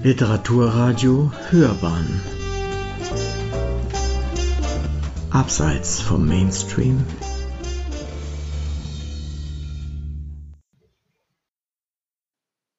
Literaturradio 0.00 1.32
Hörbahn 1.50 2.20
Abseits 5.32 6.00
vom 6.00 6.24
Mainstream 6.24 7.04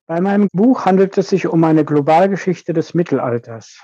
Bei 0.08 0.22
meinem 0.22 0.48
Buch 0.54 0.86
handelt 0.86 1.18
es 1.18 1.28
sich 1.28 1.48
um 1.48 1.62
eine 1.66 1.84
Globalgeschichte 1.84 2.72
des 2.72 2.94
Mittelalters. 2.94 3.82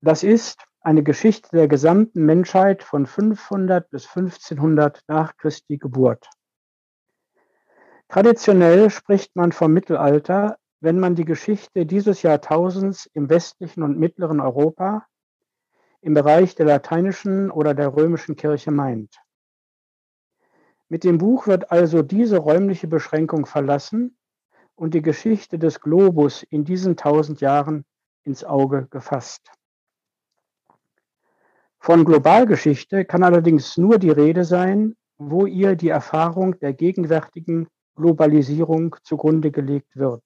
Das 0.00 0.22
ist 0.22 0.64
eine 0.80 1.02
Geschichte 1.02 1.50
der 1.54 1.68
gesamten 1.68 2.24
Menschheit 2.24 2.82
von 2.82 3.04
500 3.04 3.90
bis 3.90 4.06
1500 4.06 5.02
nach 5.08 5.36
Christi 5.36 5.76
Geburt. 5.76 6.26
Traditionell 8.08 8.88
spricht 8.88 9.36
man 9.36 9.52
vom 9.52 9.74
Mittelalter, 9.74 10.56
wenn 10.82 10.98
man 10.98 11.14
die 11.14 11.24
Geschichte 11.24 11.86
dieses 11.86 12.22
Jahrtausends 12.22 13.06
im 13.06 13.30
westlichen 13.30 13.84
und 13.84 14.00
mittleren 14.00 14.40
Europa 14.40 15.06
im 16.00 16.12
Bereich 16.12 16.56
der 16.56 16.66
lateinischen 16.66 17.52
oder 17.52 17.72
der 17.72 17.94
römischen 17.94 18.34
Kirche 18.34 18.72
meint. 18.72 19.16
Mit 20.88 21.04
dem 21.04 21.18
Buch 21.18 21.46
wird 21.46 21.70
also 21.70 22.02
diese 22.02 22.38
räumliche 22.38 22.88
Beschränkung 22.88 23.46
verlassen 23.46 24.18
und 24.74 24.94
die 24.94 25.02
Geschichte 25.02 25.56
des 25.56 25.80
Globus 25.80 26.42
in 26.42 26.64
diesen 26.64 26.96
tausend 26.96 27.40
Jahren 27.40 27.84
ins 28.24 28.42
Auge 28.42 28.88
gefasst. 28.90 29.52
Von 31.78 32.04
Globalgeschichte 32.04 33.04
kann 33.04 33.22
allerdings 33.22 33.76
nur 33.76 33.98
die 33.98 34.10
Rede 34.10 34.44
sein, 34.44 34.96
wo 35.16 35.46
ihr 35.46 35.76
die 35.76 35.90
Erfahrung 35.90 36.58
der 36.58 36.72
gegenwärtigen 36.72 37.68
Globalisierung 37.94 38.96
zugrunde 39.04 39.52
gelegt 39.52 39.94
wird. 39.94 40.24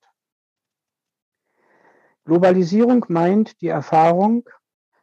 Globalisierung 2.27 3.07
meint 3.09 3.61
die 3.61 3.69
Erfahrung, 3.69 4.49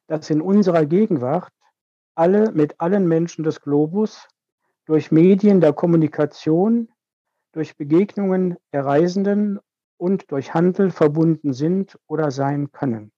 dass 0.08 0.30
in 0.30 0.42
unserer 0.42 0.86
Gegenwart 0.86 1.54
alle 2.16 2.52
mit 2.52 2.80
allen 2.82 3.08
Menschen 3.08 3.46
des 3.46 3.62
Globus 3.62 4.28
durch 4.86 5.10
Medien 5.10 5.62
der 5.62 5.72
Kommunikation, 5.72 6.92
durch 7.54 7.78
Begegnungen 7.78 8.58
der 8.74 8.86
Reisenden 8.86 9.60
und 9.96 10.32
durch 10.32 10.54
Handel 10.54 10.92
verbunden 10.92 11.54
sind 11.54 11.98
oder 12.08 12.30
sein 12.30 12.74
können. 12.74 13.14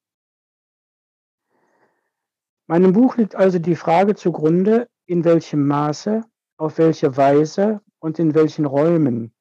Meinem 2.68 2.94
Buch 2.94 3.18
liegt 3.18 3.36
also 3.36 3.58
die 3.58 3.76
Frage 3.76 4.14
zugrunde, 4.14 4.88
in 5.08 5.26
welchem 5.26 5.66
Maße, 5.66 6.22
auf 6.58 6.78
welche 6.78 7.18
Weise 7.18 7.82
und 7.98 8.20
in 8.20 8.36
welchen 8.36 8.66
Räumen 8.66 9.34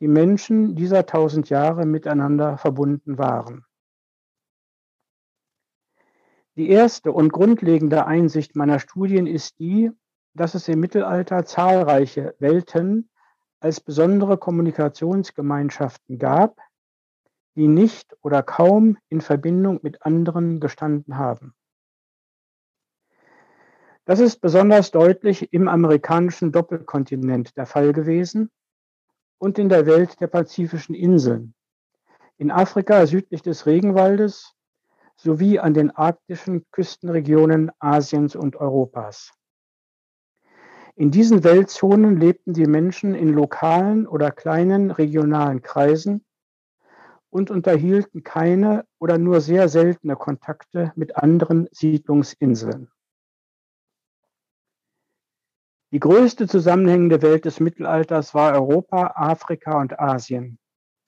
die 0.00 0.08
Menschen 0.08 0.74
dieser 0.74 1.06
tausend 1.06 1.48
Jahre 1.48 1.86
miteinander 1.86 2.58
verbunden 2.58 3.16
waren. 3.16 3.64
Die 6.56 6.70
erste 6.70 7.10
und 7.10 7.32
grundlegende 7.32 8.06
Einsicht 8.06 8.54
meiner 8.54 8.78
Studien 8.78 9.26
ist 9.26 9.58
die, 9.58 9.90
dass 10.34 10.54
es 10.54 10.68
im 10.68 10.78
Mittelalter 10.78 11.44
zahlreiche 11.44 12.36
Welten 12.38 13.10
als 13.58 13.80
besondere 13.80 14.38
Kommunikationsgemeinschaften 14.38 16.18
gab, 16.18 16.60
die 17.56 17.66
nicht 17.66 18.16
oder 18.22 18.42
kaum 18.42 18.98
in 19.08 19.20
Verbindung 19.20 19.80
mit 19.82 20.02
anderen 20.02 20.60
gestanden 20.60 21.16
haben. 21.16 21.54
Das 24.04 24.20
ist 24.20 24.40
besonders 24.40 24.90
deutlich 24.90 25.52
im 25.52 25.66
amerikanischen 25.66 26.52
Doppelkontinent 26.52 27.56
der 27.56 27.66
Fall 27.66 27.92
gewesen 27.92 28.50
und 29.38 29.58
in 29.58 29.68
der 29.68 29.86
Welt 29.86 30.20
der 30.20 30.26
pazifischen 30.26 30.94
Inseln. 30.94 31.54
In 32.36 32.50
Afrika 32.50 33.06
südlich 33.06 33.42
des 33.42 33.66
Regenwaldes 33.66 34.53
sowie 35.16 35.58
an 35.58 35.74
den 35.74 35.90
arktischen 35.90 36.64
Küstenregionen 36.70 37.70
Asiens 37.78 38.36
und 38.36 38.56
Europas. 38.56 39.32
In 40.96 41.10
diesen 41.10 41.42
Weltzonen 41.42 42.20
lebten 42.20 42.52
die 42.52 42.66
Menschen 42.66 43.14
in 43.14 43.30
lokalen 43.30 44.06
oder 44.06 44.30
kleinen 44.30 44.92
regionalen 44.92 45.60
Kreisen 45.62 46.24
und 47.30 47.50
unterhielten 47.50 48.22
keine 48.22 48.86
oder 49.00 49.18
nur 49.18 49.40
sehr 49.40 49.68
seltene 49.68 50.14
Kontakte 50.14 50.92
mit 50.94 51.16
anderen 51.16 51.68
Siedlungsinseln. 51.72 52.90
Die 55.90 56.00
größte 56.00 56.46
zusammenhängende 56.46 57.22
Welt 57.22 57.44
des 57.44 57.58
Mittelalters 57.58 58.34
war 58.34 58.52
Europa, 58.52 59.14
Afrika 59.16 59.80
und 59.80 59.98
Asien. 59.98 60.58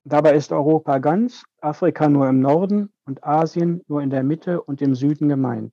Dabei 0.05 0.35
ist 0.35 0.53
Europa 0.53 0.99
ganz, 0.99 1.45
Afrika 1.61 2.09
nur 2.09 2.29
im 2.29 2.41
Norden 2.41 2.93
und 3.07 3.25
Asien 3.25 3.83
nur 3.89 4.03
in 4.03 4.11
der 4.11 4.23
Mitte 4.23 4.63
und 4.63 4.83
im 4.83 4.95
Süden 4.95 5.29
gemeint. 5.29 5.73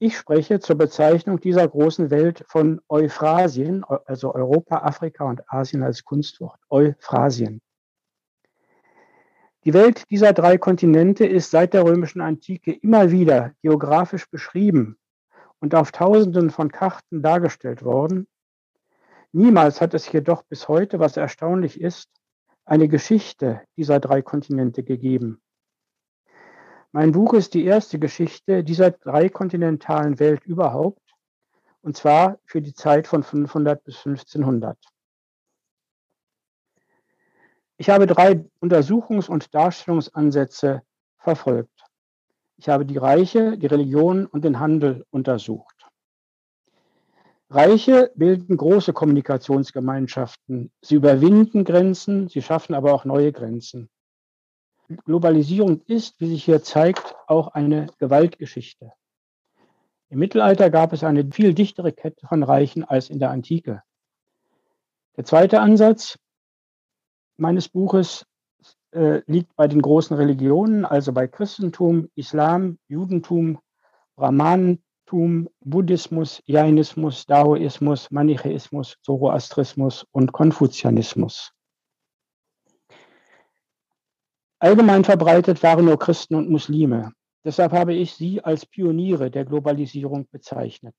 Ich 0.00 0.16
spreche 0.16 0.60
zur 0.60 0.76
Bezeichnung 0.76 1.40
dieser 1.40 1.66
großen 1.66 2.10
Welt 2.10 2.44
von 2.48 2.80
Euphrasien, 2.88 3.84
also 3.84 4.32
Europa, 4.32 4.78
Afrika 4.78 5.24
und 5.24 5.42
Asien 5.50 5.82
als 5.82 6.04
Kunstwort, 6.04 6.60
Euphrasien. 6.68 7.60
Die 9.64 9.74
Welt 9.74 10.08
dieser 10.08 10.32
drei 10.32 10.56
Kontinente 10.56 11.26
ist 11.26 11.50
seit 11.50 11.74
der 11.74 11.84
römischen 11.84 12.20
Antike 12.20 12.72
immer 12.72 13.10
wieder 13.10 13.52
geografisch 13.60 14.30
beschrieben 14.30 14.98
und 15.58 15.74
auf 15.74 15.90
Tausenden 15.90 16.50
von 16.50 16.70
Karten 16.70 17.22
dargestellt 17.22 17.84
worden. 17.84 18.28
Niemals 19.32 19.80
hat 19.80 19.94
es 19.94 20.10
jedoch 20.10 20.44
bis 20.44 20.68
heute, 20.68 21.00
was 21.00 21.16
erstaunlich 21.16 21.80
ist, 21.80 22.08
eine 22.64 22.86
Geschichte 22.86 23.62
dieser 23.76 23.98
drei 23.98 24.22
Kontinente 24.22 24.84
gegeben. 24.84 25.42
Mein 26.92 27.12
Buch 27.12 27.34
ist 27.34 27.52
die 27.52 27.64
erste 27.64 27.98
Geschichte 27.98 28.64
dieser 28.64 28.90
drei 28.90 29.28
kontinentalen 29.28 30.18
Welt 30.18 30.44
überhaupt, 30.46 31.02
und 31.82 31.96
zwar 31.96 32.38
für 32.44 32.62
die 32.62 32.72
Zeit 32.72 33.06
von 33.06 33.22
500 33.22 33.84
bis 33.84 33.96
1500. 33.98 34.78
Ich 37.76 37.90
habe 37.90 38.06
drei 38.06 38.44
Untersuchungs- 38.60 39.28
und 39.28 39.54
Darstellungsansätze 39.54 40.82
verfolgt. 41.18 41.84
Ich 42.56 42.68
habe 42.68 42.84
die 42.84 42.96
Reiche, 42.96 43.56
die 43.58 43.66
Religion 43.66 44.26
und 44.26 44.44
den 44.44 44.58
Handel 44.58 45.06
untersucht. 45.10 45.86
Reiche 47.50 48.10
bilden 48.16 48.56
große 48.56 48.92
Kommunikationsgemeinschaften. 48.92 50.72
Sie 50.82 50.96
überwinden 50.96 51.64
Grenzen, 51.64 52.28
sie 52.28 52.42
schaffen 52.42 52.74
aber 52.74 52.92
auch 52.92 53.04
neue 53.04 53.32
Grenzen. 53.32 53.88
Globalisierung 55.04 55.82
ist, 55.86 56.20
wie 56.20 56.28
sich 56.28 56.44
hier 56.44 56.62
zeigt, 56.62 57.14
auch 57.26 57.48
eine 57.48 57.86
Gewaltgeschichte. 57.98 58.92
Im 60.10 60.18
Mittelalter 60.18 60.70
gab 60.70 60.92
es 60.92 61.04
eine 61.04 61.30
viel 61.30 61.54
dichtere 61.54 61.92
Kette 61.92 62.26
von 62.26 62.42
Reichen 62.42 62.84
als 62.84 63.10
in 63.10 63.18
der 63.18 63.30
Antike. 63.30 63.82
Der 65.16 65.24
zweite 65.24 65.60
Ansatz 65.60 66.18
meines 67.36 67.68
Buches 67.68 68.24
äh, 68.92 69.20
liegt 69.26 69.54
bei 69.56 69.68
den 69.68 69.82
großen 69.82 70.16
Religionen, 70.16 70.84
also 70.84 71.12
bei 71.12 71.26
Christentum, 71.26 72.08
Islam, 72.14 72.78
Judentum, 72.88 73.58
Brahmanen, 74.16 74.82
Christentum, 75.08 75.48
Buddhismus, 75.60 76.42
Jainismus, 76.44 77.24
Daoismus, 77.24 78.10
Manichäismus, 78.10 78.96
Zoroastrismus 79.02 80.04
und 80.12 80.32
Konfuzianismus. 80.32 81.52
Allgemein 84.60 85.04
verbreitet 85.04 85.62
waren 85.62 85.84
nur 85.84 85.98
Christen 85.98 86.34
und 86.34 86.50
Muslime. 86.50 87.12
Deshalb 87.44 87.72
habe 87.72 87.94
ich 87.94 88.14
sie 88.14 88.42
als 88.42 88.66
Pioniere 88.66 89.30
der 89.30 89.44
Globalisierung 89.44 90.26
bezeichnet. 90.30 90.94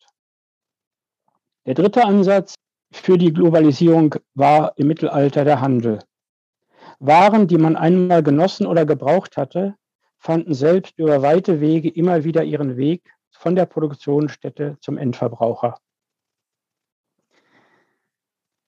Der 1.66 1.74
dritte 1.74 2.06
Ansatz 2.06 2.56
für 2.92 3.18
die 3.18 3.34
Globalisierung 3.34 4.16
war 4.34 4.74
im 4.78 4.88
Mittelalter 4.88 5.44
der 5.44 5.62
Handel. 5.62 6.00
Waren, 7.00 7.48
die 7.48 7.58
man 7.58 7.76
einmal 7.76 8.24
genossen 8.24 8.66
oder 8.66 8.86
gebraucht 8.86 9.38
hatte, 9.38 9.76
fanden 10.18 10.54
selbst 10.54 10.98
über 10.98 11.22
weite 11.22 11.62
Wege 11.62 11.90
immer 11.90 12.24
wieder 12.24 12.44
ihren 12.44 12.78
Weg 12.78 13.14
von 13.32 13.56
der 13.56 13.66
Produktionsstätte 13.66 14.78
zum 14.82 14.98
Endverbraucher. 14.98 15.78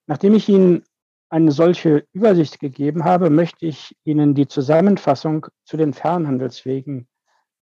Nachdem 0.07 0.35
ich 0.35 0.47
Ihnen 0.49 0.83
eine 1.31 1.51
solche 1.51 2.05
Übersicht 2.11 2.59
gegeben 2.59 3.05
habe, 3.05 3.29
möchte 3.29 3.65
ich 3.65 3.95
Ihnen 4.03 4.35
die 4.35 4.47
Zusammenfassung 4.47 5.47
zu 5.63 5.77
den 5.77 5.93
Fernhandelswegen 5.93 7.07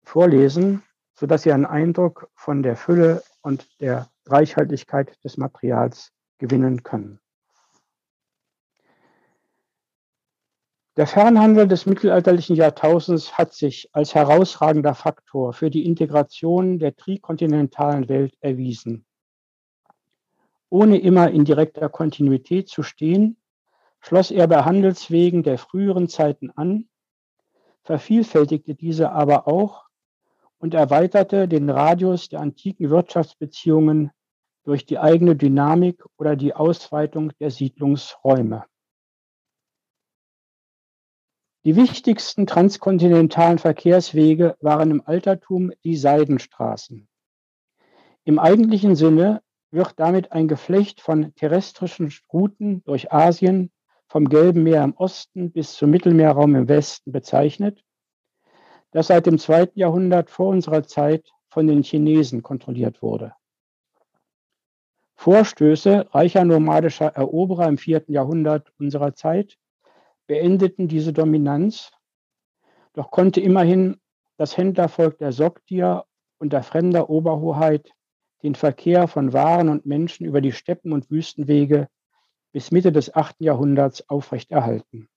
vorlesen, 0.03 0.83
sodass 1.15 1.41
Sie 1.41 1.51
einen 1.51 1.65
Eindruck 1.65 2.29
von 2.35 2.61
der 2.61 2.75
Fülle 2.75 3.23
und 3.41 3.67
der 3.81 4.07
Reichhaltigkeit 4.27 5.17
des 5.23 5.37
Materials 5.37 6.11
gewinnen 6.37 6.83
können. 6.83 7.19
Der 10.95 11.07
Fernhandel 11.07 11.67
des 11.67 11.87
mittelalterlichen 11.87 12.55
Jahrtausends 12.55 13.35
hat 13.37 13.53
sich 13.53 13.89
als 13.93 14.13
herausragender 14.13 14.93
Faktor 14.93 15.53
für 15.53 15.71
die 15.71 15.85
Integration 15.85 16.77
der 16.77 16.95
trikontinentalen 16.95 18.07
Welt 18.09 18.37
erwiesen. 18.41 19.05
Ohne 20.69 20.99
immer 20.99 21.31
in 21.31 21.45
direkter 21.45 21.89
Kontinuität 21.89 22.69
zu 22.69 22.83
stehen, 22.83 23.37
schloss 24.05 24.29
er 24.29 24.47
bei 24.47 24.63
Handelswegen 24.63 25.41
der 25.41 25.57
früheren 25.57 26.07
Zeiten 26.07 26.51
an, 26.51 26.87
vervielfältigte 27.81 28.75
diese 28.75 29.11
aber 29.11 29.47
auch 29.47 29.85
und 30.59 30.75
erweiterte 30.75 31.47
den 31.47 31.71
Radius 31.71 32.29
der 32.29 32.41
antiken 32.41 32.91
Wirtschaftsbeziehungen 32.91 34.11
durch 34.63 34.85
die 34.85 34.99
eigene 34.99 35.35
Dynamik 35.35 36.03
oder 36.17 36.35
die 36.35 36.53
Ausweitung 36.53 37.31
der 37.39 37.49
Siedlungsräume. 37.49 38.65
Die 41.63 41.75
wichtigsten 41.75 42.45
transkontinentalen 42.45 43.57
Verkehrswege 43.57 44.55
waren 44.61 44.91
im 44.91 45.01
Altertum 45.03 45.71
die 45.83 45.97
Seidenstraßen. 45.97 47.07
Im 48.23 48.37
eigentlichen 48.37 48.95
Sinne 48.95 49.41
wird 49.71 49.93
damit 49.97 50.31
ein 50.31 50.47
Geflecht 50.47 51.01
von 51.01 51.33
terrestrischen 51.33 52.13
Routen 52.31 52.83
durch 52.83 53.11
Asien 53.11 53.71
vom 54.15 54.29
Gelben 54.29 54.63
Meer 54.63 54.81
im 54.81 54.93
Osten 54.93 55.51
bis 55.51 55.73
zum 55.73 55.89
Mittelmeerraum 55.89 56.55
im 56.55 56.69
Westen 56.69 57.11
bezeichnet, 57.11 57.83
das 58.91 59.07
seit 59.07 59.25
dem 59.25 59.37
zweiten 59.37 59.77
Jahrhundert 59.77 60.29
vor 60.29 60.47
unserer 60.47 60.83
Zeit 60.83 61.29
von 61.49 61.67
den 61.67 61.83
Chinesen 61.83 62.41
kontrolliert 62.41 63.01
wurde. 63.01 63.33
Vorstöße 65.15 66.07
reicher 66.11 66.45
nomadischer 66.45 67.07
Eroberer 67.07 67.67
im 67.67 67.77
vierten 67.77 68.13
Jahrhundert 68.13 68.71
unserer 68.79 69.13
Zeit 69.15 69.57
beendeten 70.27 70.87
diese 70.87 71.11
Dominanz, 71.11 71.91
doch 72.93 73.11
konnte 73.11 73.41
immerhin 73.41 73.99
das 74.37 74.55
Händlervolk 74.55 75.17
der 75.17 75.33
Sogdier 75.33 76.05
unter 76.37 76.63
fremder 76.63 77.09
Oberhoheit 77.09 77.91
den 78.43 78.55
Verkehr 78.55 79.09
von 79.09 79.33
Waren 79.33 79.67
und 79.67 79.85
Menschen 79.85 80.25
über 80.25 80.39
die 80.39 80.53
Steppen 80.53 80.93
und 80.93 81.11
Wüstenwege 81.11 81.89
bis 82.55 82.71
Mitte 82.71 82.93
des 82.93 83.13
8. 83.13 83.41
Jahrhunderts 83.41 84.09
aufrechterhalten. 84.09 85.09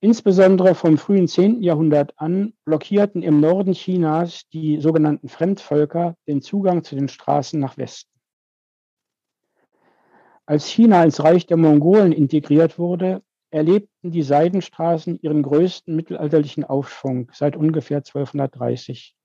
Insbesondere 0.00 0.74
vom 0.74 0.98
frühen 0.98 1.26
10. 1.26 1.62
Jahrhundert 1.62 2.12
an 2.18 2.52
blockierten 2.66 3.22
im 3.22 3.40
Norden 3.40 3.72
Chinas 3.72 4.46
die 4.50 4.78
sogenannten 4.78 5.30
Fremdvölker 5.30 6.18
den 6.28 6.42
Zugang 6.42 6.84
zu 6.84 6.96
den 6.96 7.08
Straßen 7.08 7.58
nach 7.58 7.78
Westen. 7.78 8.12
Als 10.44 10.66
China 10.66 11.02
ins 11.02 11.24
Reich 11.24 11.46
der 11.46 11.56
Mongolen 11.56 12.12
integriert 12.12 12.78
wurde, 12.78 13.22
erlebten 13.48 14.10
die 14.10 14.22
Seidenstraßen 14.22 15.18
ihren 15.22 15.42
größten 15.42 15.96
mittelalterlichen 15.96 16.64
Aufschwung 16.64 17.30
seit 17.32 17.56
ungefähr 17.56 18.02
1230. 18.04 19.16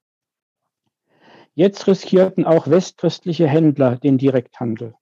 Jetzt 1.54 1.86
riskierten 1.86 2.46
auch 2.46 2.70
westchristliche 2.70 3.50
Händler 3.50 3.98
den 3.98 4.18
Direkthandel. 4.18 4.96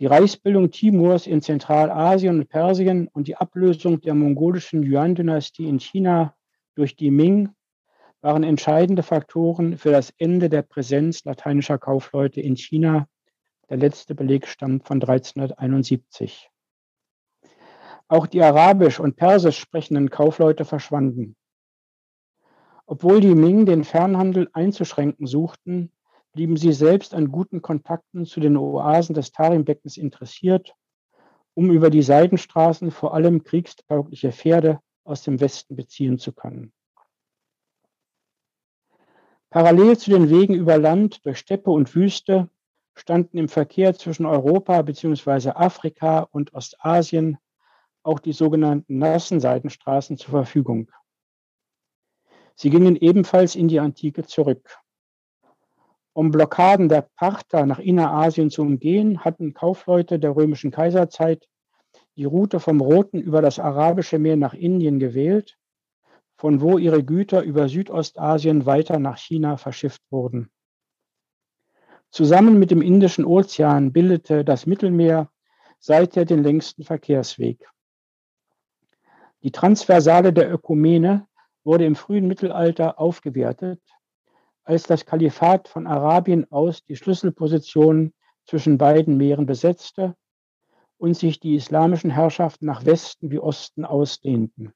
Die 0.00 0.06
Reichsbildung 0.06 0.72
Timurs 0.72 1.28
in 1.28 1.40
Zentralasien 1.40 2.40
und 2.40 2.48
Persien 2.48 3.08
und 3.12 3.28
die 3.28 3.36
Ablösung 3.36 4.00
der 4.00 4.14
mongolischen 4.14 4.82
Yuan-Dynastie 4.82 5.68
in 5.68 5.78
China 5.78 6.34
durch 6.74 6.96
die 6.96 7.12
Ming 7.12 7.50
waren 8.20 8.42
entscheidende 8.42 9.04
Faktoren 9.04 9.78
für 9.78 9.92
das 9.92 10.12
Ende 10.18 10.48
der 10.48 10.62
Präsenz 10.62 11.24
lateinischer 11.24 11.78
Kaufleute 11.78 12.40
in 12.40 12.56
China 12.56 13.06
der 13.68 13.76
letzte 13.76 14.14
Beleg 14.14 14.48
stammt 14.48 14.86
von 14.86 15.00
1371. 15.00 16.50
Auch 18.08 18.26
die 18.26 18.42
arabisch 18.42 18.98
und 18.98 19.16
persisch 19.16 19.58
sprechenden 19.58 20.10
Kaufleute 20.10 20.64
verschwanden. 20.64 21.36
Obwohl 22.86 23.20
die 23.20 23.34
Ming 23.34 23.64
den 23.64 23.84
Fernhandel 23.84 24.50
einzuschränken 24.52 25.26
suchten, 25.26 25.90
blieben 26.34 26.56
sie 26.56 26.72
selbst 26.72 27.14
an 27.14 27.30
guten 27.30 27.62
Kontakten 27.62 28.26
zu 28.26 28.40
den 28.40 28.56
Oasen 28.56 29.14
des 29.14 29.32
Tarimbeckens 29.32 29.96
interessiert, 29.96 30.74
um 31.54 31.70
über 31.70 31.90
die 31.90 32.02
Seidenstraßen 32.02 32.90
vor 32.90 33.14
allem 33.14 33.44
kriegstaugliche 33.44 34.32
Pferde 34.32 34.80
aus 35.04 35.22
dem 35.22 35.40
Westen 35.40 35.76
beziehen 35.76 36.18
zu 36.18 36.32
können. 36.32 36.72
Parallel 39.50 39.96
zu 39.96 40.10
den 40.10 40.30
Wegen 40.30 40.54
über 40.54 40.78
Land, 40.78 41.24
durch 41.24 41.38
Steppe 41.38 41.70
und 41.70 41.94
Wüste 41.94 42.50
standen 42.96 43.38
im 43.38 43.48
Verkehr 43.48 43.94
zwischen 43.94 44.26
Europa 44.26 44.82
bzw. 44.82 45.50
Afrika 45.50 46.20
und 46.32 46.52
Ostasien 46.54 47.38
auch 48.02 48.18
die 48.18 48.32
sogenannten 48.32 48.98
nassen 48.98 49.38
Seitenstraßen 49.38 50.16
zur 50.16 50.30
Verfügung. 50.30 50.90
Sie 52.56 52.70
gingen 52.70 52.96
ebenfalls 52.96 53.54
in 53.54 53.68
die 53.68 53.80
Antike 53.80 54.24
zurück. 54.24 54.78
Um 56.14 56.30
Blockaden 56.30 56.88
der 56.88 57.02
Parther 57.16 57.66
nach 57.66 57.80
Innerasien 57.80 58.48
zu 58.48 58.62
umgehen, 58.62 59.24
hatten 59.24 59.52
Kaufleute 59.52 60.20
der 60.20 60.36
römischen 60.36 60.70
Kaiserzeit 60.70 61.48
die 62.16 62.24
Route 62.24 62.60
vom 62.60 62.80
Roten 62.80 63.20
über 63.20 63.42
das 63.42 63.58
Arabische 63.58 64.20
Meer 64.20 64.36
nach 64.36 64.54
Indien 64.54 65.00
gewählt, 65.00 65.58
von 66.36 66.60
wo 66.60 66.78
ihre 66.78 67.02
Güter 67.02 67.42
über 67.42 67.68
Südostasien 67.68 68.64
weiter 68.64 69.00
nach 69.00 69.18
China 69.18 69.56
verschifft 69.56 70.02
wurden. 70.10 70.52
Zusammen 72.10 72.60
mit 72.60 72.70
dem 72.70 72.80
Indischen 72.80 73.24
Ozean 73.24 73.92
bildete 73.92 74.44
das 74.44 74.66
Mittelmeer 74.66 75.32
seither 75.80 76.24
den 76.24 76.44
längsten 76.44 76.84
Verkehrsweg. 76.84 77.68
Die 79.42 79.50
Transversale 79.50 80.32
der 80.32 80.52
Ökumene 80.52 81.26
wurde 81.64 81.86
im 81.86 81.96
frühen 81.96 82.28
Mittelalter 82.28 83.00
aufgewertet, 83.00 83.80
als 84.64 84.84
das 84.84 85.06
Kalifat 85.06 85.68
von 85.68 85.86
Arabien 85.86 86.50
aus 86.50 86.84
die 86.84 86.96
Schlüsselposition 86.96 88.12
zwischen 88.44 88.78
beiden 88.78 89.16
Meeren 89.16 89.46
besetzte 89.46 90.14
und 90.98 91.16
sich 91.16 91.40
die 91.40 91.54
islamischen 91.54 92.10
Herrschaften 92.10 92.66
nach 92.66 92.84
Westen 92.84 93.30
wie 93.30 93.38
Osten 93.38 93.84
ausdehnten. 93.84 94.72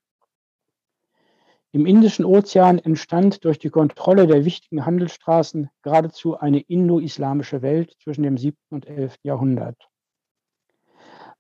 Im 1.71 1.85
Indischen 1.85 2.25
Ozean 2.25 2.79
entstand 2.79 3.45
durch 3.45 3.59
die 3.59 3.69
Kontrolle 3.69 4.27
der 4.27 4.45
wichtigen 4.45 4.87
Handelsstraßen 4.87 5.69
geradezu 5.83 6.39
eine 6.39 6.61
indo-islamische 6.61 7.61
Welt 7.61 7.95
zwischen 8.03 8.23
dem 8.23 8.39
7. 8.39 8.57
und 8.71 8.87
11. 8.87 9.17
Jahrhundert. 9.23 9.77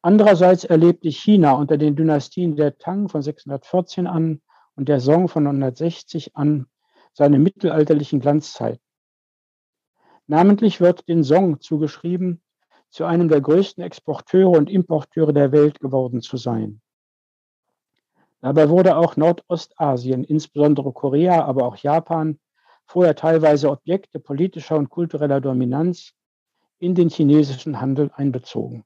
Andererseits 0.02 0.64
erlebte 0.64 1.08
China 1.08 1.52
unter 1.54 1.78
den 1.78 1.96
Dynastien 1.96 2.56
der 2.56 2.78
Tang 2.78 3.08
von 3.08 3.22
614 3.22 4.06
an 4.06 4.42
und 4.76 4.88
der 4.88 5.00
Song 5.00 5.28
von 5.28 5.44
960 5.44 6.36
an 6.36 6.66
seine 7.18 7.40
mittelalterlichen 7.40 8.20
Glanzzeiten. 8.20 8.80
Namentlich 10.28 10.80
wird 10.80 11.08
den 11.08 11.24
Song 11.24 11.60
zugeschrieben, 11.60 12.40
zu 12.90 13.06
einem 13.06 13.28
der 13.28 13.40
größten 13.40 13.82
Exporteure 13.82 14.56
und 14.56 14.70
Importeure 14.70 15.32
der 15.32 15.50
Welt 15.50 15.80
geworden 15.80 16.20
zu 16.22 16.36
sein. 16.36 16.80
Dabei 18.40 18.68
wurde 18.68 18.96
auch 18.96 19.16
Nordostasien, 19.16 20.22
insbesondere 20.22 20.92
Korea, 20.92 21.44
aber 21.44 21.66
auch 21.66 21.76
Japan, 21.76 22.38
vorher 22.86 23.16
teilweise 23.16 23.68
Objekte 23.68 24.20
politischer 24.20 24.76
und 24.76 24.88
kultureller 24.88 25.40
Dominanz, 25.40 26.12
in 26.78 26.94
den 26.94 27.08
chinesischen 27.08 27.80
Handel 27.80 28.12
einbezogen. 28.14 28.84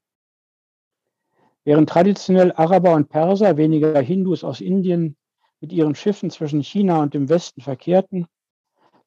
Während 1.65 1.91
traditionell 1.91 2.53
Araber 2.53 2.95
und 2.95 3.11
Perser, 3.11 3.59
weniger 3.59 4.01
Hindus 4.01 4.43
aus 4.43 4.62
Indien, 4.62 5.19
mit 5.62 5.73
ihren 5.73 5.95
Schiffen 5.95 6.28
zwischen 6.28 6.61
China 6.61 7.00
und 7.00 7.14
dem 7.14 7.28
Westen 7.28 7.62
verkehrten, 7.62 8.26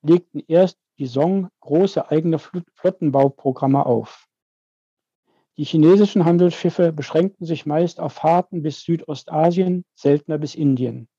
legten 0.01 0.41
erst 0.47 0.79
die 0.97 1.05
Song 1.05 1.49
große 1.59 2.09
eigene 2.09 2.39
Flottenbauprogramme 2.39 3.85
auf. 3.85 4.27
Die 5.57 5.65
chinesischen 5.65 6.23
Handelsschiffe 6.23 6.93
beschränkten 6.93 7.45
sich 7.45 7.65
meist 7.65 7.99
auf 7.99 8.13
Fahrten 8.13 8.63
bis 8.63 8.81
Südostasien, 8.81 9.83
seltener 9.95 10.37
bis 10.37 10.55
Indien. 10.55 11.09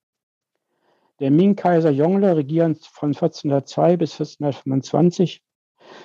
Der 1.20 1.30
Ming-Kaiser 1.30 1.90
Yongle, 1.90 2.36
regierend 2.36 2.84
von 2.86 3.10
1402 3.10 3.96
bis 3.98 4.12
1425, 4.12 5.42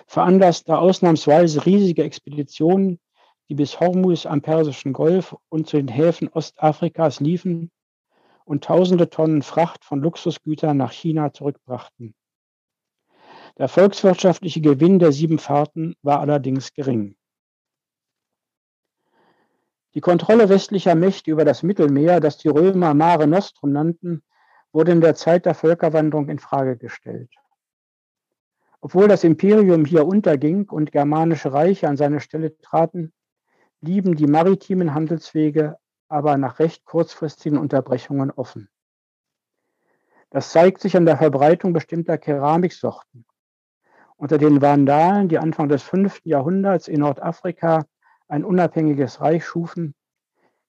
veranlasste 0.07 0.77
ausnahmsweise 0.77 1.65
riesige 1.65 2.03
Expeditionen, 2.03 2.99
die 3.47 3.55
bis 3.55 3.79
Hormuz 3.79 4.25
am 4.25 4.41
Persischen 4.41 4.91
Golf 4.91 5.35
und 5.47 5.67
zu 5.67 5.77
den 5.77 5.87
Häfen 5.87 6.27
Ostafrikas 6.27 7.21
liefen 7.21 7.71
und 8.51 8.65
tausende 8.65 9.09
Tonnen 9.09 9.43
Fracht 9.43 9.85
von 9.85 10.01
Luxusgütern 10.01 10.75
nach 10.75 10.91
China 10.91 11.31
zurückbrachten. 11.31 12.13
Der 13.57 13.69
volkswirtschaftliche 13.69 14.59
Gewinn 14.59 14.99
der 14.99 15.13
sieben 15.13 15.39
Fahrten 15.39 15.95
war 16.01 16.19
allerdings 16.19 16.73
gering. 16.73 17.15
Die 19.93 20.01
Kontrolle 20.01 20.49
westlicher 20.49 20.95
Mächte 20.95 21.31
über 21.31 21.45
das 21.45 21.63
Mittelmeer, 21.63 22.19
das 22.19 22.39
die 22.39 22.49
Römer 22.49 22.93
Mare 22.93 23.25
Nostrum 23.25 23.71
nannten, 23.71 24.21
wurde 24.73 24.91
in 24.91 24.99
der 24.99 25.15
Zeit 25.15 25.45
der 25.45 25.55
Völkerwanderung 25.55 26.27
in 26.27 26.39
Frage 26.39 26.75
gestellt. 26.75 27.33
Obwohl 28.81 29.07
das 29.07 29.23
Imperium 29.23 29.85
hier 29.85 30.05
unterging 30.05 30.67
und 30.69 30.91
germanische 30.91 31.53
Reiche 31.53 31.87
an 31.87 31.95
seine 31.95 32.19
Stelle 32.19 32.57
traten, 32.57 33.13
blieben 33.79 34.17
die 34.17 34.27
maritimen 34.27 34.93
Handelswege 34.93 35.77
aber 36.11 36.37
nach 36.37 36.59
recht 36.59 36.83
kurzfristigen 36.83 37.57
Unterbrechungen 37.57 38.31
offen. 38.31 38.69
Das 40.29 40.51
zeigt 40.51 40.81
sich 40.81 40.97
an 40.97 41.05
der 41.05 41.17
Verbreitung 41.17 41.71
bestimmter 41.71 42.17
Keramiksorten. 42.17 43.25
Unter 44.17 44.37
den 44.37 44.61
Vandalen, 44.61 45.29
die 45.29 45.39
Anfang 45.39 45.69
des 45.69 45.83
5. 45.83 46.21
Jahrhunderts 46.25 46.87
in 46.87 46.99
Nordafrika 46.99 47.85
ein 48.27 48.43
unabhängiges 48.43 49.21
Reich 49.21 49.45
schufen, 49.45 49.95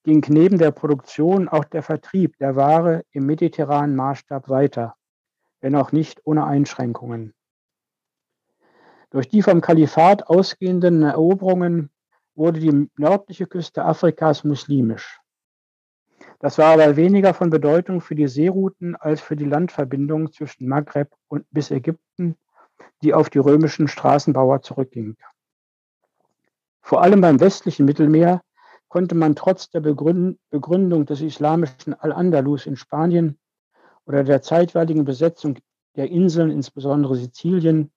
ging 0.04 0.24
neben 0.28 0.58
der 0.58 0.70
Produktion 0.70 1.48
auch 1.48 1.64
der 1.64 1.82
Vertrieb 1.82 2.36
der 2.38 2.56
Ware 2.56 3.04
im 3.10 3.26
mediterranen 3.26 3.96
Maßstab 3.96 4.48
weiter, 4.48 4.94
wenn 5.60 5.74
auch 5.74 5.92
nicht 5.92 6.20
ohne 6.24 6.46
Einschränkungen. 6.46 7.34
Durch 9.10 9.28
die 9.28 9.42
vom 9.42 9.60
Kalifat 9.60 10.28
ausgehenden 10.28 11.02
Eroberungen 11.02 11.90
wurde 12.34 12.60
die 12.60 12.90
nördliche 12.96 13.46
Küste 13.46 13.84
Afrikas 13.84 14.42
muslimisch. 14.44 15.21
Das 16.42 16.58
war 16.58 16.72
aber 16.72 16.96
weniger 16.96 17.34
von 17.34 17.50
Bedeutung 17.50 18.00
für 18.00 18.16
die 18.16 18.26
Seerouten 18.26 18.96
als 18.96 19.20
für 19.20 19.36
die 19.36 19.44
Landverbindung 19.44 20.32
zwischen 20.32 20.66
Maghreb 20.66 21.14
und 21.28 21.46
bis 21.52 21.70
Ägypten, 21.70 22.36
die 23.04 23.14
auf 23.14 23.30
die 23.30 23.38
römischen 23.38 23.86
Straßenbauer 23.86 24.60
zurückging. 24.60 25.16
Vor 26.80 27.00
allem 27.00 27.20
beim 27.20 27.38
westlichen 27.38 27.86
Mittelmeer 27.86 28.42
konnte 28.88 29.14
man 29.14 29.36
trotz 29.36 29.70
der 29.70 29.82
Begründung 29.82 31.06
des 31.06 31.20
islamischen 31.20 31.94
Al-Andalus 31.94 32.66
in 32.66 32.74
Spanien 32.74 33.38
oder 34.04 34.24
der 34.24 34.42
zeitweiligen 34.42 35.04
Besetzung 35.04 35.60
der 35.94 36.10
Inseln, 36.10 36.50
insbesondere 36.50 37.14
Sizilien, 37.14 37.92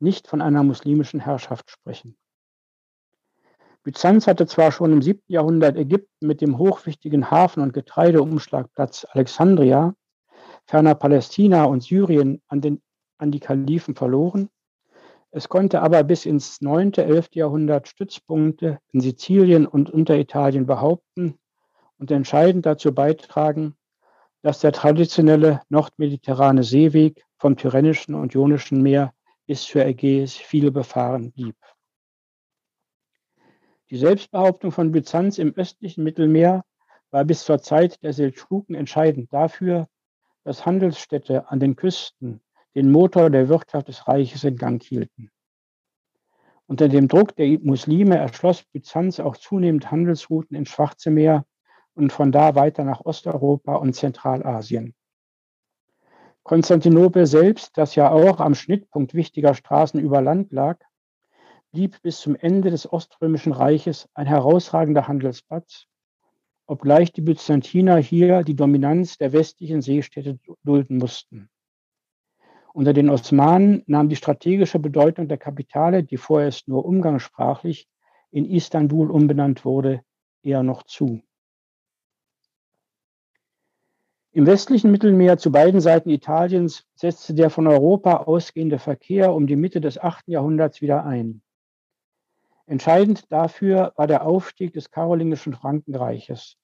nicht 0.00 0.28
von 0.28 0.42
einer 0.42 0.62
muslimischen 0.62 1.20
Herrschaft 1.20 1.70
sprechen. 1.70 2.18
Byzanz 3.86 4.26
hatte 4.26 4.48
zwar 4.48 4.72
schon 4.72 4.92
im 4.92 5.00
7. 5.00 5.22
Jahrhundert 5.28 5.76
Ägypten 5.76 6.26
mit 6.26 6.40
dem 6.40 6.58
hochwichtigen 6.58 7.30
Hafen- 7.30 7.62
und 7.62 7.72
Getreideumschlagplatz 7.72 9.06
Alexandria, 9.10 9.94
ferner 10.64 10.96
Palästina 10.96 11.66
und 11.66 11.84
Syrien 11.84 12.42
an, 12.48 12.60
den, 12.60 12.82
an 13.18 13.30
die 13.30 13.38
Kalifen 13.38 13.94
verloren. 13.94 14.48
Es 15.30 15.48
konnte 15.48 15.82
aber 15.82 16.02
bis 16.02 16.26
ins 16.26 16.60
9., 16.60 16.94
11. 16.94 17.28
Jahrhundert 17.34 17.86
Stützpunkte 17.86 18.80
in 18.90 19.00
Sizilien 19.00 19.66
und 19.66 19.88
Unteritalien 19.88 20.66
behaupten 20.66 21.38
und 21.98 22.10
entscheidend 22.10 22.66
dazu 22.66 22.92
beitragen, 22.92 23.76
dass 24.42 24.58
der 24.58 24.72
traditionelle 24.72 25.62
nordmediterrane 25.68 26.64
Seeweg 26.64 27.24
vom 27.38 27.56
Tyrrhenischen 27.56 28.16
und 28.16 28.34
Ionischen 28.34 28.82
Meer 28.82 29.14
bis 29.46 29.62
zur 29.62 29.86
Ägäis 29.86 30.34
viel 30.34 30.72
befahren 30.72 31.30
blieb. 31.30 31.54
Die 33.90 33.96
Selbstbehauptung 33.96 34.72
von 34.72 34.90
Byzanz 34.90 35.38
im 35.38 35.54
östlichen 35.54 36.02
Mittelmeer 36.02 36.64
war 37.10 37.24
bis 37.24 37.44
zur 37.44 37.60
Zeit 37.60 38.02
der 38.02 38.12
Seldschuken 38.12 38.74
entscheidend 38.74 39.32
dafür, 39.32 39.88
dass 40.42 40.66
Handelsstädte 40.66 41.50
an 41.50 41.60
den 41.60 41.76
Küsten 41.76 42.40
den 42.74 42.90
Motor 42.90 43.30
der 43.30 43.48
Wirtschaft 43.48 43.88
des 43.88 44.06
Reiches 44.08 44.44
in 44.44 44.56
Gang 44.56 44.82
hielten. 44.82 45.30
Unter 46.66 46.88
dem 46.88 47.06
Druck 47.06 47.36
der 47.36 47.58
Muslime 47.60 48.16
erschloss 48.16 48.64
Byzanz 48.64 49.20
auch 49.20 49.36
zunehmend 49.36 49.90
Handelsrouten 49.90 50.56
ins 50.56 50.68
Schwarze 50.68 51.10
Meer 51.10 51.46
und 51.94 52.12
von 52.12 52.32
da 52.32 52.56
weiter 52.56 52.82
nach 52.82 53.04
Osteuropa 53.04 53.76
und 53.76 53.94
Zentralasien. 53.94 54.94
Konstantinopel 56.42 57.26
selbst, 57.26 57.78
das 57.78 57.94
ja 57.94 58.10
auch 58.10 58.40
am 58.40 58.54
Schnittpunkt 58.54 59.14
wichtiger 59.14 59.54
Straßen 59.54 60.00
über 60.00 60.20
Land 60.20 60.52
lag, 60.52 60.78
blieb 61.76 62.00
bis 62.00 62.20
zum 62.20 62.36
Ende 62.36 62.70
des 62.70 62.90
Oströmischen 62.90 63.52
Reiches 63.52 64.08
ein 64.14 64.26
herausragender 64.26 65.08
Handelsplatz, 65.08 65.84
obgleich 66.66 67.12
die 67.12 67.20
Byzantiner 67.20 67.98
hier 67.98 68.44
die 68.44 68.56
Dominanz 68.56 69.18
der 69.18 69.34
westlichen 69.34 69.82
Seestädte 69.82 70.38
dulden 70.64 70.96
mussten. 70.96 71.50
Unter 72.72 72.94
den 72.94 73.10
Osmanen 73.10 73.82
nahm 73.86 74.08
die 74.08 74.16
strategische 74.16 74.78
Bedeutung 74.78 75.28
der 75.28 75.36
Kapitale, 75.36 76.02
die 76.02 76.16
vorerst 76.16 76.66
nur 76.66 76.86
umgangssprachlich 76.86 77.86
in 78.30 78.46
Istanbul 78.46 79.10
umbenannt 79.10 79.66
wurde, 79.66 80.00
eher 80.42 80.62
noch 80.62 80.82
zu. 80.84 81.20
Im 84.32 84.46
westlichen 84.46 84.90
Mittelmeer 84.90 85.36
zu 85.36 85.52
beiden 85.52 85.82
Seiten 85.82 86.08
Italiens 86.08 86.84
setzte 86.94 87.34
der 87.34 87.50
von 87.50 87.66
Europa 87.66 88.16
ausgehende 88.24 88.78
Verkehr 88.78 89.34
um 89.34 89.46
die 89.46 89.56
Mitte 89.56 89.82
des 89.82 89.98
8. 89.98 90.26
Jahrhunderts 90.28 90.80
wieder 90.80 91.04
ein. 91.04 91.42
Entscheidend 92.66 93.30
dafür 93.30 93.92
war 93.96 94.06
der 94.06 94.26
Aufstieg 94.26 94.72
des 94.72 94.90
karolingischen 94.90 95.54
Frankenreiches, 95.54 96.56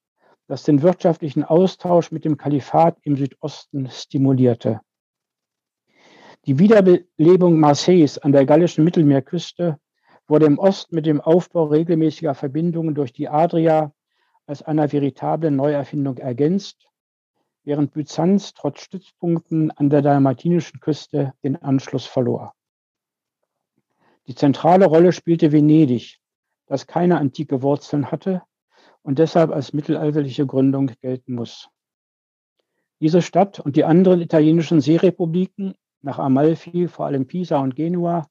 das 0.47 0.63
den 0.63 0.81
wirtschaftlichen 0.81 1.43
Austausch 1.43 2.11
mit 2.11 2.25
dem 2.25 2.37
Kalifat 2.37 2.97
im 3.03 3.15
Südosten 3.15 3.89
stimulierte. 3.89 4.81
Die 6.45 6.59
Wiederbelebung 6.59 7.59
Marseilles 7.59 8.17
an 8.17 8.33
der 8.33 8.45
gallischen 8.45 8.83
Mittelmeerküste 8.83 9.79
wurde 10.27 10.45
im 10.45 10.59
Osten 10.59 10.95
mit 10.95 11.05
dem 11.05 11.21
Aufbau 11.21 11.65
regelmäßiger 11.65 12.35
Verbindungen 12.35 12.95
durch 12.95 13.13
die 13.13 13.29
Adria 13.29 13.93
als 14.45 14.61
einer 14.61 14.91
veritablen 14.91 15.55
Neuerfindung 15.55 16.17
ergänzt 16.17 16.89
während 17.63 17.93
Byzanz 17.93 18.53
trotz 18.53 18.81
Stützpunkten 18.81 19.71
an 19.71 19.89
der 19.89 20.01
dalmatinischen 20.01 20.79
Küste 20.79 21.33
den 21.43 21.61
Anschluss 21.61 22.05
verlor. 22.05 22.53
Die 24.27 24.35
zentrale 24.35 24.85
Rolle 24.85 25.11
spielte 25.11 25.51
Venedig, 25.51 26.19
das 26.67 26.87
keine 26.87 27.17
antike 27.17 27.61
Wurzeln 27.61 28.11
hatte 28.11 28.41
und 29.01 29.19
deshalb 29.19 29.51
als 29.51 29.73
mittelalterliche 29.73 30.45
Gründung 30.45 30.91
gelten 31.01 31.35
muss. 31.35 31.69
Diese 33.01 33.21
Stadt 33.21 33.59
und 33.59 33.75
die 33.75 33.83
anderen 33.83 34.21
italienischen 34.21 34.79
Seerepubliken, 34.79 35.75
nach 36.01 36.19
Amalfi, 36.19 36.87
vor 36.87 37.05
allem 37.05 37.27
Pisa 37.27 37.59
und 37.59 37.75
Genua, 37.75 38.27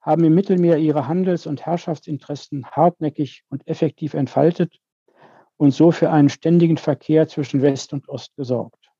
haben 0.00 0.24
im 0.24 0.34
Mittelmeer 0.34 0.78
ihre 0.78 1.08
Handels- 1.08 1.46
und 1.46 1.64
Herrschaftsinteressen 1.64 2.66
hartnäckig 2.66 3.44
und 3.50 3.66
effektiv 3.68 4.14
entfaltet 4.14 4.80
und 5.58 5.72
so 5.72 5.92
für 5.92 6.10
einen 6.10 6.30
ständigen 6.30 6.78
Verkehr 6.78 7.28
zwischen 7.28 7.62
West 7.62 7.92
und 7.92 8.08
Ost 8.08 8.34
gesorgt. 8.36 8.90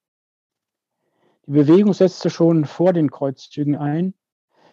Die 1.46 1.52
Bewegung 1.52 1.92
setzte 1.92 2.30
schon 2.30 2.66
vor 2.66 2.92
den 2.92 3.10
Kreuzzügen 3.10 3.76
ein, 3.76 4.14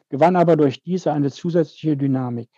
gewann 0.10 0.36
aber 0.36 0.56
durch 0.56 0.82
diese 0.82 1.14
eine 1.14 1.32
zusätzliche 1.32 1.96
Dynamik. 1.96 2.50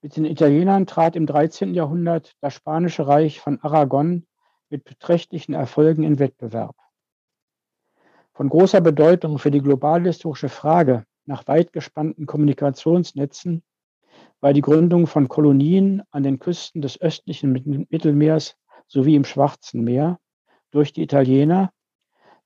Mit 0.00 0.16
den 0.16 0.24
Italienern 0.24 0.86
trat 0.86 1.16
im 1.16 1.26
13. 1.26 1.74
Jahrhundert 1.74 2.34
das 2.40 2.54
Spanische 2.54 3.06
Reich 3.06 3.40
von 3.40 3.60
Aragon 3.60 4.26
mit 4.68 4.84
beträchtlichen 4.84 5.54
Erfolgen 5.54 6.02
in 6.02 6.18
Wettbewerb. 6.18 6.76
Von 8.32 8.48
großer 8.48 8.80
Bedeutung 8.80 9.38
für 9.38 9.50
die 9.50 9.62
globalhistorische 9.62 10.48
Frage 10.48 11.06
nach 11.24 11.46
weit 11.46 11.72
gespannten 11.72 12.26
Kommunikationsnetzen 12.26 13.62
war 14.40 14.52
die 14.52 14.60
Gründung 14.60 15.06
von 15.06 15.28
Kolonien 15.28 16.02
an 16.10 16.22
den 16.22 16.38
Küsten 16.38 16.82
des 16.82 17.00
östlichen 17.00 17.86
Mittelmeers 17.88 18.56
sowie 18.88 19.14
im 19.14 19.24
Schwarzen 19.24 19.84
Meer 19.84 20.18
durch 20.70 20.92
die 20.92 21.02
Italiener, 21.02 21.72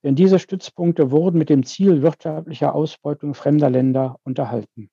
denn 0.02 0.14
diese 0.14 0.38
Stützpunkte 0.38 1.10
wurden 1.10 1.38
mit 1.38 1.48
dem 1.48 1.64
Ziel 1.64 2.02
wirtschaftlicher 2.02 2.74
Ausbeutung 2.74 3.34
fremder 3.34 3.70
Länder 3.70 4.18
unterhalten. 4.22 4.90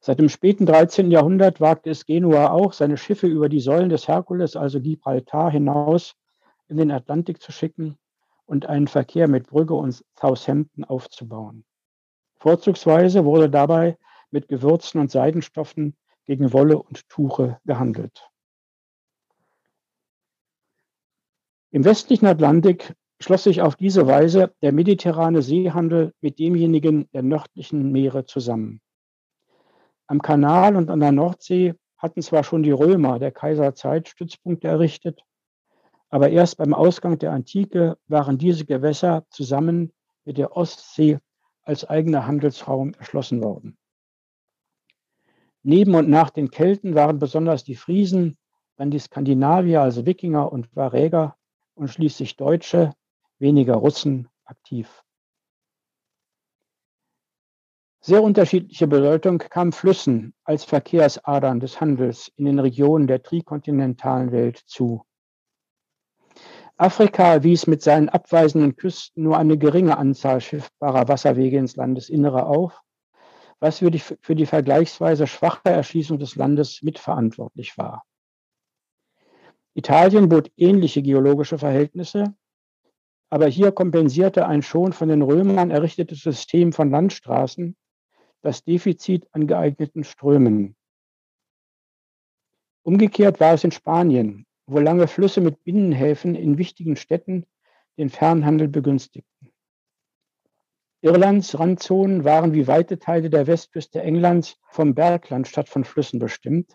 Seit 0.00 0.18
dem 0.18 0.28
späten 0.28 0.66
13. 0.66 1.10
Jahrhundert 1.10 1.60
wagte 1.60 1.90
es 1.90 2.06
Genua 2.06 2.50
auch, 2.50 2.72
seine 2.72 2.96
Schiffe 2.96 3.26
über 3.26 3.48
die 3.48 3.60
Säulen 3.60 3.88
des 3.88 4.06
Herkules, 4.06 4.54
also 4.54 4.80
Gibraltar, 4.80 5.50
hinaus 5.50 6.14
in 6.68 6.76
den 6.76 6.90
Atlantik 6.90 7.40
zu 7.40 7.50
schicken 7.50 7.98
und 8.44 8.66
einen 8.66 8.86
Verkehr 8.86 9.28
mit 9.28 9.48
Brügge 9.48 9.74
und 9.74 10.04
Southampton 10.18 10.84
aufzubauen. 10.84 11.64
Vorzugsweise 12.36 13.24
wurde 13.24 13.50
dabei 13.50 13.98
mit 14.30 14.48
Gewürzen 14.48 15.00
und 15.00 15.10
Seidenstoffen 15.10 15.96
gegen 16.26 16.52
Wolle 16.52 16.78
und 16.78 17.08
Tuche 17.08 17.58
gehandelt. 17.64 18.30
Im 21.70 21.84
westlichen 21.84 22.26
Atlantik 22.26 22.94
schloss 23.20 23.44
sich 23.44 23.62
auf 23.62 23.76
diese 23.76 24.06
Weise 24.06 24.54
der 24.62 24.72
mediterrane 24.72 25.42
Seehandel 25.42 26.12
mit 26.20 26.38
demjenigen 26.38 27.08
der 27.12 27.22
nördlichen 27.22 27.90
Meere 27.92 28.24
zusammen. 28.26 28.80
Am 30.06 30.22
Kanal 30.22 30.76
und 30.76 30.90
an 30.90 31.00
der 31.00 31.12
Nordsee 31.12 31.74
hatten 31.96 32.22
zwar 32.22 32.44
schon 32.44 32.62
die 32.62 32.70
Römer 32.70 33.18
der 33.18 33.32
Kaiserzeit 33.32 34.08
Stützpunkte 34.08 34.68
errichtet, 34.68 35.22
aber 36.08 36.30
erst 36.30 36.58
beim 36.58 36.74
Ausgang 36.74 37.18
der 37.18 37.32
Antike 37.32 37.96
waren 38.06 38.38
diese 38.38 38.64
Gewässer 38.64 39.24
zusammen 39.30 39.92
mit 40.24 40.38
der 40.38 40.56
Ostsee 40.56 41.18
als 41.62 41.84
eigener 41.84 42.26
Handelsraum 42.26 42.94
erschlossen 42.94 43.42
worden. 43.42 43.76
Neben 45.62 45.96
und 45.96 46.08
nach 46.08 46.30
den 46.30 46.50
Kelten 46.50 46.94
waren 46.94 47.18
besonders 47.18 47.64
die 47.64 47.74
Friesen, 47.74 48.36
dann 48.76 48.92
die 48.92 49.00
Skandinavier, 49.00 49.82
also 49.82 50.06
Wikinger 50.06 50.52
und 50.52 50.68
Varäger 50.76 51.36
und 51.74 51.88
schließlich 51.88 52.36
Deutsche, 52.36 52.92
weniger 53.38 53.74
Russen 53.74 54.28
aktiv. 54.44 55.02
Sehr 58.00 58.22
unterschiedliche 58.22 58.86
Bedeutung 58.86 59.38
kam 59.38 59.72
Flüssen 59.72 60.32
als 60.44 60.64
Verkehrsadern 60.64 61.58
des 61.58 61.80
Handels 61.80 62.30
in 62.36 62.44
den 62.44 62.60
Regionen 62.60 63.08
der 63.08 63.22
trikontinentalen 63.22 64.30
Welt 64.30 64.58
zu. 64.58 65.04
Afrika 66.76 67.42
wies 67.42 67.66
mit 67.66 67.82
seinen 67.82 68.08
abweisenden 68.08 68.76
Küsten 68.76 69.24
nur 69.24 69.36
eine 69.36 69.58
geringe 69.58 69.96
Anzahl 69.96 70.40
schiffbarer 70.40 71.08
Wasserwege 71.08 71.58
ins 71.58 71.74
Landesinnere 71.76 72.46
auf 72.46 72.82
was 73.60 73.78
für 73.78 73.90
die, 73.90 73.98
für 73.98 74.34
die 74.34 74.46
vergleichsweise 74.46 75.26
schwache 75.26 75.70
Erschließung 75.70 76.18
des 76.18 76.36
Landes 76.36 76.82
mitverantwortlich 76.82 77.78
war. 77.78 78.04
Italien 79.74 80.28
bot 80.28 80.50
ähnliche 80.56 81.02
geologische 81.02 81.58
Verhältnisse, 81.58 82.34
aber 83.30 83.46
hier 83.46 83.72
kompensierte 83.72 84.46
ein 84.46 84.62
schon 84.62 84.92
von 84.92 85.08
den 85.08 85.22
Römern 85.22 85.70
errichtetes 85.70 86.20
System 86.20 86.72
von 86.72 86.90
Landstraßen 86.90 87.76
das 88.42 88.62
Defizit 88.62 89.26
an 89.32 89.46
geeigneten 89.46 90.04
Strömen. 90.04 90.76
Umgekehrt 92.84 93.40
war 93.40 93.54
es 93.54 93.64
in 93.64 93.72
Spanien, 93.72 94.46
wo 94.66 94.78
lange 94.78 95.08
Flüsse 95.08 95.40
mit 95.40 95.64
Binnenhäfen 95.64 96.36
in 96.36 96.56
wichtigen 96.56 96.94
Städten 96.94 97.46
den 97.98 98.10
Fernhandel 98.10 98.68
begünstigten. 98.68 99.50
Irlands 101.00 101.58
Randzonen 101.58 102.24
waren 102.24 102.54
wie 102.54 102.66
weite 102.66 102.98
Teile 102.98 103.30
der 103.30 103.46
Westküste 103.46 104.02
Englands 104.02 104.56
vom 104.70 104.94
Bergland 104.94 105.48
statt 105.48 105.68
von 105.68 105.84
Flüssen 105.84 106.20
bestimmt. 106.20 106.74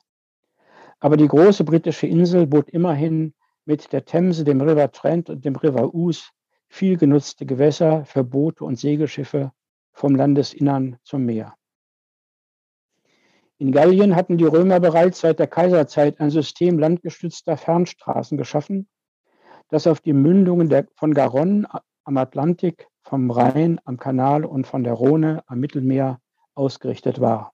Aber 0.99 1.17
die 1.17 1.27
große 1.27 1.63
britische 1.63 2.07
Insel 2.07 2.47
bot 2.47 2.69
immerhin 2.69 3.33
mit 3.65 3.91
der 3.93 4.05
Themse, 4.05 4.43
dem 4.43 4.61
River 4.61 4.91
Trent 4.91 5.29
und 5.29 5.45
dem 5.45 5.55
River 5.55 5.93
Ouse 5.93 6.31
viel 6.71 6.97
genutzte 6.97 7.45
Gewässer 7.45 8.05
für 8.05 8.23
Boote 8.23 8.63
und 8.63 8.79
Segelschiffe 8.79 9.51
vom 9.91 10.15
Landesinnern 10.15 10.97
zum 11.03 11.25
Meer. 11.25 11.53
In 13.57 13.73
Gallien 13.73 14.15
hatten 14.15 14.37
die 14.37 14.45
Römer 14.45 14.79
bereits 14.79 15.19
seit 15.19 15.37
der 15.39 15.47
Kaiserzeit 15.47 16.21
ein 16.21 16.29
System 16.29 16.79
landgestützter 16.79 17.57
Fernstraßen 17.57 18.37
geschaffen, 18.37 18.87
das 19.67 19.85
auf 19.85 19.99
die 19.99 20.13
Mündungen 20.13 20.69
der, 20.69 20.87
von 20.95 21.13
Garonne 21.13 21.67
am 22.05 22.17
Atlantik, 22.17 22.87
vom 23.03 23.29
Rhein 23.29 23.81
am 23.83 23.97
Kanal 23.97 24.45
und 24.45 24.65
von 24.65 24.85
der 24.85 24.93
Rhone 24.93 25.43
am 25.47 25.59
Mittelmeer 25.59 26.21
ausgerichtet 26.55 27.19
war. 27.19 27.53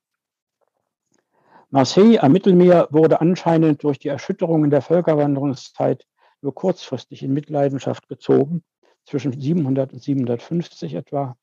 Marseille 1.71 2.19
am 2.19 2.31
Mittelmeer 2.31 2.87
wurde 2.91 3.19
anscheinend 3.19 3.83
durch 3.83 3.97
die 3.97 4.09
Erschütterungen 4.09 4.69
der 4.69 4.83
Völkerwanderungszeit 4.83 6.05
nur 6.41 6.53
kurzfristig 6.53 7.23
in 7.23 7.33
Mitleidenschaft 7.33 8.07
gezogen, 8.07 8.63
zwischen 9.07 9.39
700 9.39 9.93
und 9.93 10.03
750 10.03 10.93
etwa. 10.93 11.37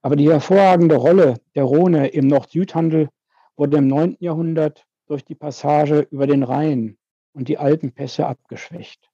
Aber 0.00 0.16
die 0.16 0.30
hervorragende 0.30 0.96
Rolle 0.96 1.34
der 1.54 1.64
Rhone 1.64 2.08
im 2.08 2.28
Nord-Süd-Handel 2.28 3.08
wurde 3.56 3.76
im 3.76 3.88
9. 3.88 4.16
Jahrhundert 4.20 4.86
durch 5.06 5.24
die 5.24 5.34
Passage 5.34 6.06
über 6.10 6.26
den 6.26 6.42
Rhein 6.42 6.96
und 7.32 7.48
die 7.48 7.58
Alpenpässe 7.58 8.26
abgeschwächt. 8.26 9.10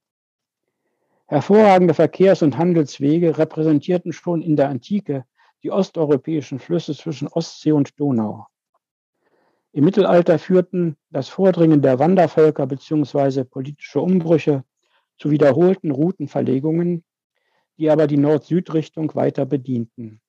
Hervorragende 1.27 1.95
Verkehrs- 1.95 2.43
und 2.43 2.59
Handelswege 2.59 3.39
repräsentierten 3.39 4.13
schon 4.13 4.43
in 4.43 4.57
der 4.57 4.69
Antike 4.69 5.25
die 5.63 5.71
osteuropäischen 5.71 6.59
Flüsse 6.59 6.95
zwischen 6.95 7.29
Ostsee 7.29 7.73
und 7.73 7.99
Donau. 7.99 8.47
Im 9.73 9.85
Mittelalter 9.85 10.39
führten 10.39 10.97
das 11.11 11.29
Vordringen 11.29 11.83
der 11.83 11.99
Wandervölker 11.99 12.67
bzw. 12.67 13.45
politische 13.45 14.01
Umbrüche 14.01 14.63
zu 15.19 15.31
wiederholten 15.31 15.91
Routenverlegungen, 15.91 17.03
die 17.79 17.91
aber 17.91 18.07
die 18.07 18.17
Nord-Süd-Richtung 18.17 19.15
weiter 19.15 19.47
bedienten. 19.47 20.21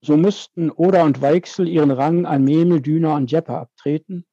So 0.00 0.16
mussten 0.16 0.70
Oder 0.70 1.02
und 1.04 1.22
Weichsel 1.22 1.66
ihren 1.66 1.90
Rang 1.90 2.26
an 2.26 2.44
Memel, 2.44 2.82
Düner 2.82 3.14
und 3.14 3.30
Jeppe 3.30 3.56
abtreten, 3.56 4.26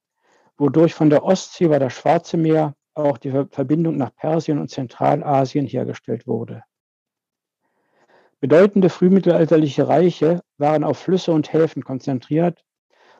wodurch 0.57 0.93
von 0.93 1.09
der 1.09 1.23
Ostsee 1.23 1.65
über 1.65 1.79
das 1.79 1.93
Schwarze 1.93 2.35
Meer 2.35 2.75
auch 2.93 3.17
die 3.17 3.31
Verbindung 3.31 3.95
nach 3.95 4.13
Persien 4.13 4.59
und 4.59 4.69
Zentralasien 4.69 5.65
hergestellt 5.65 6.27
wurde. 6.27 6.63
Bedeutende 8.41 8.89
frühmittelalterliche 8.89 9.87
Reiche 9.87 10.41
waren 10.57 10.83
auf 10.83 10.97
Flüsse 10.97 11.31
und 11.31 11.53
Häfen 11.53 11.83
konzentriert, 11.83 12.65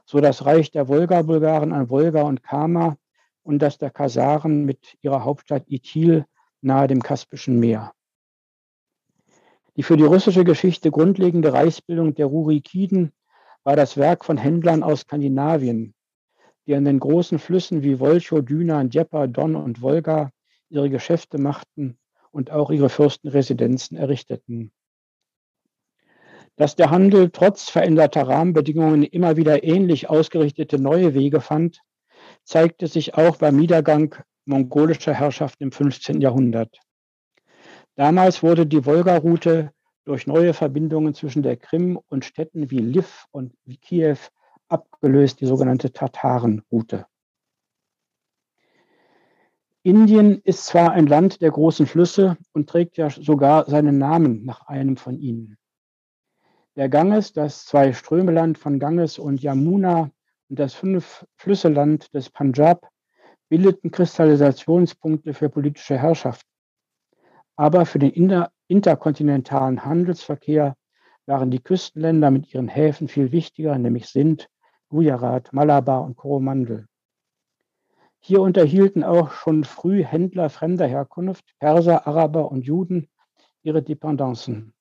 so 0.03 0.19
das 0.19 0.45
Reich 0.45 0.71
der 0.71 0.87
Wolga-Bulgaren 0.87 1.71
an 1.71 1.89
Wolga 1.89 2.23
und 2.23 2.43
Kama 2.43 2.97
und 3.43 3.59
das 3.59 3.77
der 3.77 3.91
Kasaren 3.91 4.65
mit 4.65 4.97
ihrer 5.01 5.23
Hauptstadt 5.23 5.63
Itil 5.67 6.25
nahe 6.61 6.87
dem 6.87 7.01
Kaspischen 7.01 7.59
Meer. 7.59 7.93
Die 9.77 9.83
für 9.83 9.95
die 9.95 10.03
russische 10.03 10.43
Geschichte 10.43 10.91
grundlegende 10.91 11.53
Reichsbildung 11.53 12.13
der 12.13 12.25
Rurikiden 12.25 13.13
war 13.63 13.75
das 13.75 13.95
Werk 13.95 14.25
von 14.25 14.37
Händlern 14.37 14.83
aus 14.83 15.01
Skandinavien, 15.01 15.93
die 16.67 16.75
an 16.75 16.85
den 16.85 16.99
großen 16.99 17.39
Flüssen 17.39 17.81
wie 17.81 17.99
Wolchow, 17.99 18.43
Düna, 18.43 18.83
Djepa, 18.83 19.27
Don 19.27 19.55
und 19.55 19.81
Wolga 19.81 20.31
ihre 20.69 20.89
Geschäfte 20.89 21.37
machten 21.37 21.97
und 22.31 22.51
auch 22.51 22.69
ihre 22.69 22.89
Fürstenresidenzen 22.89 23.97
errichteten. 23.97 24.71
Dass 26.57 26.75
der 26.75 26.89
Handel 26.91 27.29
trotz 27.29 27.69
veränderter 27.69 28.27
Rahmenbedingungen 28.27 29.03
immer 29.03 29.37
wieder 29.37 29.63
ähnlich 29.63 30.09
ausgerichtete 30.09 30.79
neue 30.79 31.13
Wege 31.13 31.39
fand, 31.39 31.81
zeigte 32.43 32.87
sich 32.87 33.15
auch 33.15 33.37
beim 33.37 33.55
Niedergang 33.55 34.15
mongolischer 34.45 35.13
Herrschaft 35.13 35.61
im 35.61 35.71
15. 35.71 36.19
Jahrhundert. 36.19 36.77
Damals 37.95 38.41
wurde 38.41 38.65
die 38.65 38.85
Wolga-Route 38.85 39.73
durch 40.05 40.25
neue 40.25 40.53
Verbindungen 40.53 41.13
zwischen 41.13 41.43
der 41.43 41.57
Krim 41.57 41.99
und 42.07 42.25
Städten 42.25 42.71
wie 42.71 42.79
Lviv 42.79 43.27
und 43.31 43.53
Kiew 43.81 44.17
abgelöst, 44.69 45.41
die 45.41 45.45
sogenannte 45.45 45.91
Tataren-Route. 45.91 47.05
Indien 49.83 50.41
ist 50.43 50.67
zwar 50.67 50.91
ein 50.91 51.07
Land 51.07 51.41
der 51.41 51.51
großen 51.51 51.87
Flüsse 51.87 52.37
und 52.53 52.69
trägt 52.69 52.97
ja 52.97 53.09
sogar 53.09 53.69
seinen 53.69 53.97
Namen 53.97 54.45
nach 54.45 54.67
einem 54.67 54.95
von 54.95 55.17
ihnen. 55.17 55.57
Der 56.75 56.87
Ganges, 56.87 57.33
das 57.33 57.65
zwei 57.65 57.91
Strömeland 57.91 58.57
von 58.57 58.79
Ganges 58.79 59.19
und 59.19 59.41
Yamuna 59.41 60.11
und 60.49 60.59
das 60.59 60.73
fünf 60.73 61.25
Flüsseland 61.35 62.13
des 62.13 62.29
Punjab 62.29 62.89
bildeten 63.49 63.91
Kristallisationspunkte 63.91 65.33
für 65.33 65.49
politische 65.49 65.97
Herrschaft 65.97 66.45
aber 67.61 67.85
für 67.85 67.99
den 67.99 68.09
inter 68.09 68.51
interkontinentalen 68.69 69.85
Handelsverkehr 69.85 70.75
waren 71.27 71.51
die 71.51 71.61
Küstenländer 71.61 72.31
mit 72.31 72.51
ihren 72.51 72.67
Häfen 72.67 73.07
viel 73.07 73.31
wichtiger, 73.31 73.77
nämlich 73.77 74.07
Sindh, 74.07 74.45
Gujarat, 74.89 75.53
Malabar 75.53 76.03
und 76.03 76.17
Coromandel. 76.17 76.87
Hier 78.17 78.41
unterhielten 78.41 79.03
auch 79.03 79.29
schon 79.29 79.63
früh 79.63 80.03
Händler 80.03 80.49
fremder 80.49 80.87
Herkunft, 80.87 81.53
Perser, 81.59 82.07
Araber 82.07 82.51
und 82.51 82.65
Juden, 82.65 83.11
ihre 83.61 83.83
Dependancen. 83.83 84.73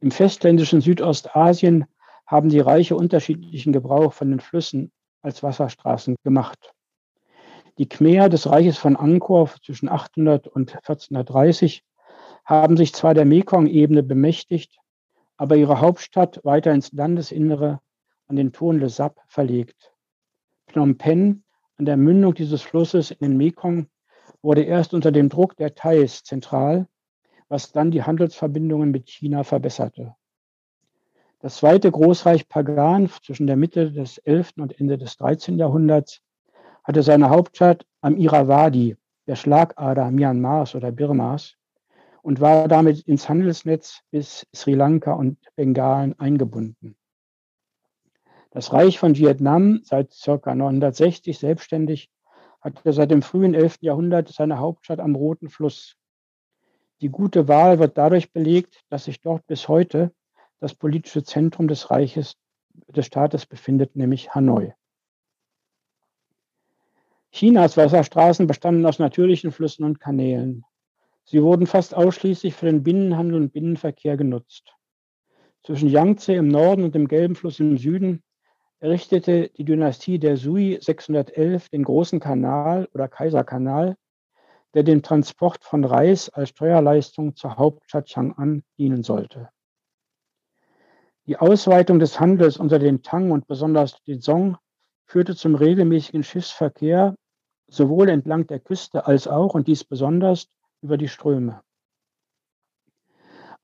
Im 0.00 0.10
festländischen 0.10 0.82
Südostasien 0.82 1.86
haben 2.26 2.50
die 2.50 2.60
Reiche 2.60 2.96
unterschiedlichen 2.96 3.72
Gebrauch 3.72 4.12
von 4.12 4.28
den 4.28 4.40
Flüssen 4.40 4.92
als 5.22 5.42
Wasserstraßen 5.42 6.16
gemacht. 6.22 6.74
Die 7.80 7.88
Khmer 7.88 8.28
des 8.28 8.46
Reiches 8.46 8.76
von 8.76 8.94
Angkor 8.94 9.48
zwischen 9.64 9.88
800 9.88 10.46
und 10.48 10.74
1430 10.74 11.82
haben 12.44 12.76
sich 12.76 12.92
zwar 12.92 13.14
der 13.14 13.24
Mekong-Ebene 13.24 14.02
bemächtigt, 14.02 14.76
aber 15.38 15.56
ihre 15.56 15.80
Hauptstadt 15.80 16.44
weiter 16.44 16.72
ins 16.74 16.92
Landesinnere 16.92 17.80
an 18.26 18.36
den 18.36 18.52
Tonle 18.52 18.90
Sap 18.90 19.22
verlegt. 19.28 19.94
Phnom 20.66 20.98
Penh 20.98 21.42
an 21.78 21.86
der 21.86 21.96
Mündung 21.96 22.34
dieses 22.34 22.60
Flusses 22.60 23.12
in 23.12 23.20
den 23.20 23.38
Mekong 23.38 23.86
wurde 24.42 24.62
erst 24.62 24.92
unter 24.92 25.10
dem 25.10 25.30
Druck 25.30 25.56
der 25.56 25.74
Thais 25.74 26.22
zentral, 26.22 26.86
was 27.48 27.72
dann 27.72 27.90
die 27.90 28.02
Handelsverbindungen 28.02 28.90
mit 28.90 29.08
China 29.08 29.42
verbesserte. 29.42 30.14
Das 31.38 31.56
zweite 31.56 31.90
Großreich 31.90 32.46
Pagan 32.46 33.08
zwischen 33.08 33.46
der 33.46 33.56
Mitte 33.56 33.90
des 33.90 34.18
11. 34.18 34.58
und 34.58 34.78
Ende 34.78 34.98
des 34.98 35.16
13. 35.16 35.56
Jahrhunderts 35.56 36.20
hatte 36.84 37.02
seine 37.02 37.30
Hauptstadt 37.30 37.86
am 38.00 38.16
Irrawaddy, 38.16 38.96
der 39.26 39.36
Schlagader 39.36 40.10
Myanmars 40.10 40.74
oder 40.74 40.92
Birmas, 40.92 41.56
und 42.22 42.40
war 42.40 42.68
damit 42.68 43.00
ins 43.00 43.28
Handelsnetz 43.28 44.00
bis 44.10 44.46
Sri 44.54 44.74
Lanka 44.74 45.12
und 45.12 45.38
Bengalen 45.56 46.18
eingebunden. 46.18 46.96
Das 48.50 48.72
Reich 48.72 48.98
von 48.98 49.16
Vietnam, 49.16 49.80
seit 49.84 50.14
ca. 50.24 50.54
960 50.54 51.38
selbstständig, 51.38 52.10
hatte 52.60 52.92
seit 52.92 53.10
dem 53.10 53.22
frühen 53.22 53.54
11. 53.54 53.78
Jahrhundert 53.80 54.28
seine 54.28 54.58
Hauptstadt 54.58 55.00
am 55.00 55.14
Roten 55.14 55.48
Fluss. 55.48 55.96
Die 57.00 57.08
gute 57.08 57.48
Wahl 57.48 57.78
wird 57.78 57.96
dadurch 57.96 58.32
belegt, 58.32 58.82
dass 58.90 59.04
sich 59.04 59.20
dort 59.22 59.46
bis 59.46 59.68
heute 59.68 60.12
das 60.58 60.74
politische 60.74 61.22
Zentrum 61.22 61.68
des 61.68 61.90
Reiches 61.90 62.36
des 62.88 63.06
Staates 63.06 63.46
befindet, 63.46 63.96
nämlich 63.96 64.34
Hanoi. 64.34 64.72
Chinas 67.32 67.76
Wasserstraßen 67.76 68.46
bestanden 68.46 68.84
aus 68.86 68.98
natürlichen 68.98 69.52
Flüssen 69.52 69.84
und 69.84 70.00
Kanälen. 70.00 70.64
Sie 71.24 71.42
wurden 71.42 71.66
fast 71.66 71.94
ausschließlich 71.94 72.54
für 72.54 72.66
den 72.66 72.82
Binnenhandel 72.82 73.36
und 73.36 73.52
Binnenverkehr 73.52 74.16
genutzt. 74.16 74.74
Zwischen 75.62 75.88
Yangtze 75.88 76.32
im 76.32 76.48
Norden 76.48 76.82
und 76.82 76.94
dem 76.94 77.06
Gelben 77.06 77.36
Fluss 77.36 77.60
im 77.60 77.78
Süden 77.78 78.22
errichtete 78.80 79.50
die 79.50 79.64
Dynastie 79.64 80.18
der 80.18 80.36
Sui 80.36 80.78
611 80.80 81.68
den 81.68 81.84
Großen 81.84 82.18
Kanal 82.18 82.88
oder 82.94 83.08
Kaiserkanal, 83.08 83.96
der 84.74 84.82
dem 84.82 85.02
Transport 85.02 85.64
von 85.64 85.84
Reis 85.84 86.30
als 86.30 86.48
Steuerleistung 86.48 87.36
zur 87.36 87.56
Hauptstadt 87.56 88.06
Chang'an 88.08 88.62
dienen 88.78 89.02
sollte. 89.02 89.50
Die 91.26 91.36
Ausweitung 91.36 91.98
des 91.98 92.18
Handels 92.18 92.56
unter 92.56 92.78
den 92.78 93.02
Tang 93.02 93.30
und 93.30 93.46
besonders 93.46 94.02
den 94.04 94.20
Song 94.20 94.56
führte 95.10 95.34
zum 95.34 95.56
regelmäßigen 95.56 96.22
Schiffsverkehr 96.22 97.16
sowohl 97.66 98.08
entlang 98.08 98.46
der 98.46 98.60
Küste 98.60 99.06
als 99.06 99.26
auch, 99.26 99.54
und 99.54 99.66
dies 99.66 99.82
besonders, 99.82 100.46
über 100.82 100.96
die 100.96 101.08
Ströme. 101.08 101.62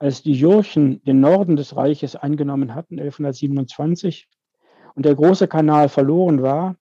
Als 0.00 0.22
die 0.22 0.32
Jurchen 0.32 1.04
den 1.04 1.20
Norden 1.20 1.54
des 1.54 1.76
Reiches 1.76 2.16
eingenommen 2.16 2.74
hatten, 2.74 2.98
1127, 2.98 4.28
und 4.96 5.06
der 5.06 5.14
große 5.14 5.46
Kanal 5.46 5.88
verloren 5.88 6.42
war, 6.42 6.76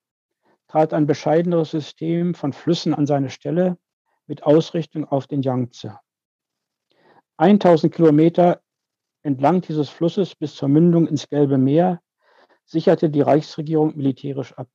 trat 0.66 0.92
ein 0.92 1.06
bescheideneres 1.06 1.70
System 1.70 2.34
von 2.34 2.52
Flüssen 2.52 2.92
an 2.92 3.06
seine 3.06 3.30
Stelle 3.30 3.78
mit 4.26 4.42
Ausrichtung 4.42 5.04
auf 5.04 5.28
den 5.28 5.42
Yangtze. 5.42 6.00
1000 7.36 7.94
Kilometer 7.94 8.62
entlang 9.22 9.60
dieses 9.60 9.88
Flusses 9.90 10.34
bis 10.34 10.56
zur 10.56 10.68
Mündung 10.68 11.06
ins 11.06 11.28
Gelbe 11.28 11.56
Meer 11.56 12.00
sicherte 12.66 13.08
die 13.08 13.22
Reichsregierung 13.22 13.96
militärisch 13.96 14.52
ab. 14.52 14.68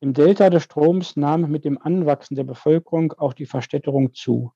Im 0.00 0.12
Delta 0.12 0.50
des 0.50 0.64
Stroms 0.64 1.16
nahm 1.16 1.50
mit 1.50 1.64
dem 1.64 1.80
Anwachsen 1.80 2.34
der 2.34 2.44
Bevölkerung 2.44 3.12
auch 3.14 3.32
die 3.32 3.46
Verstädterung 3.46 4.12
zu. 4.12 4.52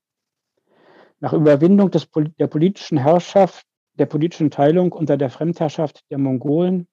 Nach 1.21 1.33
Überwindung 1.33 1.91
des, 1.91 2.09
der 2.38 2.49
politischen 2.49 2.99
Herrschaft, 2.99 3.67
der 3.95 4.07
politischen 4.07 4.51
Teilung 4.51 4.93
unter 4.93 5.17
der 5.17 5.31
Fremdherrschaft 5.31 6.05
der 6.11 6.19
Mongolen 6.19 6.87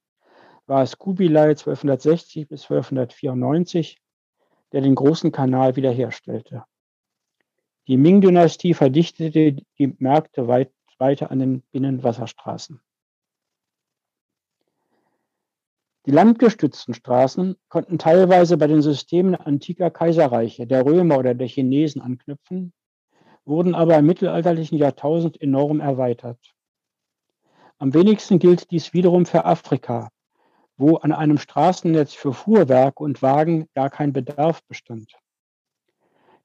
war 0.68 0.82
es 0.82 0.98
Kubilai 0.98 1.50
1260 1.50 2.48
bis 2.48 2.64
1294, 2.64 4.00
der 4.72 4.82
den 4.82 4.96
großen 4.96 5.32
Kanal 5.32 5.76
wiederherstellte. 5.76 6.64
Die 7.88 7.98
Ming-Dynastie 7.98 8.74
verdichtete 8.74 9.58
die 9.78 9.96
Märkte 10.00 10.48
weit, 10.48 10.72
weiter 10.98 11.30
an 11.30 11.40
den 11.40 11.62
Binnenwasserstraßen. 11.72 12.80
Die 16.06 16.12
landgestützten 16.12 16.94
Straßen 16.94 17.56
konnten 17.68 17.98
teilweise 17.98 18.58
bei 18.58 18.68
den 18.68 18.84
Systemen 18.84 19.34
antiker 19.34 19.90
Kaiserreiche, 19.90 20.68
der 20.68 20.86
Römer 20.86 21.18
oder 21.18 21.34
der 21.34 21.48
Chinesen 21.48 22.00
anknüpfen, 22.00 22.74
wurden 23.44 23.74
aber 23.74 23.98
im 23.98 24.06
mittelalterlichen 24.06 24.78
Jahrtausend 24.78 25.42
enorm 25.42 25.80
erweitert. 25.80 26.38
Am 27.80 27.96
wenigsten 27.96 28.38
gilt 28.38 28.70
dies 28.70 28.94
wiederum 28.94 29.26
für 29.26 29.46
Afrika, 29.46 30.10
wo 30.78 30.98
an 30.98 31.12
einem 31.12 31.40
Straßennetz 31.40 32.14
für 32.14 32.34
Fuhrwerke 32.34 33.04
und 33.04 33.24
Wagen 33.24 33.68
gar 33.74 33.90
kein 33.90 34.14
Bedarf 34.14 34.64
bestand. 34.68 35.12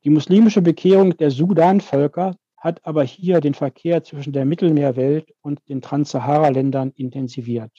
Die 0.05 0.11
muslimische 0.11 0.63
Bekehrung 0.63 1.15
der 1.19 1.31
Sudan-Völker 1.31 2.35
hat 2.57 2.87
aber 2.87 3.05
hier 3.05 3.41
den 3.41 3.53
Verkehr 3.53 4.03
zwischen 4.05 4.33
der 4.33 4.47
Mittelmeerwelt 4.47 5.35
und 5.43 5.61
den 5.69 5.83
Transsahara-Ländern 5.83 6.93
intensiviert. 6.97 7.73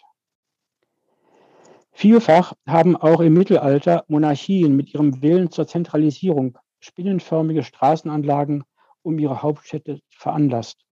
Vielfach 1.91 2.53
haben 2.65 2.95
auch 2.95 3.19
im 3.19 3.33
Mittelalter 3.33 4.05
Monarchien 4.07 4.75
mit 4.75 4.93
ihrem 4.93 5.21
Willen 5.21 5.51
zur 5.51 5.67
Zentralisierung 5.67 6.57
spinnenförmige 6.79 7.63
Straßenanlagen 7.63 8.63
um 9.03 9.19
ihre 9.19 9.41
Hauptstädte 9.41 9.99
veranlasst. 10.09 10.85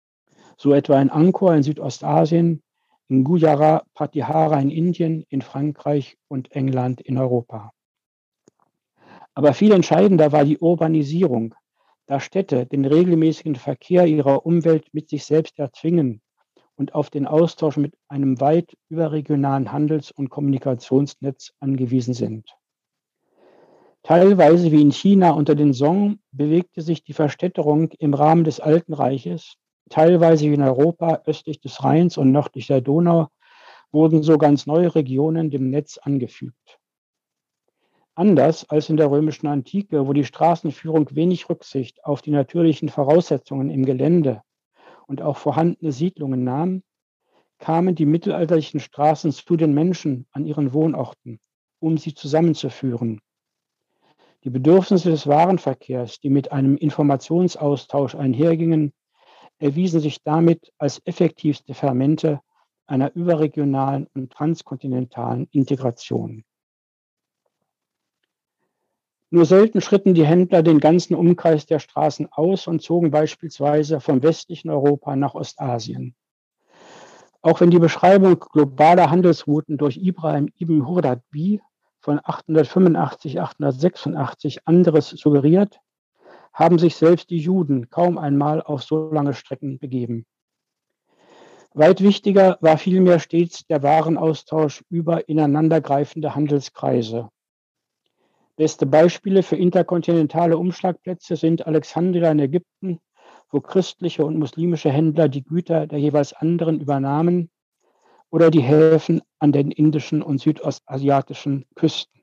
So 0.57 0.73
etwa 0.73 0.99
in 1.01 1.10
Angkor 1.10 1.53
in 1.55 1.63
Südostasien, 1.63 2.63
in 3.10 3.23
Gujarat, 3.23 3.86
Patihara 3.93 4.60
in 4.60 4.69
Indien, 4.69 5.23
in 5.29 5.41
Frankreich 5.41 6.17
und 6.27 6.51
England 6.51 6.99
in 7.01 7.17
Europa. 7.17 7.71
Aber 9.33 9.53
viel 9.53 9.71
entscheidender 9.71 10.31
war 10.31 10.45
die 10.45 10.57
Urbanisierung, 10.57 11.53
da 12.07 12.19
Städte 12.19 12.65
den 12.65 12.86
regelmäßigen 12.86 13.55
Verkehr 13.55 14.07
ihrer 14.07 14.45
Umwelt 14.45 14.88
mit 14.93 15.10
sich 15.10 15.25
selbst 15.25 15.60
erzwingen 15.60 16.21
und 16.77 16.95
auf 16.95 17.09
den 17.09 17.27
Austausch 17.27 17.75
mit 17.75 17.93
einem 18.07 18.39
weit 18.39 18.77
überregionalen 18.87 19.71
Handels- 19.71 20.11
und 20.11 20.29
Kommunikationsnetz 20.29 21.51
angewiesen 21.59 22.13
sind. 22.13 22.49
Teilweise 24.03 24.71
wie 24.71 24.81
in 24.81 24.91
China 24.91 25.31
unter 25.31 25.55
den 25.55 25.73
Song 25.73 26.19
bewegte 26.31 26.81
sich 26.81 27.03
die 27.03 27.13
Verstädterung 27.13 27.91
im 27.99 28.13
Rahmen 28.13 28.45
des 28.45 28.61
Alten 28.61 28.93
Reiches 28.93 29.57
Teilweise 29.89 30.49
wie 30.49 30.53
in 30.53 30.61
Europa 30.61 31.21
östlich 31.25 31.61
des 31.61 31.83
Rheins 31.83 32.17
und 32.17 32.31
nördlich 32.31 32.67
der 32.67 32.81
Donau 32.81 33.29
wurden 33.91 34.21
so 34.21 34.37
ganz 34.37 34.65
neue 34.65 34.93
Regionen 34.93 35.49
dem 35.49 35.69
Netz 35.69 35.97
angefügt. 35.97 36.79
Anders 38.13 38.69
als 38.69 38.89
in 38.89 38.97
der 38.97 39.09
römischen 39.09 39.47
Antike, 39.47 40.07
wo 40.07 40.11
die 40.11 40.25
Straßenführung 40.25 41.07
wenig 41.15 41.49
Rücksicht 41.49 42.03
auf 42.03 42.21
die 42.21 42.31
natürlichen 42.31 42.89
Voraussetzungen 42.89 43.69
im 43.69 43.85
Gelände 43.85 44.41
und 45.08 45.22
auch 45.22 45.38
vorhandene 45.38 45.91
Siedlungen 45.91 46.43
nahm, 46.43 46.84
kamen 47.60 47.96
die 47.96 48.06
mittelalterlichen 48.06 48.80
Straßen 48.80 49.32
zu 49.32 49.58
den 49.58 49.74
Menschen 49.74 50.28
an 50.32 50.46
ihren 50.46 50.74
Wohnorten, 50.74 51.39
um 51.80 51.98
sie 51.98 52.13
zusammenzuführen. 52.13 53.20
Die 54.43 54.50
Bedürfnisse 54.52 55.10
des 55.10 55.26
Warenverkehrs, 55.26 56.20
die 56.20 56.30
mit 56.30 56.52
einem 56.52 56.78
Informationsaustausch 56.78 58.15
einhergingen, 58.15 58.93
erwiesen 59.60 60.00
sich 60.00 60.24
damit 60.24 60.72
als 60.78 61.02
effektivste 61.06 61.74
Fermente 61.74 62.39
einer 62.86 63.13
überregionalen 63.15 64.08
und 64.13 64.32
transkontinentalen 64.32 65.48
Integration. 65.52 66.46
Nur 69.29 69.45
selten 69.45 69.81
schritten 69.81 70.13
die 70.13 70.25
Händler 70.25 70.63
den 70.63 70.79
ganzen 70.79 71.13
Umkreis 71.13 71.65
der 71.65 71.79
Straßen 71.79 72.29
aus 72.31 72.67
und 72.67 72.81
zogen 72.81 73.11
beispielsweise 73.11 73.99
vom 73.99 74.23
westlichen 74.23 74.69
Europa 74.69 75.17
nach 75.17 75.35
Ostasien. 75.35 76.15
Auch 77.41 77.59
wenn 77.59 77.69
die 77.69 77.79
Beschreibung 77.79 78.39
globaler 78.39 79.11
Handelsrouten 79.11 79.77
durch 79.77 79.97
Ibrahim 79.97 80.47
ibn 80.59 80.87
Hurdadbi 80.87 81.59
von 81.99 82.21
885-886 82.21 84.59
anderes 84.63 85.09
suggeriert, 85.09 85.81
haben 86.53 86.79
sich 86.79 86.95
selbst 86.95 87.29
die 87.29 87.37
Juden 87.37 87.89
kaum 87.89 88.17
einmal 88.17 88.61
auf 88.61 88.81
so 88.81 89.11
lange 89.11 89.33
Strecken 89.33 89.77
begeben. 89.77 90.25
Weit 91.73 92.01
wichtiger 92.01 92.57
war 92.61 92.77
vielmehr 92.77 93.19
stets 93.19 93.67
der 93.67 93.83
Warenaustausch 93.83 94.85
über 94.89 95.27
ineinandergreifende 95.29 96.33
Handelskreise. 96.33 97.29
Beste 98.58 98.88
Beispiele 98.88 99.43
für 99.43 99.56
interkontinentale 99.56 100.58
Umschlagplätze 100.58 101.36
sind 101.36 101.67
Alexandria 101.67 102.32
in 102.32 102.39
Ägypten, 102.39 103.00
wo 103.52 103.62
christliche 103.62 104.26
und 104.26 104.39
muslimische 104.39 104.89
Händler 104.89 105.30
die 105.30 105.43
Güter 105.43 105.86
der 105.86 106.00
jeweils 106.00 106.34
anderen 106.34 106.82
übernahmen, 106.82 107.52
oder 108.32 108.50
die 108.50 108.62
Häfen 108.62 109.22
an 109.39 109.52
den 109.52 109.70
indischen 109.70 110.22
und 110.22 110.41
südostasiatischen 110.41 111.65
Küsten 111.76 112.22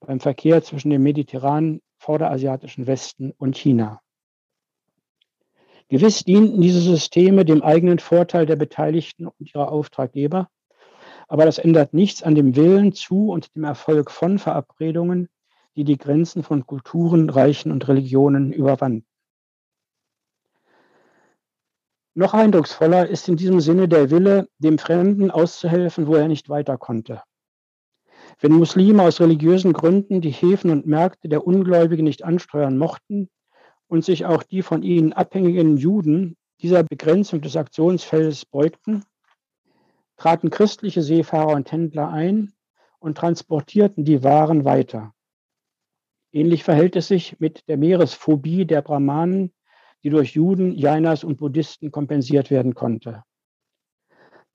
beim 0.00 0.18
Verkehr 0.18 0.62
zwischen 0.62 0.90
dem 0.90 1.02
mediterranen 1.02 1.80
vorderasiatischen 1.98 2.86
Westen 2.88 3.32
und 3.38 3.56
China. 3.56 4.00
Gewiss 5.88 6.24
dienten 6.24 6.60
diese 6.60 6.80
Systeme 6.80 7.44
dem 7.44 7.62
eigenen 7.62 8.00
Vorteil 8.00 8.44
der 8.44 8.56
Beteiligten 8.56 9.26
und 9.26 9.54
ihrer 9.54 9.70
Auftraggeber, 9.70 10.48
aber 11.28 11.44
das 11.44 11.58
ändert 11.58 11.94
nichts 11.94 12.22
an 12.24 12.34
dem 12.34 12.56
Willen 12.56 12.92
zu 12.92 13.30
und 13.30 13.54
dem 13.54 13.64
Erfolg 13.64 14.10
von 14.10 14.38
Verabredungen, 14.38 15.28
die 15.76 15.84
die 15.84 15.98
Grenzen 15.98 16.42
von 16.42 16.66
Kulturen, 16.66 17.30
Reichen 17.30 17.72
und 17.72 17.86
Religionen 17.88 18.52
überwanden. 18.52 19.06
Noch 22.14 22.34
eindrucksvoller 22.34 23.08
ist 23.08 23.28
in 23.28 23.36
diesem 23.36 23.60
Sinne 23.60 23.88
der 23.88 24.10
Wille, 24.10 24.48
dem 24.58 24.78
Fremden 24.78 25.30
auszuhelfen, 25.30 26.06
wo 26.06 26.16
er 26.16 26.28
nicht 26.28 26.48
weiter 26.48 26.76
konnte. 26.76 27.22
Wenn 28.40 28.52
Muslime 28.52 29.02
aus 29.02 29.20
religiösen 29.20 29.72
Gründen 29.72 30.20
die 30.20 30.30
Häfen 30.30 30.70
und 30.70 30.86
Märkte 30.86 31.28
der 31.28 31.46
Ungläubigen 31.46 32.04
nicht 32.04 32.24
ansteuern 32.24 32.78
mochten 32.78 33.28
und 33.86 34.04
sich 34.04 34.26
auch 34.26 34.42
die 34.42 34.62
von 34.62 34.82
ihnen 34.82 35.12
abhängigen 35.12 35.76
Juden 35.76 36.36
dieser 36.60 36.82
Begrenzung 36.82 37.40
des 37.40 37.56
Aktionsfeldes 37.56 38.44
beugten, 38.44 39.04
traten 40.16 40.50
christliche 40.50 41.02
Seefahrer 41.02 41.54
und 41.54 41.70
Händler 41.72 42.10
ein 42.10 42.52
und 42.98 43.16
transportierten 43.16 44.04
die 44.04 44.22
Waren 44.22 44.64
weiter. 44.64 45.14
Ähnlich 46.32 46.62
verhält 46.62 46.94
es 46.96 47.08
sich 47.08 47.40
mit 47.40 47.66
der 47.68 47.76
Meeresphobie 47.76 48.64
der 48.64 48.82
Brahmanen, 48.82 49.52
die 50.02 50.10
durch 50.10 50.34
Juden, 50.34 50.72
Jainas 50.72 51.24
und 51.24 51.38
Buddhisten 51.38 51.90
kompensiert 51.90 52.50
werden 52.50 52.74
konnte. 52.74 53.24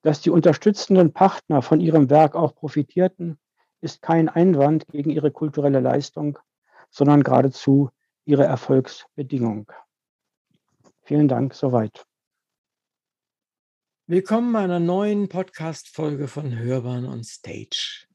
Dass 0.02 0.22
die 0.22 0.30
unterstützenden 0.30 1.12
Partner 1.12 1.62
von 1.62 1.82
ihrem 1.82 2.10
Werk 2.10 2.36
auch 2.36 2.56
profitierten, 2.56 3.38
ist 3.82 4.02
kein 4.02 4.30
Einwand 4.30 4.88
gegen 4.88 5.10
ihre 5.10 5.32
kulturelle 5.32 5.80
Leistung, 5.80 6.40
sondern 6.90 7.24
geradezu 7.24 7.90
ihre 8.24 8.46
Erfolgsbedingung. 8.46 9.72
Vielen 11.04 11.28
Dank, 11.28 11.54
soweit. 11.54 12.06
Willkommen 14.08 14.56
einer 14.56 14.80
neuen 14.80 15.28
Podcast-Folge 15.28 16.28
von 16.28 16.58
Hörbahn 16.58 17.06
on 17.06 17.24
Stage. 17.24 18.08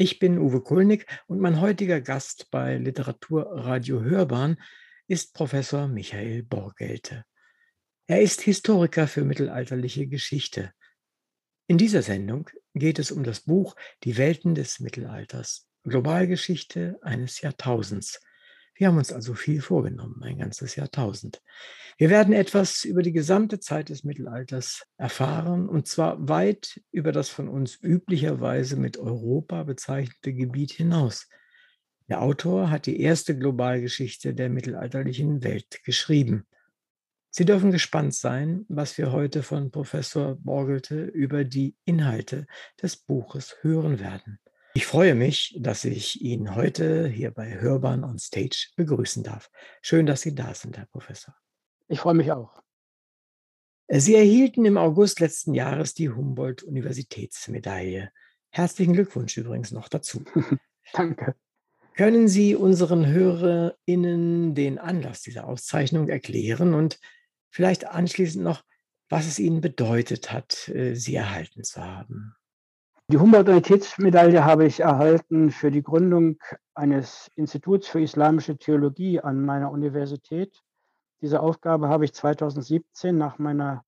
Ich 0.00 0.20
bin 0.20 0.38
Uwe 0.38 0.60
Kulnig 0.60 1.06
und 1.26 1.40
mein 1.40 1.60
heutiger 1.60 2.00
Gast 2.00 2.52
bei 2.52 2.76
Literaturradio 2.76 4.00
Hörbahn 4.00 4.56
ist 5.08 5.34
Professor 5.34 5.88
Michael 5.88 6.44
Borgelte. 6.44 7.24
Er 8.06 8.22
ist 8.22 8.40
Historiker 8.42 9.08
für 9.08 9.24
mittelalterliche 9.24 10.06
Geschichte. 10.06 10.72
In 11.66 11.78
dieser 11.78 12.02
Sendung 12.02 12.48
geht 12.74 13.00
es 13.00 13.10
um 13.10 13.24
das 13.24 13.40
Buch 13.40 13.74
Die 14.04 14.16
Welten 14.16 14.54
des 14.54 14.78
Mittelalters, 14.78 15.68
Globalgeschichte 15.82 17.00
eines 17.02 17.40
Jahrtausends. 17.40 18.20
Wir 18.78 18.86
haben 18.86 18.96
uns 18.96 19.12
also 19.12 19.34
viel 19.34 19.60
vorgenommen, 19.60 20.22
ein 20.22 20.38
ganzes 20.38 20.76
Jahrtausend. 20.76 21.42
Wir 21.96 22.10
werden 22.10 22.32
etwas 22.32 22.84
über 22.84 23.02
die 23.02 23.10
gesamte 23.10 23.58
Zeit 23.58 23.88
des 23.88 24.04
Mittelalters 24.04 24.86
erfahren, 24.96 25.68
und 25.68 25.88
zwar 25.88 26.28
weit 26.28 26.80
über 26.92 27.10
das 27.10 27.28
von 27.28 27.48
uns 27.48 27.76
üblicherweise 27.82 28.76
mit 28.76 28.96
Europa 28.96 29.64
bezeichnete 29.64 30.32
Gebiet 30.32 30.70
hinaus. 30.70 31.28
Der 32.08 32.22
Autor 32.22 32.70
hat 32.70 32.86
die 32.86 33.00
erste 33.00 33.36
Globalgeschichte 33.36 34.32
der 34.32 34.48
mittelalterlichen 34.48 35.42
Welt 35.42 35.82
geschrieben. 35.82 36.46
Sie 37.30 37.44
dürfen 37.44 37.72
gespannt 37.72 38.14
sein, 38.14 38.64
was 38.68 38.96
wir 38.96 39.10
heute 39.10 39.42
von 39.42 39.72
Professor 39.72 40.36
Borgelte 40.36 41.02
über 41.02 41.42
die 41.42 41.74
Inhalte 41.84 42.46
des 42.80 42.96
Buches 42.96 43.56
hören 43.62 43.98
werden. 43.98 44.38
Ich 44.78 44.86
freue 44.86 45.16
mich, 45.16 45.56
dass 45.58 45.84
ich 45.84 46.22
ihn 46.22 46.54
heute 46.54 47.08
hier 47.08 47.32
bei 47.32 47.60
Hörbahn 47.60 48.04
on 48.04 48.20
Stage 48.20 48.68
begrüßen 48.76 49.24
darf. 49.24 49.50
Schön, 49.82 50.06
dass 50.06 50.20
Sie 50.20 50.36
da 50.36 50.54
sind, 50.54 50.78
Herr 50.78 50.86
Professor. 50.86 51.34
Ich 51.88 51.98
freue 51.98 52.14
mich 52.14 52.30
auch. 52.30 52.62
Sie 53.88 54.14
erhielten 54.14 54.64
im 54.66 54.78
August 54.78 55.18
letzten 55.18 55.52
Jahres 55.52 55.94
die 55.94 56.10
Humboldt-Universitätsmedaille. 56.10 58.12
Herzlichen 58.50 58.92
Glückwunsch 58.92 59.36
übrigens 59.36 59.72
noch 59.72 59.88
dazu. 59.88 60.24
Danke. 60.92 61.34
Können 61.96 62.28
Sie 62.28 62.54
unseren 62.54 63.04
HörerInnen 63.04 64.54
den 64.54 64.78
Anlass 64.78 65.22
dieser 65.22 65.48
Auszeichnung 65.48 66.08
erklären 66.08 66.74
und 66.74 67.00
vielleicht 67.50 67.84
anschließend 67.84 68.44
noch, 68.44 68.62
was 69.08 69.26
es 69.26 69.40
Ihnen 69.40 69.60
bedeutet 69.60 70.30
hat, 70.30 70.68
äh, 70.68 70.94
sie 70.94 71.16
erhalten 71.16 71.64
zu 71.64 71.82
haben? 71.82 72.36
Die 73.10 73.16
Humboldt-Universitätsmedaille 73.16 74.44
habe 74.44 74.66
ich 74.66 74.80
erhalten 74.80 75.50
für 75.50 75.70
die 75.70 75.82
Gründung 75.82 76.38
eines 76.74 77.30
Instituts 77.36 77.88
für 77.88 78.02
islamische 78.02 78.58
Theologie 78.58 79.18
an 79.18 79.46
meiner 79.46 79.70
Universität. 79.70 80.62
Diese 81.22 81.40
Aufgabe 81.40 81.88
habe 81.88 82.04
ich 82.04 82.12
2017 82.12 83.16
nach 83.16 83.38
meiner 83.38 83.82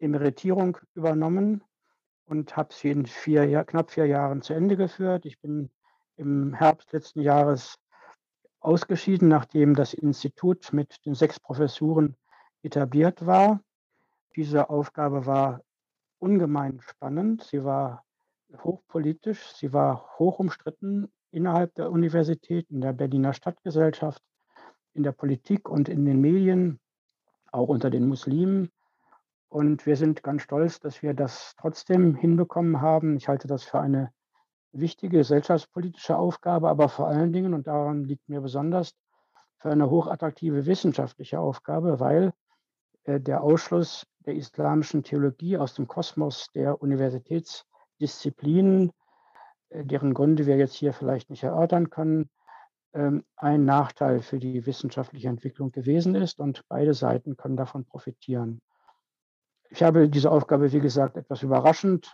Emeritierung 0.00 0.78
übernommen 0.94 1.62
und 2.26 2.56
habe 2.56 2.74
sie 2.74 2.90
in 2.90 3.06
vier, 3.06 3.62
knapp 3.62 3.92
vier 3.92 4.06
Jahren 4.06 4.42
zu 4.42 4.52
Ende 4.52 4.76
geführt. 4.76 5.26
Ich 5.26 5.40
bin 5.40 5.70
im 6.16 6.52
Herbst 6.52 6.92
letzten 6.92 7.20
Jahres 7.20 7.76
ausgeschieden, 8.58 9.28
nachdem 9.28 9.74
das 9.76 9.94
Institut 9.94 10.72
mit 10.72 11.06
den 11.06 11.14
sechs 11.14 11.38
Professuren 11.38 12.16
etabliert 12.64 13.24
war. 13.24 13.60
Diese 14.34 14.70
Aufgabe 14.70 15.24
war 15.24 15.60
ungemein 16.18 16.80
spannend. 16.80 17.44
Sie 17.44 17.62
war 17.62 18.04
hochpolitisch. 18.62 19.52
Sie 19.54 19.72
war 19.72 20.18
hoch 20.18 20.38
umstritten 20.38 21.10
innerhalb 21.30 21.74
der 21.74 21.90
Universität, 21.90 22.70
in 22.70 22.80
der 22.80 22.92
Berliner 22.92 23.32
Stadtgesellschaft, 23.32 24.22
in 24.94 25.02
der 25.02 25.12
Politik 25.12 25.68
und 25.68 25.88
in 25.88 26.04
den 26.04 26.20
Medien, 26.20 26.80
auch 27.52 27.68
unter 27.68 27.90
den 27.90 28.06
Muslimen. 28.06 28.70
Und 29.48 29.86
wir 29.86 29.96
sind 29.96 30.22
ganz 30.22 30.42
stolz, 30.42 30.80
dass 30.80 31.02
wir 31.02 31.14
das 31.14 31.54
trotzdem 31.58 32.14
hinbekommen 32.14 32.80
haben. 32.80 33.16
Ich 33.16 33.28
halte 33.28 33.48
das 33.48 33.64
für 33.64 33.80
eine 33.80 34.12
wichtige 34.72 35.18
gesellschaftspolitische 35.18 36.16
Aufgabe, 36.16 36.68
aber 36.68 36.88
vor 36.88 37.08
allen 37.08 37.32
Dingen, 37.32 37.54
und 37.54 37.66
daran 37.66 38.04
liegt 38.04 38.28
mir 38.28 38.40
besonders, 38.40 38.94
für 39.58 39.70
eine 39.70 39.90
hochattraktive 39.90 40.66
wissenschaftliche 40.66 41.38
Aufgabe, 41.38 42.00
weil 42.00 42.32
äh, 43.04 43.20
der 43.20 43.42
Ausschluss 43.42 44.06
der 44.20 44.34
islamischen 44.34 45.02
Theologie 45.02 45.58
aus 45.58 45.74
dem 45.74 45.86
Kosmos 45.86 46.50
der 46.54 46.80
Universitäts- 46.80 47.64
Disziplinen, 48.00 48.92
äh, 49.70 49.84
deren 49.84 50.14
Gründe 50.14 50.46
wir 50.46 50.56
jetzt 50.56 50.74
hier 50.74 50.92
vielleicht 50.92 51.30
nicht 51.30 51.42
erörtern 51.42 51.90
können, 51.90 52.30
ähm, 52.92 53.24
ein 53.36 53.64
Nachteil 53.64 54.20
für 54.20 54.38
die 54.38 54.66
wissenschaftliche 54.66 55.28
Entwicklung 55.28 55.70
gewesen 55.70 56.14
ist 56.14 56.40
und 56.40 56.64
beide 56.68 56.94
Seiten 56.94 57.36
können 57.36 57.56
davon 57.56 57.84
profitieren. 57.84 58.60
Ich 59.70 59.82
habe 59.82 60.08
diese 60.08 60.30
Aufgabe, 60.30 60.72
wie 60.72 60.80
gesagt, 60.80 61.16
etwas 61.16 61.42
überraschend 61.42 62.12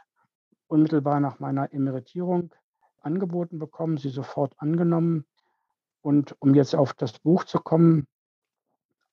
unmittelbar 0.69 1.21
nach 1.21 1.39
meiner 1.39 1.73
Emeritierung 1.73 2.55
angeboten 3.01 3.59
bekommen, 3.59 3.97
sie 3.97 4.11
sofort 4.11 4.55
angenommen. 4.59 5.25
Und 6.03 6.37
um 6.41 6.55
jetzt 6.55 6.75
auf 6.75 6.93
das 6.93 7.19
Buch 7.19 7.45
zu 7.45 7.59
kommen, 7.59 8.07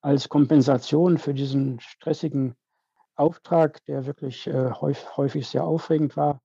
als 0.01 0.27
Kompensation 0.27 1.17
für 1.17 1.33
diesen 1.33 1.79
stressigen 1.79 2.55
Auftrag, 3.15 3.85
der 3.85 4.05
wirklich 4.05 4.47
äh, 4.47 4.71
häufig, 4.71 5.15
häufig 5.15 5.47
sehr 5.47 5.63
aufregend 5.63 6.17
war, 6.17 6.41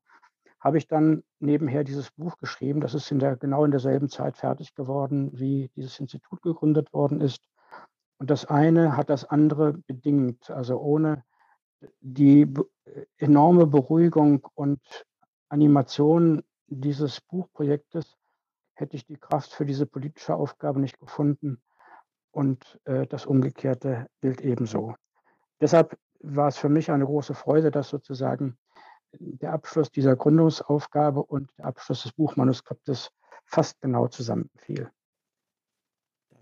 habe 0.60 0.78
ich 0.78 0.88
dann 0.88 1.22
nebenher 1.38 1.84
dieses 1.84 2.10
Buch 2.10 2.36
geschrieben. 2.38 2.80
Das 2.80 2.94
ist 2.94 3.10
in 3.10 3.18
der, 3.18 3.36
genau 3.36 3.64
in 3.64 3.70
derselben 3.70 4.08
Zeit 4.08 4.36
fertig 4.36 4.74
geworden, 4.74 5.30
wie 5.32 5.70
dieses 5.76 6.00
Institut 6.00 6.42
gegründet 6.42 6.92
worden 6.92 7.20
ist. 7.20 7.42
Und 8.18 8.30
das 8.30 8.44
eine 8.44 8.96
hat 8.96 9.10
das 9.10 9.24
andere 9.24 9.74
bedingt. 9.74 10.50
Also 10.50 10.78
ohne 10.78 11.24
die 12.00 12.52
enorme 13.18 13.66
Beruhigung 13.66 14.46
und 14.54 14.80
Animation 15.48 16.42
dieses 16.66 17.20
Buchprojektes 17.20 18.16
hätte 18.74 18.96
ich 18.96 19.06
die 19.06 19.16
Kraft 19.16 19.52
für 19.52 19.64
diese 19.64 19.86
politische 19.86 20.34
Aufgabe 20.34 20.80
nicht 20.80 20.98
gefunden. 20.98 21.62
Und 22.30 22.78
äh, 22.84 23.06
das 23.06 23.26
Umgekehrte 23.26 24.06
gilt 24.20 24.40
ebenso. 24.40 24.94
Deshalb 25.60 25.98
war 26.20 26.48
es 26.48 26.58
für 26.58 26.68
mich 26.68 26.90
eine 26.90 27.06
große 27.06 27.34
Freude, 27.34 27.70
dass 27.70 27.88
sozusagen 27.88 28.58
der 29.12 29.52
Abschluss 29.52 29.90
dieser 29.90 30.16
Gründungsaufgabe 30.16 31.22
und 31.22 31.50
der 31.58 31.66
Abschluss 31.66 32.02
des 32.02 32.12
Buchmanuskriptes 32.12 33.10
fast 33.44 33.80
genau 33.80 34.08
zusammenfiel. 34.08 34.90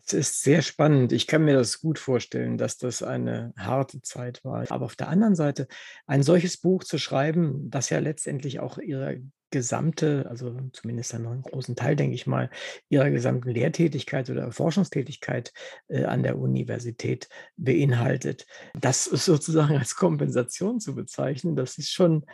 Das 0.06 0.12
ist 0.12 0.42
sehr 0.42 0.62
spannend. 0.62 1.12
Ich 1.12 1.26
kann 1.26 1.44
mir 1.44 1.54
das 1.54 1.80
gut 1.80 1.98
vorstellen, 1.98 2.58
dass 2.58 2.78
das 2.78 3.02
eine 3.02 3.52
harte 3.58 4.02
Zeit 4.02 4.44
war. 4.44 4.64
Aber 4.70 4.84
auf 4.84 4.94
der 4.94 5.08
anderen 5.08 5.34
Seite, 5.34 5.66
ein 6.06 6.22
solches 6.22 6.58
Buch 6.58 6.84
zu 6.84 6.98
schreiben, 6.98 7.70
das 7.70 7.90
ja 7.90 7.98
letztendlich 7.98 8.60
auch 8.60 8.78
ihre 8.78 9.20
gesamte, 9.56 10.26
also 10.28 10.54
zumindest 10.74 11.14
einen 11.14 11.40
großen 11.40 11.76
Teil, 11.76 11.96
denke 11.96 12.14
ich 12.14 12.26
mal, 12.26 12.50
ihrer 12.90 13.10
gesamten 13.10 13.48
Lehrtätigkeit 13.48 14.28
oder 14.28 14.52
Forschungstätigkeit 14.52 15.54
äh, 15.88 16.04
an 16.04 16.22
der 16.22 16.38
Universität 16.38 17.30
beinhaltet. 17.56 18.46
Das 18.78 19.06
ist 19.06 19.24
sozusagen 19.24 19.78
als 19.78 19.94
Kompensation 19.96 20.78
zu 20.78 20.94
bezeichnen, 20.94 21.56
das 21.56 21.78
ist 21.78 21.90
schon, 21.90 22.26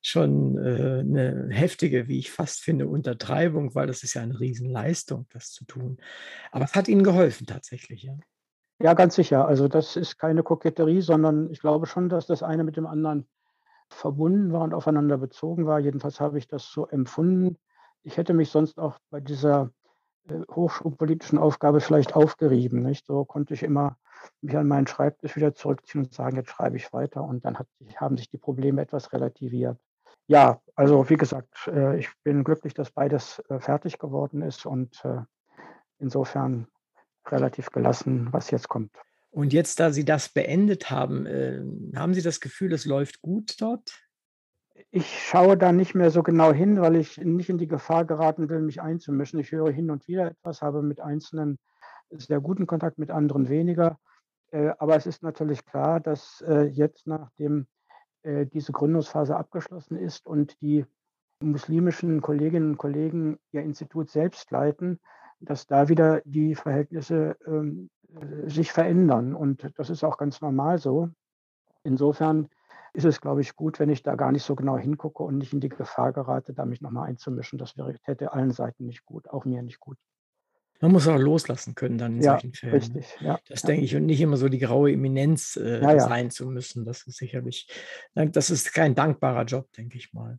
schon 0.00 0.56
äh, 0.56 1.00
eine 1.00 1.48
heftige, 1.50 2.08
wie 2.08 2.18
ich 2.18 2.30
fast 2.30 2.62
finde, 2.62 2.86
Untertreibung, 2.88 3.74
weil 3.74 3.86
das 3.86 4.02
ist 4.02 4.14
ja 4.14 4.22
eine 4.22 4.40
Riesenleistung, 4.40 5.26
das 5.34 5.52
zu 5.52 5.66
tun. 5.66 5.98
Aber 6.50 6.64
es 6.64 6.74
hat 6.74 6.88
Ihnen 6.88 7.04
geholfen 7.04 7.46
tatsächlich, 7.46 8.04
ja. 8.04 8.16
Ja, 8.82 8.94
ganz 8.94 9.14
sicher. 9.16 9.46
Also 9.46 9.68
das 9.68 9.96
ist 9.96 10.16
keine 10.16 10.42
Koketterie, 10.42 11.02
sondern 11.02 11.50
ich 11.50 11.60
glaube 11.60 11.86
schon, 11.86 12.08
dass 12.08 12.26
das 12.26 12.42
eine 12.42 12.64
mit 12.64 12.78
dem 12.78 12.86
anderen 12.86 13.28
verbunden 13.94 14.52
war 14.52 14.62
und 14.62 14.74
aufeinander 14.74 15.18
bezogen 15.18 15.66
war. 15.66 15.78
Jedenfalls 15.78 16.20
habe 16.20 16.38
ich 16.38 16.48
das 16.48 16.70
so 16.70 16.86
empfunden. 16.86 17.56
Ich 18.02 18.16
hätte 18.16 18.34
mich 18.34 18.50
sonst 18.50 18.78
auch 18.78 18.98
bei 19.10 19.20
dieser 19.20 19.70
äh, 20.28 20.40
hochschulpolitischen 20.50 21.38
Aufgabe 21.38 21.80
vielleicht 21.80 22.14
aufgerieben. 22.14 22.82
Nicht? 22.82 23.06
So 23.06 23.24
konnte 23.24 23.54
ich 23.54 23.62
immer 23.62 23.96
mich 24.40 24.56
an 24.56 24.68
meinen 24.68 24.86
Schreibtisch 24.86 25.36
wieder 25.36 25.54
zurückziehen 25.54 26.04
und 26.04 26.12
sagen, 26.12 26.36
jetzt 26.36 26.50
schreibe 26.50 26.76
ich 26.76 26.92
weiter. 26.92 27.22
Und 27.22 27.44
dann 27.44 27.58
hat, 27.58 27.66
haben 27.96 28.16
sich 28.16 28.28
die 28.28 28.38
Probleme 28.38 28.82
etwas 28.82 29.12
relativiert. 29.12 29.78
Ja, 30.26 30.60
also 30.76 31.10
wie 31.10 31.16
gesagt, 31.16 31.66
äh, 31.66 31.98
ich 31.98 32.08
bin 32.22 32.44
glücklich, 32.44 32.74
dass 32.74 32.90
beides 32.90 33.42
äh, 33.48 33.58
fertig 33.58 33.98
geworden 33.98 34.42
ist 34.42 34.66
und 34.66 35.02
insofern 35.98 36.66
relativ 37.26 37.70
gelassen, 37.70 38.28
was 38.32 38.50
jetzt 38.50 38.68
kommt. 38.68 38.96
Und 39.30 39.52
jetzt, 39.52 39.78
da 39.78 39.90
Sie 39.90 40.04
das 40.04 40.28
beendet 40.28 40.90
haben, 40.90 41.26
äh, 41.26 41.62
haben 41.96 42.14
Sie 42.14 42.22
das 42.22 42.40
Gefühl, 42.40 42.72
es 42.72 42.84
läuft 42.84 43.20
gut 43.20 43.60
dort? 43.60 43.92
Ich 44.90 45.06
schaue 45.28 45.56
da 45.56 45.72
nicht 45.72 45.94
mehr 45.94 46.10
so 46.10 46.22
genau 46.22 46.52
hin, 46.52 46.80
weil 46.80 46.96
ich 46.96 47.18
nicht 47.18 47.48
in 47.48 47.58
die 47.58 47.68
Gefahr 47.68 48.04
geraten 48.04 48.48
will, 48.48 48.60
mich 48.60 48.80
einzumischen. 48.80 49.38
Ich 49.38 49.52
höre 49.52 49.70
hin 49.70 49.90
und 49.90 50.08
wieder 50.08 50.32
etwas, 50.32 50.62
habe 50.62 50.82
mit 50.82 51.00
Einzelnen 51.00 51.58
sehr 52.10 52.40
guten 52.40 52.66
Kontakt, 52.66 52.98
mit 52.98 53.10
anderen 53.10 53.48
weniger. 53.48 53.98
Äh, 54.50 54.72
aber 54.78 54.96
es 54.96 55.06
ist 55.06 55.22
natürlich 55.22 55.64
klar, 55.64 56.00
dass 56.00 56.42
äh, 56.46 56.64
jetzt, 56.64 57.06
nachdem 57.06 57.66
äh, 58.22 58.46
diese 58.46 58.72
Gründungsphase 58.72 59.36
abgeschlossen 59.36 59.96
ist 59.96 60.26
und 60.26 60.60
die 60.60 60.84
muslimischen 61.40 62.20
Kolleginnen 62.20 62.70
und 62.70 62.78
Kollegen 62.78 63.38
ihr 63.52 63.62
Institut 63.62 64.10
selbst 64.10 64.50
leiten, 64.50 64.98
dass 65.40 65.66
da 65.66 65.88
wieder 65.88 66.20
die 66.24 66.54
Verhältnisse 66.54 67.36
ähm, 67.46 67.88
äh, 67.99 67.99
sich 68.46 68.72
verändern. 68.72 69.34
Und 69.34 69.70
das 69.76 69.90
ist 69.90 70.04
auch 70.04 70.18
ganz 70.18 70.40
normal 70.40 70.78
so. 70.78 71.10
Insofern 71.82 72.48
ist 72.92 73.04
es, 73.04 73.20
glaube 73.20 73.40
ich, 73.40 73.56
gut, 73.56 73.78
wenn 73.78 73.90
ich 73.90 74.02
da 74.02 74.14
gar 74.16 74.32
nicht 74.32 74.42
so 74.42 74.54
genau 74.54 74.76
hingucke 74.76 75.22
und 75.22 75.38
nicht 75.38 75.52
in 75.52 75.60
die 75.60 75.68
Gefahr 75.68 76.12
gerate, 76.12 76.52
da 76.52 76.64
mich 76.64 76.80
nochmal 76.80 77.08
einzumischen. 77.08 77.58
Das 77.58 77.76
wäre, 77.76 77.94
täte 78.00 78.32
allen 78.32 78.50
Seiten 78.50 78.86
nicht 78.86 79.04
gut, 79.04 79.28
auch 79.28 79.44
mir 79.44 79.62
nicht 79.62 79.80
gut. 79.80 79.96
Man 80.80 80.92
muss 80.92 81.06
auch 81.06 81.18
loslassen 81.18 81.74
können 81.74 81.98
dann 81.98 82.16
in 82.16 82.22
ja, 82.22 82.32
solchen 82.32 82.54
Fällen. 82.54 82.74
Richtig, 82.74 83.16
ja. 83.20 83.38
Das 83.48 83.62
ja. 83.62 83.66
denke 83.68 83.84
ich 83.84 83.94
und 83.96 84.06
nicht 84.06 84.20
immer 84.20 84.38
so 84.38 84.48
die 84.48 84.58
graue 84.58 84.90
Eminenz 84.92 85.56
äh, 85.56 86.00
sein 86.00 86.30
zu 86.30 86.46
müssen. 86.46 86.86
Das 86.86 87.06
ist 87.06 87.18
sicherlich, 87.18 87.68
das 88.14 88.48
ist 88.48 88.72
kein 88.72 88.94
dankbarer 88.94 89.44
Job, 89.44 89.70
denke 89.72 89.98
ich 89.98 90.14
mal. 90.14 90.38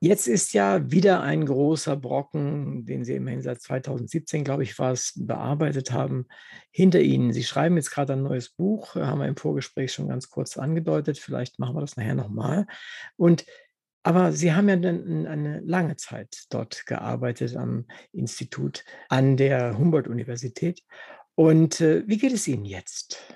Jetzt 0.00 0.28
ist 0.28 0.52
ja 0.52 0.90
wieder 0.90 1.22
ein 1.22 1.46
großer 1.46 1.96
Brocken, 1.96 2.84
den 2.84 3.02
Sie 3.04 3.14
immerhin 3.14 3.40
seit 3.40 3.62
2017, 3.62 4.44
glaube 4.44 4.62
ich, 4.62 4.78
war 4.78 4.92
es, 4.92 5.14
bearbeitet 5.16 5.90
haben, 5.90 6.26
hinter 6.70 7.00
Ihnen. 7.00 7.32
Sie 7.32 7.44
schreiben 7.44 7.76
jetzt 7.76 7.90
gerade 7.90 8.12
ein 8.12 8.22
neues 8.22 8.50
Buch, 8.50 8.94
haben 8.94 9.20
wir 9.20 9.26
im 9.26 9.36
Vorgespräch 9.36 9.94
schon 9.94 10.08
ganz 10.08 10.28
kurz 10.28 10.58
angedeutet. 10.58 11.18
Vielleicht 11.18 11.58
machen 11.58 11.74
wir 11.74 11.80
das 11.80 11.96
nachher 11.96 12.14
nochmal. 12.14 12.66
Und 13.16 13.46
aber 14.02 14.32
Sie 14.32 14.52
haben 14.52 14.68
ja 14.68 14.76
eine 14.76 15.60
lange 15.64 15.96
Zeit 15.96 16.44
dort 16.50 16.86
gearbeitet 16.86 17.56
am 17.56 17.86
Institut 18.12 18.84
an 19.08 19.36
der 19.36 19.78
Humboldt-Universität. 19.78 20.82
Und 21.34 21.80
äh, 21.80 22.04
wie 22.06 22.18
geht 22.18 22.32
es 22.32 22.46
Ihnen 22.46 22.66
jetzt? 22.66 23.34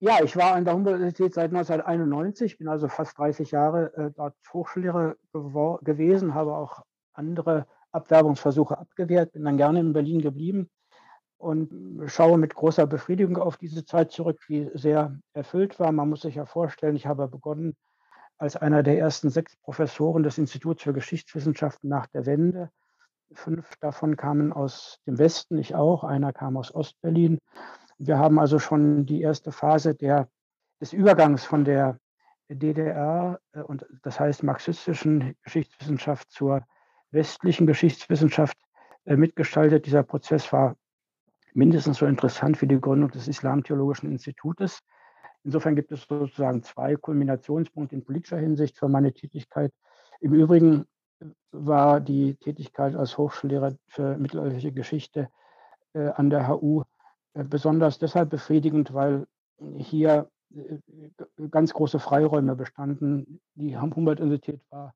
Ja, 0.00 0.22
ich 0.22 0.36
war 0.36 0.54
an 0.54 0.64
der 0.64 0.74
Humboldt-Universität 0.74 1.34
seit 1.34 1.50
1991, 1.50 2.58
bin 2.58 2.68
also 2.68 2.86
fast 2.86 3.18
30 3.18 3.50
Jahre 3.50 3.92
äh, 3.96 4.10
dort 4.14 4.36
Hochschullehrer 4.52 5.16
gewesen, 5.32 6.34
habe 6.34 6.54
auch 6.54 6.84
andere 7.14 7.66
Abwerbungsversuche 7.90 8.78
abgewehrt, 8.78 9.32
bin 9.32 9.44
dann 9.44 9.56
gerne 9.56 9.80
in 9.80 9.92
Berlin 9.92 10.20
geblieben 10.20 10.70
und 11.36 12.02
schaue 12.06 12.38
mit 12.38 12.54
großer 12.54 12.86
Befriedigung 12.86 13.38
auf 13.38 13.56
diese 13.56 13.84
Zeit 13.84 14.12
zurück, 14.12 14.40
die 14.48 14.70
sehr 14.74 15.18
erfüllt 15.32 15.80
war. 15.80 15.90
Man 15.90 16.10
muss 16.10 16.20
sich 16.20 16.36
ja 16.36 16.46
vorstellen, 16.46 16.94
ich 16.94 17.06
habe 17.08 17.26
begonnen 17.26 17.76
als 18.36 18.54
einer 18.54 18.84
der 18.84 18.98
ersten 18.98 19.30
sechs 19.30 19.56
Professoren 19.56 20.22
des 20.22 20.38
Instituts 20.38 20.84
für 20.84 20.92
Geschichtswissenschaften 20.92 21.88
nach 21.88 22.06
der 22.06 22.24
Wende. 22.24 22.70
Fünf 23.32 23.76
davon 23.80 24.16
kamen 24.16 24.52
aus 24.52 25.00
dem 25.08 25.18
Westen, 25.18 25.58
ich 25.58 25.74
auch, 25.74 26.04
einer 26.04 26.32
kam 26.32 26.56
aus 26.56 26.72
Ostberlin. 26.72 27.38
Wir 27.98 28.18
haben 28.18 28.38
also 28.38 28.58
schon 28.58 29.06
die 29.06 29.22
erste 29.22 29.52
Phase 29.52 29.94
der, 29.94 30.28
des 30.80 30.92
Übergangs 30.92 31.44
von 31.44 31.64
der 31.64 31.98
DDR 32.48 33.40
äh, 33.52 33.60
und 33.60 33.86
das 34.02 34.18
heißt 34.18 34.42
marxistischen 34.42 35.36
Geschichtswissenschaft 35.42 36.30
zur 36.30 36.62
westlichen 37.10 37.66
Geschichtswissenschaft 37.66 38.56
äh, 39.04 39.16
mitgestaltet. 39.16 39.86
Dieser 39.86 40.02
Prozess 40.02 40.52
war 40.52 40.76
mindestens 41.54 41.98
so 41.98 42.06
interessant 42.06 42.62
wie 42.62 42.66
die 42.66 42.80
Gründung 42.80 43.10
des 43.10 43.26
Islamtheologischen 43.26 44.10
Institutes. 44.10 44.80
Insofern 45.44 45.76
gibt 45.76 45.90
es 45.92 46.02
sozusagen 46.02 46.62
zwei 46.62 46.96
Kulminationspunkte 46.96 47.96
in 47.96 48.04
politischer 48.04 48.38
Hinsicht 48.38 48.76
für 48.78 48.88
meine 48.88 49.12
Tätigkeit. 49.12 49.72
Im 50.20 50.34
Übrigen 50.34 50.84
war 51.50 52.00
die 52.00 52.36
Tätigkeit 52.36 52.94
als 52.94 53.18
Hochschullehrer 53.18 53.74
für 53.88 54.16
mittelalterliche 54.18 54.72
Geschichte 54.72 55.30
äh, 55.94 56.08
an 56.08 56.30
der 56.30 56.48
HU 56.48 56.82
äh, 56.82 56.84
besonders 57.34 57.98
deshalb 57.98 58.30
befriedigend, 58.30 58.94
weil 58.94 59.26
hier 59.76 60.30
äh, 60.54 60.78
ganz 61.50 61.72
große 61.72 61.98
Freiräume 61.98 62.56
bestanden. 62.56 63.40
Die 63.54 63.78
Humboldt-Universität 63.78 64.60
war 64.70 64.94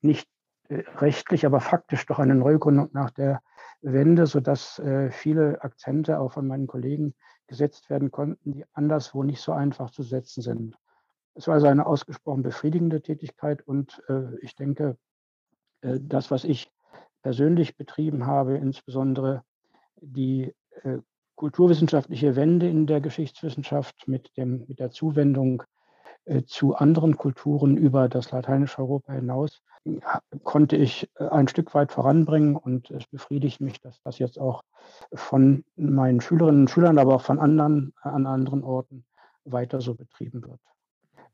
nicht 0.00 0.28
äh, 0.68 0.82
rechtlich, 0.96 1.46
aber 1.46 1.60
faktisch 1.60 2.06
doch 2.06 2.18
eine 2.18 2.34
Neugründung 2.34 2.90
nach 2.92 3.10
der 3.10 3.42
Wende, 3.80 4.26
sodass 4.26 4.82
viele 5.10 5.62
Akzente 5.62 6.18
auch 6.18 6.32
von 6.32 6.48
meinen 6.48 6.66
Kollegen 6.66 7.14
gesetzt 7.46 7.88
werden 7.90 8.10
konnten, 8.10 8.50
die 8.50 8.64
anderswo 8.72 9.22
nicht 9.22 9.40
so 9.40 9.52
einfach 9.52 9.90
zu 9.90 10.02
setzen 10.02 10.42
sind. 10.42 10.76
Es 11.34 11.46
war 11.46 11.54
also 11.54 11.68
eine 11.68 11.86
ausgesprochen 11.86 12.42
befriedigende 12.42 13.00
Tätigkeit 13.02 13.62
und 13.62 14.02
ich 14.40 14.56
denke, 14.56 14.98
das, 15.80 16.32
was 16.32 16.42
ich 16.42 16.72
persönlich 17.22 17.76
betrieben 17.76 18.26
habe, 18.26 18.56
insbesondere 18.56 19.44
die 20.00 20.52
kulturwissenschaftliche 21.38 22.34
Wende 22.34 22.68
in 22.68 22.86
der 22.88 23.00
Geschichtswissenschaft 23.00 24.08
mit, 24.08 24.36
dem, 24.36 24.64
mit 24.66 24.80
der 24.80 24.90
Zuwendung 24.90 25.62
äh, 26.24 26.42
zu 26.42 26.74
anderen 26.74 27.16
Kulturen 27.16 27.76
über 27.76 28.08
das 28.08 28.32
lateinische 28.32 28.80
Europa 28.80 29.12
hinaus 29.12 29.62
konnte 30.42 30.76
ich 30.76 31.08
äh, 31.14 31.28
ein 31.28 31.46
Stück 31.46 31.74
weit 31.74 31.92
voranbringen 31.92 32.56
und 32.56 32.90
es 32.90 33.06
befriedigt 33.06 33.60
mich, 33.60 33.80
dass 33.80 34.02
das 34.02 34.18
jetzt 34.18 34.38
auch 34.40 34.64
von 35.14 35.64
meinen 35.76 36.20
Schülerinnen 36.20 36.62
und 36.62 36.70
Schülern, 36.70 36.98
aber 36.98 37.14
auch 37.14 37.22
von 37.22 37.38
anderen 37.38 37.94
an 38.02 38.26
anderen 38.26 38.64
Orten 38.64 39.04
weiter 39.44 39.80
so 39.80 39.94
betrieben 39.94 40.42
wird. 40.42 40.60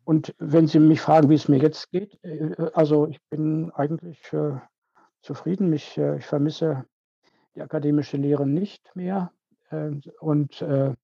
Und 0.05 0.35
wenn 0.39 0.67
Sie 0.67 0.81
mich 0.81 1.01
fragen, 1.01 1.31
wie 1.31 1.35
es 1.35 1.49
mir 1.49 1.59
jetzt 1.59 1.91
geht, 1.91 2.23
äh, 2.23 2.55
also 2.75 3.07
ich 3.09 3.23
bin 3.31 3.71
eigentlich 3.73 4.21
zufrieden. 5.23 5.71
Mich, 5.71 5.97
ich 5.97 6.27
vermisse 6.27 6.85
die 7.55 7.63
akademische 7.63 8.19
Lehre 8.19 8.47
nicht 8.47 8.95
mehr. 8.95 9.33
Ähm, 9.71 10.03
und 10.21 10.61
äh, 10.63 10.95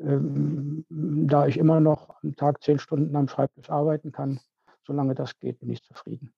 ähm, 0.00 0.84
da 0.88 1.46
ich 1.46 1.58
immer 1.58 1.80
noch 1.80 2.22
am 2.22 2.36
Tag 2.36 2.62
zehn 2.62 2.78
Stunden 2.78 3.14
am 3.16 3.28
Schreibtisch 3.28 3.70
arbeiten 3.70 4.12
kann, 4.12 4.40
solange 4.86 5.14
das 5.14 5.38
geht, 5.38 5.60
bin 5.60 5.70
ich 5.70 5.82
zufrieden. 5.82 6.32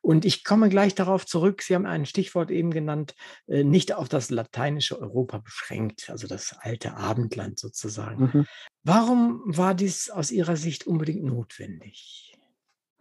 Und 0.00 0.24
ich 0.24 0.44
komme 0.44 0.68
gleich 0.68 0.94
darauf 0.94 1.24
zurück. 1.24 1.62
Sie 1.62 1.74
haben 1.74 1.86
ein 1.86 2.06
Stichwort 2.06 2.50
eben 2.50 2.70
genannt, 2.70 3.14
äh, 3.46 3.62
nicht 3.64 3.94
auf 3.94 4.08
das 4.08 4.30
lateinische 4.30 5.00
Europa 5.00 5.38
beschränkt, 5.38 6.10
also 6.10 6.26
das 6.26 6.56
alte 6.58 6.96
Abendland 6.96 7.58
sozusagen. 7.58 8.30
Mhm. 8.32 8.46
Warum 8.82 9.42
war 9.44 9.74
dies 9.74 10.10
aus 10.10 10.30
Ihrer 10.30 10.56
Sicht 10.56 10.86
unbedingt 10.86 11.22
notwendig? 11.24 12.36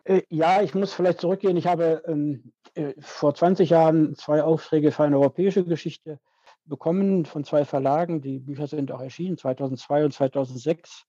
Äh, 0.03 0.21
ja, 0.29 0.61
ich 0.61 0.75
muss 0.75 0.93
vielleicht 0.93 1.21
zurückgehen. 1.21 1.57
Ich 1.57 1.67
habe 1.67 2.03
ähm, 2.05 2.53
vor 2.99 3.33
20 3.33 3.69
Jahren 3.69 4.15
zwei 4.15 4.43
Aufträge 4.43 4.91
für 4.91 5.03
eine 5.03 5.17
europäische 5.17 5.65
Geschichte 5.65 6.19
bekommen 6.71 7.25
von 7.25 7.43
zwei 7.43 7.65
Verlagen. 7.65 8.21
Die 8.21 8.39
Bücher 8.39 8.65
sind 8.65 8.91
auch 8.91 9.01
erschienen, 9.01 9.37
2002 9.37 10.05
und 10.05 10.13
2006. 10.13 11.05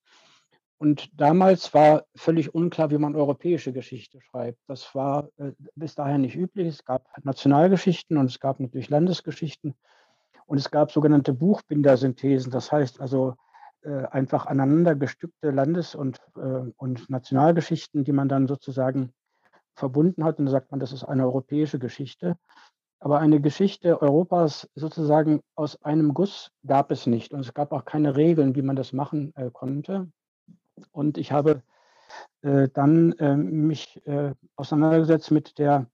Und 0.77 1.09
damals 1.19 1.73
war 1.73 2.05
völlig 2.17 2.53
unklar, 2.53 2.91
wie 2.91 2.99
man 2.99 3.15
europäische 3.15 3.73
Geschichte 3.73 4.21
schreibt. 4.21 4.59
Das 4.67 4.93
war 4.97 5.29
äh, 5.39 5.53
bis 5.77 5.95
dahin 5.95 6.23
nicht 6.23 6.35
üblich. 6.35 6.67
Es 6.67 6.85
gab 6.85 7.07
Nationalgeschichten 7.25 8.17
und 8.17 8.27
es 8.27 8.41
gab 8.41 8.59
natürlich 8.59 8.91
Landesgeschichten. 8.91 9.75
Und 10.47 10.59
es 10.59 10.73
gab 10.73 10.91
sogenannte 10.91 11.33
Buchbindersynthesen. 11.33 12.51
Das 12.51 12.73
heißt 12.73 13.01
also 13.01 13.37
äh, 13.83 14.07
einfach 14.07 14.47
aneinandergestückte 14.47 15.53
Landes- 15.53 15.95
und, 15.95 16.19
äh, 16.37 16.73
und 16.77 17.09
Nationalgeschichten, 17.09 18.03
die 18.03 18.13
man 18.13 18.29
dann 18.29 18.49
sozusagen 18.49 19.13
verbunden 19.77 20.25
hat. 20.25 20.41
Und 20.41 20.47
da 20.47 20.51
sagt 20.51 20.73
man, 20.73 20.81
das 20.81 20.93
ist 20.93 21.05
eine 21.05 21.23
europäische 21.23 21.79
Geschichte. 21.79 22.37
Aber 23.03 23.19
eine 23.19 23.41
Geschichte 23.41 24.01
Europas 24.01 24.71
sozusagen 24.77 25.41
aus 25.57 25.83
einem 25.83 26.15
Guss 26.15 26.53
gab 26.65 26.93
es 26.93 27.07
nicht. 27.07 27.33
Und 27.33 27.41
es 27.41 27.53
gab 27.53 27.73
auch 27.73 27.85
keine 27.85 28.15
Regeln, 28.17 28.55
wie 28.55 28.63
man 28.63 28.77
das 28.77 28.93
machen 28.93 29.35
äh, 29.35 29.51
konnte. 29.51 30.09
Und 30.93 31.19
ich 31.19 31.33
habe 31.33 31.63
äh, 32.43 32.69
dann 32.73 33.11
äh, 33.19 33.37
mich 33.37 34.01
auseinandergesetzt 34.55 35.33
mit 35.33 35.59
der 35.59 35.87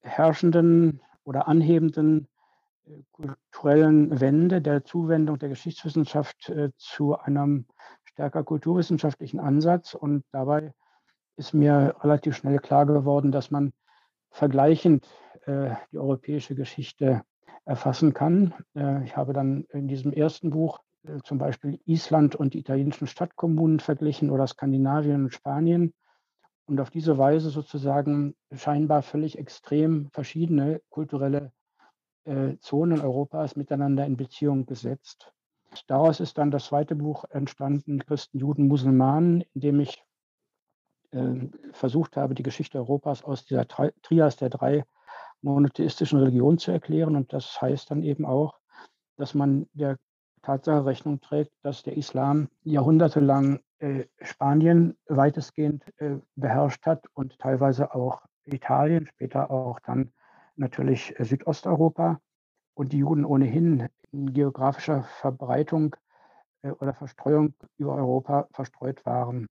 herrschenden 0.00 1.02
oder 1.24 1.48
anhebenden 1.48 2.28
äh, 2.86 3.02
kulturellen 3.12 4.18
Wende 4.18 4.62
der 4.62 4.84
Zuwendung 4.86 5.38
der 5.38 5.50
Geschichtswissenschaft 5.50 6.48
äh, 6.48 6.70
zu 6.78 7.18
einem 7.18 7.66
stärker 8.04 8.42
kulturwissenschaftlichen 8.42 9.38
Ansatz. 9.38 9.92
Und 9.92 10.24
dabei 10.32 10.72
ist 11.36 11.52
mir 11.52 11.94
relativ 12.00 12.36
schnell 12.36 12.58
klar 12.58 12.86
geworden, 12.86 13.32
dass 13.32 13.50
man 13.50 13.74
vergleichend 14.30 15.06
die 15.48 15.98
europäische 15.98 16.54
Geschichte 16.54 17.22
erfassen 17.68 18.14
kann. 18.14 18.54
Äh, 18.74 19.04
ich 19.04 19.16
habe 19.16 19.32
dann 19.32 19.64
in 19.72 19.86
diesem 19.88 20.12
ersten 20.12 20.50
Buch 20.50 20.80
äh, 21.06 21.18
zum 21.22 21.38
Beispiel 21.38 21.78
Island 21.84 22.34
und 22.34 22.54
die 22.54 22.58
italienischen 22.58 23.06
Stadtkommunen 23.06 23.78
verglichen 23.78 24.30
oder 24.30 24.46
Skandinavien 24.46 25.24
und 25.24 25.34
Spanien 25.34 25.92
und 26.66 26.80
auf 26.80 26.90
diese 26.90 27.18
Weise 27.18 27.50
sozusagen 27.50 28.34
scheinbar 28.52 29.02
völlig 29.02 29.38
extrem 29.38 30.08
verschiedene 30.10 30.80
kulturelle 30.88 31.52
Zonen 32.60 33.00
Europas 33.00 33.56
miteinander 33.56 34.04
in 34.04 34.18
Beziehung 34.18 34.66
gesetzt. 34.66 35.32
Daraus 35.86 36.20
ist 36.20 36.36
dann 36.36 36.50
das 36.50 36.66
zweite 36.66 36.94
Buch 36.94 37.24
entstanden, 37.30 38.00
Christen, 38.00 38.38
Juden, 38.38 38.68
Musulmanen, 38.68 39.44
in 39.54 39.60
dem 39.62 39.80
ich 39.80 40.04
versucht 41.72 42.18
habe, 42.18 42.34
die 42.34 42.42
Geschichte 42.42 42.76
Europas 42.76 43.24
aus 43.24 43.46
dieser 43.46 43.66
Trias 43.66 44.36
der 44.36 44.50
drei 44.50 44.84
monotheistischen 45.42 46.18
Religion 46.18 46.58
zu 46.58 46.70
erklären. 46.72 47.16
Und 47.16 47.32
das 47.32 47.60
heißt 47.60 47.90
dann 47.90 48.02
eben 48.02 48.24
auch, 48.24 48.58
dass 49.16 49.34
man 49.34 49.66
der 49.72 49.96
Tatsache 50.42 50.84
Rechnung 50.84 51.20
trägt, 51.20 51.52
dass 51.62 51.82
der 51.82 51.96
Islam 51.96 52.48
jahrhundertelang 52.62 53.60
äh, 53.78 54.04
Spanien 54.20 54.96
weitestgehend 55.06 55.84
äh, 55.98 56.16
beherrscht 56.36 56.86
hat 56.86 57.04
und 57.14 57.38
teilweise 57.38 57.94
auch 57.94 58.22
Italien, 58.44 59.06
später 59.06 59.50
auch 59.50 59.80
dann 59.80 60.12
natürlich 60.56 61.18
äh, 61.18 61.24
Südosteuropa 61.24 62.20
und 62.74 62.92
die 62.92 62.98
Juden 62.98 63.24
ohnehin 63.24 63.88
in 64.12 64.32
geografischer 64.32 65.02
Verbreitung 65.20 65.96
äh, 66.62 66.70
oder 66.70 66.94
Verstreuung 66.94 67.54
über 67.76 67.94
Europa 67.94 68.48
verstreut 68.52 69.04
waren 69.04 69.46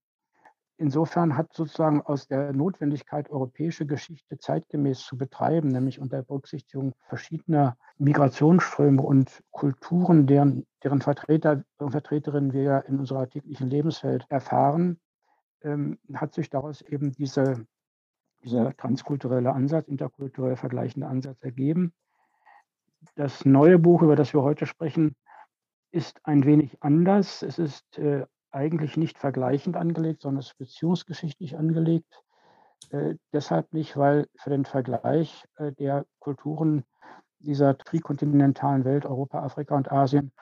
insofern 0.78 1.36
hat 1.36 1.52
sozusagen 1.52 2.00
aus 2.02 2.28
der 2.28 2.52
Notwendigkeit, 2.52 3.30
europäische 3.30 3.84
Geschichte 3.86 4.38
zeitgemäß 4.38 5.00
zu 5.00 5.18
betreiben, 5.18 5.68
nämlich 5.68 6.00
unter 6.00 6.22
Berücksichtigung 6.22 6.94
verschiedener 7.08 7.76
Migrationsströme 7.98 9.02
und 9.02 9.42
Kulturen, 9.50 10.26
deren, 10.26 10.66
deren 10.82 11.02
Vertreter 11.02 11.64
und 11.78 11.90
Vertreterinnen 11.90 12.52
wir 12.52 12.84
in 12.86 12.98
unserer 12.98 13.28
täglichen 13.28 13.68
Lebenswelt 13.68 14.24
erfahren, 14.28 14.98
ähm, 15.62 15.98
hat 16.14 16.32
sich 16.32 16.48
daraus 16.48 16.80
eben 16.82 17.12
diese, 17.12 17.66
dieser 18.44 18.76
transkulturelle 18.76 19.52
Ansatz, 19.52 19.88
interkulturell 19.88 20.56
vergleichende 20.56 21.08
Ansatz 21.08 21.42
ergeben. 21.42 21.92
Das 23.16 23.44
neue 23.44 23.78
Buch, 23.78 24.02
über 24.02 24.16
das 24.16 24.32
wir 24.32 24.42
heute 24.42 24.66
sprechen, 24.66 25.16
ist 25.90 26.20
ein 26.24 26.44
wenig 26.44 26.76
anders. 26.80 27.42
Es 27.42 27.58
ist 27.58 27.98
äh, 27.98 28.26
eigentlich 28.50 28.96
nicht 28.96 29.18
vergleichend 29.18 29.76
angelegt, 29.76 30.22
sondern 30.22 30.40
es 30.40 30.48
ist 30.48 30.58
beziehungsgeschichtlich 30.58 31.56
angelegt. 31.56 32.22
Äh, 32.90 33.16
deshalb 33.32 33.72
nicht, 33.72 33.96
weil 33.96 34.26
für 34.36 34.50
den 34.50 34.64
Vergleich 34.64 35.44
äh, 35.56 35.72
der 35.72 36.06
Kulturen 36.18 36.84
dieser 37.40 37.76
trikontinentalen 37.76 38.84
Welt, 38.84 39.06
Europa, 39.06 39.42
Afrika 39.42 39.76
und 39.76 39.92
Asien, 39.92 40.32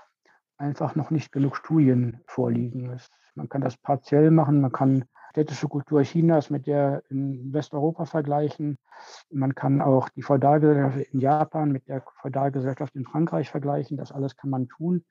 einfach 0.57 0.95
noch 0.95 1.11
nicht 1.11 1.33
genug 1.33 1.57
Studien 1.57 2.21
vorliegen. 2.27 2.91
Es, 2.91 3.11
man 3.35 3.49
kann 3.49 3.61
das 3.61 3.77
partiell 3.77 4.31
machen, 4.31 4.61
man 4.61 4.73
kann 4.73 5.05
städtische 5.37 5.69
Kultur 5.69 6.03
Chinas 6.03 6.49
mit 6.49 6.67
der 6.67 7.03
in 7.11 7.53
Westeuropa 7.53 8.07
vergleichen. 8.07 8.79
Man 9.31 9.55
kann 9.55 9.83
auch 9.83 10.09
die 10.09 10.23
Feudalgesellschaft 10.23 11.13
in 11.13 11.21
Japan 11.21 11.73
mit 11.73 11.89
der 11.89 12.03
Feudalgesellschaft 12.23 12.97
in 12.97 13.05
Frankreich 13.05 13.51
vergleichen. 13.51 13.99
Das 13.99 14.13
alles 14.13 14.37
kann 14.37 14.49
man 14.49 14.67
tun. 14.67 15.05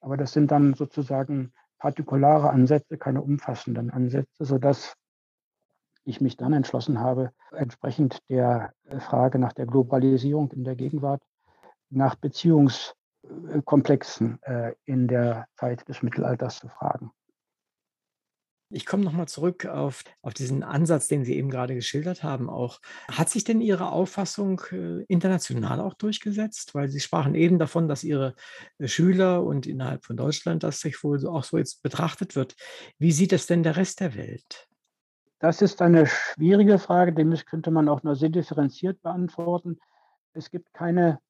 Aber 0.00 0.16
das 0.16 0.32
sind 0.32 0.50
dann 0.50 0.72
sozusagen 0.72 1.52
partikulare 1.78 2.50
Ansätze, 2.50 2.98
keine 2.98 3.22
umfassenden 3.22 3.90
Ansätze, 3.90 4.44
sodass 4.44 4.94
ich 6.04 6.20
mich 6.20 6.36
dann 6.36 6.52
entschlossen 6.52 7.00
habe, 7.00 7.30
entsprechend 7.52 8.18
der 8.28 8.72
Frage 8.98 9.38
nach 9.38 9.52
der 9.52 9.66
Globalisierung 9.66 10.50
in 10.52 10.64
der 10.64 10.74
Gegenwart, 10.74 11.22
nach 11.90 12.16
Beziehungskomplexen 12.16 14.42
äh, 14.42 14.74
in 14.84 15.06
der 15.06 15.46
Zeit 15.54 15.88
des 15.88 16.02
Mittelalters 16.02 16.58
zu 16.58 16.66
fragen. 16.68 17.12
Ich 18.70 18.84
komme 18.84 19.02
nochmal 19.02 19.28
zurück 19.28 19.64
auf, 19.64 20.04
auf 20.20 20.34
diesen 20.34 20.62
Ansatz, 20.62 21.08
den 21.08 21.24
Sie 21.24 21.36
eben 21.36 21.48
gerade 21.48 21.74
geschildert 21.74 22.22
haben. 22.22 22.50
Auch 22.50 22.80
hat 23.10 23.30
sich 23.30 23.42
denn 23.42 23.62
Ihre 23.62 23.90
Auffassung 23.90 24.60
äh, 24.70 25.04
international 25.04 25.80
auch 25.80 25.94
durchgesetzt? 25.94 26.74
Weil 26.74 26.88
Sie 26.88 27.00
sprachen 27.00 27.34
eben 27.34 27.58
davon, 27.58 27.88
dass 27.88 28.04
Ihre 28.04 28.34
äh, 28.78 28.86
Schüler 28.86 29.42
und 29.42 29.66
innerhalb 29.66 30.04
von 30.04 30.18
Deutschland 30.18 30.64
das 30.64 30.80
sich 30.80 31.02
wohl 31.02 31.26
auch 31.26 31.44
so 31.44 31.56
jetzt 31.56 31.82
betrachtet 31.82 32.36
wird. 32.36 32.56
Wie 32.98 33.12
sieht 33.12 33.32
es 33.32 33.46
denn 33.46 33.62
der 33.62 33.76
Rest 33.76 34.00
der 34.00 34.14
Welt? 34.14 34.68
Das 35.38 35.62
ist 35.62 35.80
eine 35.80 36.06
schwierige 36.06 36.78
Frage, 36.78 37.14
dem 37.14 37.34
könnte 37.46 37.70
man 37.70 37.88
auch 37.88 38.02
nur 38.02 38.16
sehr 38.16 38.28
differenziert 38.28 39.00
beantworten. 39.02 39.78
Es 40.34 40.50
gibt 40.50 40.74
keine 40.74 41.20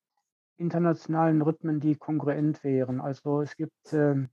internationalen 0.56 1.40
Rhythmen, 1.42 1.78
die 1.78 1.94
kongruent 1.94 2.64
wären. 2.64 3.00
Also 3.00 3.42
es 3.42 3.54
gibt 3.54 3.92
äh, 3.92 4.26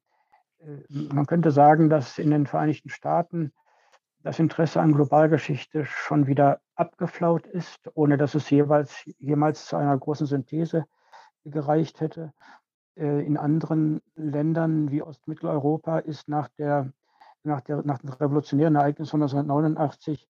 man 0.89 1.25
könnte 1.25 1.51
sagen, 1.51 1.89
dass 1.89 2.17
in 2.17 2.31
den 2.31 2.47
Vereinigten 2.47 2.89
Staaten 2.89 3.51
das 4.23 4.39
Interesse 4.39 4.81
an 4.81 4.93
Globalgeschichte 4.93 5.85
schon 5.85 6.25
wieder 6.25 6.59
abgeflaut 6.75 7.45
ist, 7.45 7.91
ohne 7.93 8.17
dass 8.17 8.33
es 8.33 8.49
jeweils, 8.49 9.03
jemals 9.19 9.67
zu 9.67 9.75
einer 9.75 9.97
großen 9.97 10.25
Synthese 10.25 10.85
gereicht 11.43 12.01
hätte. 12.01 12.33
Äh, 12.95 13.25
in 13.25 13.37
anderen 13.37 14.01
Ländern 14.15 14.89
wie 14.89 15.03
Ostmitteleuropa 15.03 15.99
ist 15.99 16.27
nach, 16.27 16.49
der, 16.57 16.91
nach, 17.43 17.61
der, 17.61 17.83
nach 17.83 17.99
den 17.99 18.09
revolutionären 18.09 18.75
Ereignissen 18.75 19.11
von 19.11 19.21
1989 19.21 20.27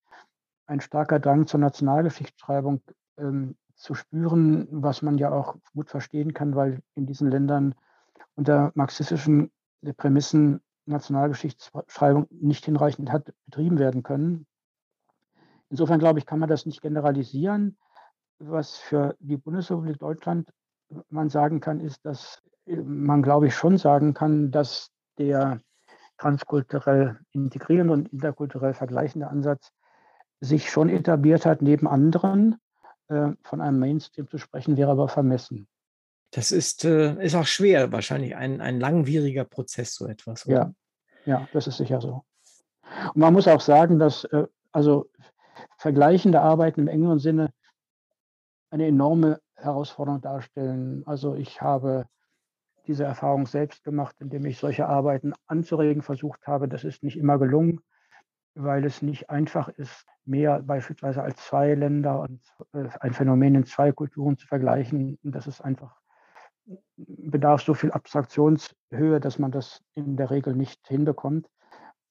ein 0.66 0.80
starker 0.80 1.18
Drang 1.18 1.46
zur 1.46 1.60
Nationalgeschichtsschreibung 1.60 2.82
ähm, 3.18 3.56
zu 3.76 3.94
spüren, 3.94 4.68
was 4.70 5.00
man 5.00 5.16
ja 5.16 5.30
auch 5.30 5.56
gut 5.74 5.88
verstehen 5.88 6.34
kann, 6.34 6.54
weil 6.54 6.80
in 6.94 7.06
diesen 7.06 7.30
Ländern 7.30 7.74
unter 8.34 8.72
marxistischen 8.74 9.50
Prämissen 9.92 10.60
Nationalgeschichtsschreibung 10.86 12.26
nicht 12.30 12.64
hinreichend 12.64 13.10
hat 13.10 13.32
betrieben 13.46 13.78
werden 13.78 14.02
können. 14.02 14.46
Insofern 15.68 15.98
glaube 15.98 16.18
ich, 16.18 16.26
kann 16.26 16.38
man 16.38 16.48
das 16.48 16.64
nicht 16.64 16.80
generalisieren. 16.80 17.76
Was 18.38 18.76
für 18.76 19.16
die 19.18 19.36
Bundesrepublik 19.36 19.98
Deutschland 19.98 20.52
man 21.08 21.28
sagen 21.28 21.60
kann, 21.60 21.80
ist, 21.80 22.04
dass 22.06 22.40
man, 22.66 23.22
glaube 23.22 23.48
ich, 23.48 23.54
schon 23.54 23.78
sagen 23.78 24.14
kann, 24.14 24.50
dass 24.50 24.90
der 25.18 25.60
transkulturell 26.18 27.18
integrierende 27.32 27.92
und 27.92 28.12
interkulturell 28.12 28.74
vergleichende 28.74 29.28
Ansatz 29.28 29.72
sich 30.40 30.70
schon 30.70 30.88
etabliert 30.88 31.46
hat, 31.46 31.62
neben 31.62 31.88
anderen. 31.88 32.56
Äh, 33.08 33.32
von 33.42 33.60
einem 33.60 33.78
Mainstream 33.78 34.28
zu 34.28 34.38
sprechen, 34.38 34.76
wäre 34.76 34.90
aber 34.90 35.08
vermessen. 35.08 35.68
Das 36.36 36.52
ist, 36.52 36.84
äh, 36.84 37.14
ist 37.24 37.34
auch 37.34 37.46
schwer, 37.46 37.92
wahrscheinlich 37.92 38.36
ein, 38.36 38.60
ein 38.60 38.78
langwieriger 38.78 39.46
Prozess, 39.46 39.94
so 39.94 40.06
etwas. 40.06 40.46
Oder? 40.46 40.74
Ja, 41.24 41.38
ja, 41.38 41.48
das 41.54 41.66
ist 41.66 41.78
sicher 41.78 42.02
so. 42.02 42.24
Und 43.14 43.16
man 43.16 43.32
muss 43.32 43.48
auch 43.48 43.62
sagen, 43.62 43.98
dass 43.98 44.24
äh, 44.24 44.46
also 44.70 45.08
vergleichende 45.78 46.42
Arbeiten 46.42 46.82
im 46.82 46.88
engeren 46.88 47.20
Sinne 47.20 47.54
eine 48.68 48.86
enorme 48.86 49.40
Herausforderung 49.54 50.20
darstellen. 50.20 51.04
Also 51.06 51.36
ich 51.36 51.62
habe 51.62 52.06
diese 52.86 53.04
Erfahrung 53.04 53.46
selbst 53.46 53.82
gemacht, 53.82 54.16
indem 54.20 54.44
ich 54.44 54.58
solche 54.58 54.86
Arbeiten 54.86 55.32
anzuregen 55.46 56.02
versucht 56.02 56.46
habe. 56.46 56.68
Das 56.68 56.84
ist 56.84 57.02
nicht 57.02 57.16
immer 57.16 57.38
gelungen, 57.38 57.80
weil 58.54 58.84
es 58.84 59.00
nicht 59.00 59.30
einfach 59.30 59.68
ist, 59.68 60.04
mehr 60.26 60.60
beispielsweise 60.60 61.22
als 61.22 61.38
zwei 61.46 61.74
Länder 61.74 62.20
und 62.20 62.42
äh, 62.74 62.90
ein 63.00 63.14
Phänomen 63.14 63.54
in 63.54 63.64
zwei 63.64 63.90
Kulturen 63.90 64.36
zu 64.36 64.46
vergleichen. 64.46 65.18
Das 65.22 65.46
ist 65.46 65.62
einfach 65.62 65.96
bedarf 66.96 67.62
so 67.62 67.74
viel 67.74 67.90
Abstraktionshöhe, 67.90 69.20
dass 69.20 69.38
man 69.38 69.52
das 69.52 69.82
in 69.94 70.16
der 70.16 70.30
Regel 70.30 70.54
nicht 70.54 70.86
hinbekommt. 70.86 71.48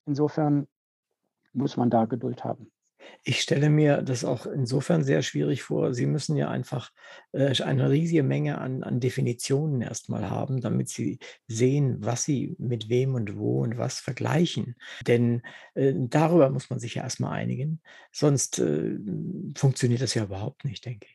Insofern 0.05 0.67
muss 1.53 1.77
man 1.77 1.89
da 1.89 2.05
Geduld 2.05 2.43
haben. 2.43 2.71
Ich 3.23 3.41
stelle 3.41 3.69
mir 3.69 4.01
das 4.01 4.23
auch 4.23 4.45
insofern 4.45 5.03
sehr 5.03 5.21
schwierig 5.21 5.63
vor. 5.63 5.93
Sie 5.93 6.05
müssen 6.05 6.35
ja 6.35 6.49
einfach 6.49 6.91
äh, 7.33 7.61
eine 7.61 7.89
riesige 7.89 8.23
Menge 8.23 8.57
an, 8.59 8.83
an 8.83 8.99
Definitionen 8.99 9.81
erstmal 9.81 10.29
haben, 10.29 10.61
damit 10.61 10.89
Sie 10.89 11.19
sehen, 11.47 11.97
was 11.99 12.23
Sie 12.23 12.55
mit 12.57 12.89
wem 12.89 13.15
und 13.15 13.37
wo 13.37 13.61
und 13.61 13.77
was 13.77 13.99
vergleichen. 13.99 14.75
Denn 15.07 15.41
äh, 15.73 15.93
darüber 15.95 16.49
muss 16.49 16.69
man 16.69 16.79
sich 16.79 16.95
ja 16.95 17.03
erstmal 17.03 17.33
einigen. 17.33 17.81
Sonst 18.11 18.59
äh, 18.59 18.97
funktioniert 19.55 20.01
das 20.01 20.13
ja 20.13 20.23
überhaupt 20.23 20.65
nicht, 20.65 20.85
denke 20.85 21.07
ich. 21.07 21.14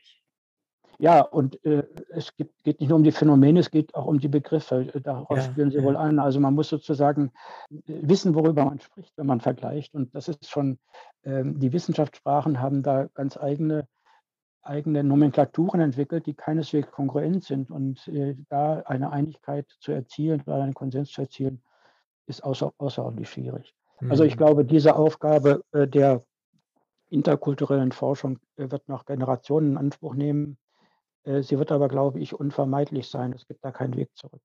Ja, 1.01 1.23
und 1.23 1.65
äh, 1.65 1.83
es 2.11 2.37
gibt, 2.37 2.63
geht 2.63 2.79
nicht 2.79 2.91
nur 2.91 2.99
um 2.99 3.05
die 3.05 3.11
Phänomene, 3.11 3.61
es 3.61 3.71
geht 3.71 3.95
auch 3.95 4.05
um 4.05 4.21
die 4.21 4.29
Begriffe. 4.29 4.85
Darauf 5.03 5.35
ja, 5.35 5.43
spielen 5.43 5.71
Sie 5.71 5.79
ja. 5.79 5.83
wohl 5.83 5.97
an. 5.97 6.19
Also 6.19 6.41
man 6.41 6.55
muss 6.55 6.69
sozusagen 6.69 7.33
äh, 7.71 7.79
wissen, 7.87 8.35
worüber 8.35 8.67
man 8.67 8.81
spricht, 8.81 9.17
wenn 9.17 9.27
man 9.27 9.41
vergleicht. 9.41 9.95
Und 9.95 10.15
das 10.15 10.29
ist 10.29 10.51
schon, 10.51 10.79
äh, 11.23 11.43
die 11.43 11.73
Wissenschaftssprachen 11.73 12.61
haben 12.61 12.83
da 12.83 13.07
ganz 13.15 13.39
eigene, 13.39 13.89
eigene 14.61 15.03
Nomenklaturen 15.03 15.81
entwickelt, 15.81 16.27
die 16.27 16.35
keineswegs 16.35 16.91
kongruent 16.91 17.45
sind. 17.45 17.71
Und 17.71 18.07
äh, 18.09 18.37
da 18.51 18.81
eine 18.81 19.11
Einigkeit 19.11 19.71
zu 19.81 19.93
erzielen 19.93 20.43
oder 20.43 20.63
einen 20.63 20.75
Konsens 20.75 21.13
zu 21.13 21.23
erzielen, 21.23 21.63
ist 22.27 22.45
außer, 22.45 22.75
außerordentlich 22.77 23.31
schwierig. 23.31 23.75
Mhm. 24.01 24.11
Also 24.11 24.25
ich 24.25 24.35
mhm. 24.35 24.39
glaube, 24.39 24.65
diese 24.67 24.97
Aufgabe 24.97 25.63
äh, 25.73 25.89
der 25.89 26.23
interkulturellen 27.09 27.93
Forschung 27.93 28.39
äh, 28.57 28.71
wird 28.71 28.87
noch 28.87 29.07
Generationen 29.07 29.71
in 29.71 29.77
Anspruch 29.79 30.15
nehmen. 30.15 30.59
Äh, 31.25 31.43
sie 31.43 31.59
wird 31.59 31.73
aber, 31.73 31.89
glaube 31.89 32.21
ich, 32.21 32.35
unvermeidlich 32.35 33.09
sein. 33.09 33.33
Es 33.33 33.47
gibt 33.47 33.65
da 33.65 33.73
keinen 33.73 33.97
Weg 33.97 34.11
zurück. 34.17 34.43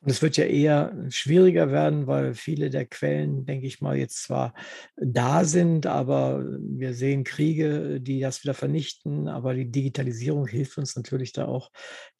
Und 0.00 0.10
es 0.10 0.22
wird 0.22 0.36
ja 0.36 0.44
eher 0.44 0.94
schwieriger 1.08 1.70
werden, 1.70 2.06
weil 2.06 2.34
viele 2.34 2.70
der 2.70 2.86
Quellen, 2.86 3.46
denke 3.46 3.66
ich 3.66 3.80
mal, 3.80 3.96
jetzt 3.96 4.22
zwar 4.22 4.54
da 4.96 5.44
sind, 5.44 5.86
aber 5.86 6.44
wir 6.60 6.94
sehen 6.94 7.24
Kriege, 7.24 8.00
die 8.00 8.20
das 8.20 8.42
wieder 8.42 8.54
vernichten. 8.54 9.28
Aber 9.28 9.54
die 9.54 9.70
Digitalisierung 9.70 10.46
hilft 10.46 10.78
uns 10.78 10.96
natürlich 10.96 11.32
da 11.32 11.46
auch, 11.46 11.70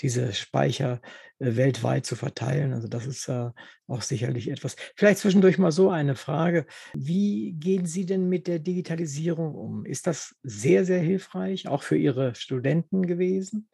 diese 0.01 0.33
Speicher 0.33 1.01
äh, 1.39 1.57
weltweit 1.57 2.07
zu 2.07 2.17
verteilen. 2.17 2.73
Also 2.73 2.89
das 2.89 3.07
ist 3.07 3.27
ja 3.29 3.55
auch 3.87 4.03
sicherlich 4.03 4.51
etwas. 4.51 4.77
Vielleicht 4.97 5.19
zwischendurch 5.19 5.59
mal 5.59 5.73
so 5.73 5.91
eine 5.91 6.17
Frage. 6.17 6.67
Wie 6.95 7.53
gehen 7.53 7.87
Sie 7.87 8.07
denn 8.07 8.29
mit 8.29 8.47
der 8.47 8.59
Digitalisierung 8.59 9.55
um? 9.55 9.85
Ist 9.85 10.07
das 10.07 10.37
sehr, 10.43 10.85
sehr 10.85 11.01
hilfreich, 11.01 11.69
auch 11.69 11.83
für 11.83 11.97
Ihre 11.97 12.35
Studenten 12.35 13.07
gewesen? 13.07 13.69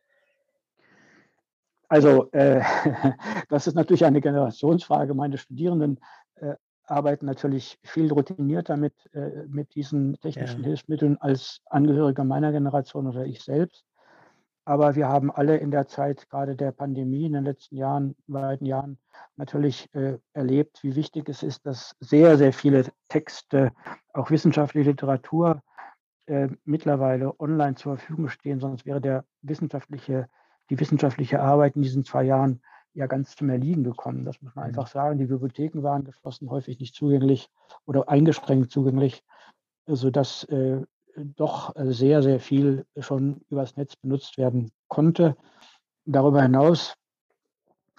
Also 1.88 2.30
äh, 2.32 2.62
das 3.48 3.66
ist 3.66 3.74
natürlich 3.74 4.04
eine 4.04 4.20
Generationsfrage. 4.20 5.14
Meine 5.14 5.38
Studierenden 5.38 6.00
äh, 6.36 6.54
arbeiten 6.86 7.26
natürlich 7.26 7.78
viel 7.82 8.12
routinierter 8.12 8.76
mit, 8.76 8.94
äh, 9.14 9.46
mit 9.48 9.74
diesen 9.74 10.18
technischen 10.20 10.60
ja. 10.60 10.66
Hilfsmitteln 10.66 11.18
als 11.18 11.60
Angehörige 11.66 12.24
meiner 12.24 12.52
Generation 12.52 13.06
oder 13.06 13.24
ich 13.24 13.42
selbst. 13.42 13.84
Aber 14.66 14.94
wir 14.94 15.08
haben 15.08 15.30
alle 15.30 15.58
in 15.58 15.70
der 15.70 15.88
Zeit 15.88 16.28
gerade 16.30 16.56
der 16.56 16.72
Pandemie 16.72 17.26
in 17.26 17.34
den 17.34 17.44
letzten 17.44 17.76
Jahren, 17.76 18.16
beiden 18.26 18.66
Jahren 18.66 18.98
natürlich 19.36 19.94
äh, 19.94 20.18
erlebt, 20.32 20.82
wie 20.82 20.96
wichtig 20.96 21.28
es 21.28 21.42
ist, 21.42 21.66
dass 21.66 21.94
sehr, 22.00 22.38
sehr 22.38 22.52
viele 22.52 22.86
Texte, 23.08 23.72
auch 24.14 24.30
wissenschaftliche 24.30 24.90
Literatur, 24.90 25.62
äh, 26.26 26.48
mittlerweile 26.64 27.38
online 27.38 27.74
zur 27.74 27.98
Verfügung 27.98 28.28
stehen. 28.28 28.58
Sonst 28.58 28.86
wäre 28.86 29.02
der 29.02 29.24
wissenschaftliche 29.42 30.28
die 30.70 30.78
wissenschaftliche 30.78 31.40
Arbeit 31.40 31.76
in 31.76 31.82
diesen 31.82 32.04
zwei 32.04 32.24
Jahren 32.24 32.60
ja 32.94 33.06
ganz 33.06 33.36
zum 33.36 33.50
Erliegen 33.50 33.84
gekommen. 33.84 34.24
Das 34.24 34.40
muss 34.40 34.54
man 34.54 34.64
mhm. 34.64 34.68
einfach 34.68 34.86
sagen. 34.86 35.18
Die 35.18 35.26
Bibliotheken 35.26 35.82
waren 35.82 36.04
geschlossen, 36.04 36.50
häufig 36.50 36.78
nicht 36.78 36.94
zugänglich 36.94 37.50
oder 37.86 38.08
eingeschränkt 38.08 38.70
zugänglich, 38.70 39.24
sodass 39.86 40.44
äh, 40.44 40.82
doch 41.16 41.74
sehr, 41.76 42.22
sehr 42.22 42.40
viel 42.40 42.86
schon 42.98 43.40
übers 43.50 43.76
Netz 43.76 43.96
benutzt 43.96 44.38
werden 44.38 44.70
konnte. 44.88 45.36
Darüber 46.04 46.42
hinaus 46.42 46.94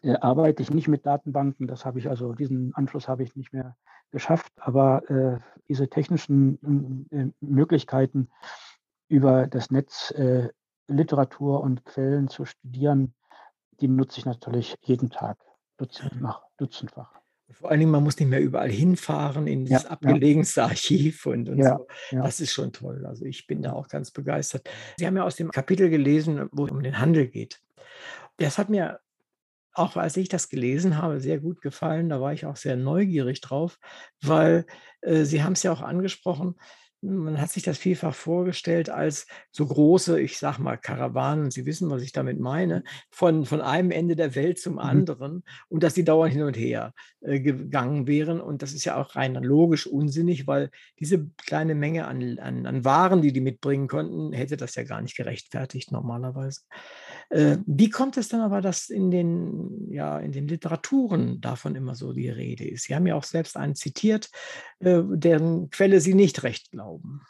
äh, 0.01 0.16
arbeite 0.18 0.61
ich 0.61 0.72
nicht 0.72 0.88
mit 0.88 1.05
Datenbanken. 1.05 1.68
Das 1.68 1.86
habe 1.86 1.99
ich 1.99 2.09
also, 2.09 2.34
diesen 2.34 2.74
Anschluss 2.76 3.07
habe 3.07 3.24
ich 3.24 3.36
nicht 3.36 3.53
mehr 3.53 3.76
geschafft. 4.11 4.51
Aber 4.57 5.09
äh, 5.09 5.39
diese 5.68 5.89
technischen 5.89 7.07
äh, 7.11 7.32
Möglichkeiten, 7.41 8.30
über 9.07 9.47
das 9.47 9.72
Netz 9.72 10.11
äh, 10.11 10.49
Literatur 10.88 11.61
und 11.61 11.86
Quellen 11.86 12.27
zu 12.27 12.45
studieren, 12.45 13.13
die 13.81 13.88
nutze 13.88 14.19
ich 14.19 14.25
natürlich 14.25 14.75
jeden 14.81 15.09
Tag, 15.09 15.38
dutzendfach. 15.77 16.43
dutzendfach. 16.57 17.11
Vor 17.51 17.69
allen 17.69 17.79
Dingen, 17.79 17.91
man 17.91 18.03
muss 18.03 18.17
nicht 18.17 18.29
mehr 18.29 18.41
überall 18.41 18.71
hinfahren 18.71 19.45
in 19.45 19.65
dieses 19.65 19.83
ja, 19.83 19.89
abgelegenste 19.89 20.61
ja. 20.61 20.67
Archiv 20.67 21.25
und, 21.27 21.47
und 21.47 21.59
ja, 21.59 21.77
so. 21.77 22.17
Das 22.17 22.39
ist 22.39 22.51
schon 22.51 22.73
toll. 22.73 23.05
Also 23.05 23.25
ich 23.25 23.45
bin 23.45 23.61
da 23.61 23.73
auch 23.73 23.88
ganz 23.88 24.09
begeistert. 24.09 24.67
Sie 24.97 25.05
haben 25.05 25.15
ja 25.15 25.23
aus 25.23 25.36
dem 25.36 25.51
Kapitel 25.51 25.89
gelesen, 25.89 26.49
wo 26.51 26.65
es 26.65 26.71
um 26.71 26.81
den 26.81 26.99
Handel 26.99 27.27
geht. 27.27 27.61
Das 28.38 28.57
hat 28.57 28.69
mir 28.69 28.99
auch 29.75 29.97
als 29.97 30.17
ich 30.17 30.29
das 30.29 30.49
gelesen 30.49 30.97
habe, 30.97 31.19
sehr 31.19 31.39
gut 31.39 31.61
gefallen. 31.61 32.09
Da 32.09 32.21
war 32.21 32.33
ich 32.33 32.45
auch 32.45 32.55
sehr 32.55 32.77
neugierig 32.77 33.41
drauf, 33.41 33.77
weil 34.21 34.65
äh, 35.01 35.23
Sie 35.25 35.43
haben 35.43 35.53
es 35.53 35.63
ja 35.63 35.71
auch 35.71 35.81
angesprochen, 35.81 36.55
man 37.01 37.39
hat 37.39 37.51
sich 37.51 37.63
das 37.63 37.77
vielfach 37.77 38.15
vorgestellt 38.15 38.89
als 38.89 39.27
so 39.51 39.65
große, 39.65 40.19
ich 40.19 40.37
sag 40.37 40.57
mal, 40.59 40.77
Karawanen, 40.77 41.51
Sie 41.51 41.65
wissen, 41.65 41.89
was 41.89 42.01
ich 42.01 42.11
damit 42.11 42.39
meine, 42.39 42.83
von, 43.09 43.45
von 43.45 43.61
einem 43.61 43.91
Ende 43.91 44.15
der 44.15 44.35
Welt 44.35 44.59
zum 44.59 44.73
mhm. 44.73 44.79
anderen 44.79 45.43
und 45.67 45.83
dass 45.83 45.93
die 45.93 46.03
dauernd 46.03 46.33
hin 46.33 46.43
und 46.43 46.57
her 46.57 46.93
äh, 47.21 47.39
gegangen 47.39 48.07
wären. 48.07 48.41
Und 48.41 48.61
das 48.61 48.73
ist 48.73 48.85
ja 48.85 48.95
auch 48.97 49.15
rein 49.15 49.35
logisch 49.35 49.87
unsinnig, 49.87 50.47
weil 50.47 50.69
diese 50.99 51.29
kleine 51.45 51.75
Menge 51.75 52.07
an, 52.07 52.39
an, 52.39 52.65
an 52.65 52.85
Waren, 52.85 53.21
die 53.21 53.33
die 53.33 53.41
mitbringen 53.41 53.87
konnten, 53.87 54.33
hätte 54.33 54.57
das 54.57 54.75
ja 54.75 54.83
gar 54.83 55.01
nicht 55.01 55.15
gerechtfertigt 55.15 55.91
normalerweise. 55.91 56.61
Äh, 57.30 57.57
wie 57.65 57.89
kommt 57.89 58.17
es 58.17 58.30
dann 58.30 58.41
aber, 58.41 58.61
dass 58.61 58.89
in 58.89 59.11
den, 59.11 59.91
ja, 59.91 60.19
in 60.19 60.32
den 60.32 60.47
Literaturen 60.47 61.41
davon 61.41 61.76
immer 61.76 61.95
so 61.95 62.13
die 62.13 62.30
Rede 62.30 62.67
ist? 62.67 62.84
Sie 62.84 62.95
haben 62.95 63.07
ja 63.07 63.15
auch 63.15 63.23
selbst 63.23 63.57
einen 63.57 63.76
zitiert, 63.76 64.30
äh, 64.80 65.01
deren 65.03 65.69
Quelle 65.69 65.99
Sie 65.99 66.13
nicht 66.13 66.43
recht 66.43 66.71
glauben. 66.71 67.21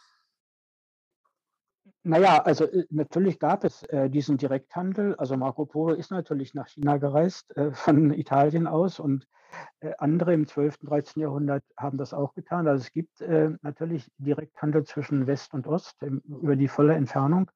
Naja, 2.08 2.44
also 2.44 2.66
äh, 2.66 2.86
natürlich 2.92 3.40
gab 3.40 3.64
es 3.64 3.82
äh, 3.84 4.12
diesen 4.12 4.38
Direkthandel. 4.38 5.16
Also 5.16 5.36
Marco 5.38 5.66
Polo 5.66 5.96
ist 5.96 6.12
natürlich 6.12 6.54
nach 6.54 6.68
China 6.68 6.98
gereist, 6.98 7.58
äh, 7.58 7.72
von 7.72 8.14
Italien 8.14 8.68
aus 8.68 9.00
und 9.00 9.28
äh, 9.80 9.92
andere 9.98 10.36
im 10.36 10.46
12., 10.46 10.76
und 10.82 10.92
13. 10.92 11.24
Jahrhundert 11.24 11.64
haben 11.76 11.98
das 11.98 12.14
auch 12.14 12.36
getan. 12.36 12.68
Also 12.68 12.84
es 12.84 12.92
gibt 12.92 13.22
natürlich 13.62 14.12
Direkthandel 14.18 14.84
zwischen 14.84 15.26
West 15.26 15.54
und 15.56 15.66
Ost 15.66 15.96
im, 16.04 16.20
über 16.28 16.56
die 16.56 16.68
volle 16.68 16.94
Entfernung. 16.94 17.50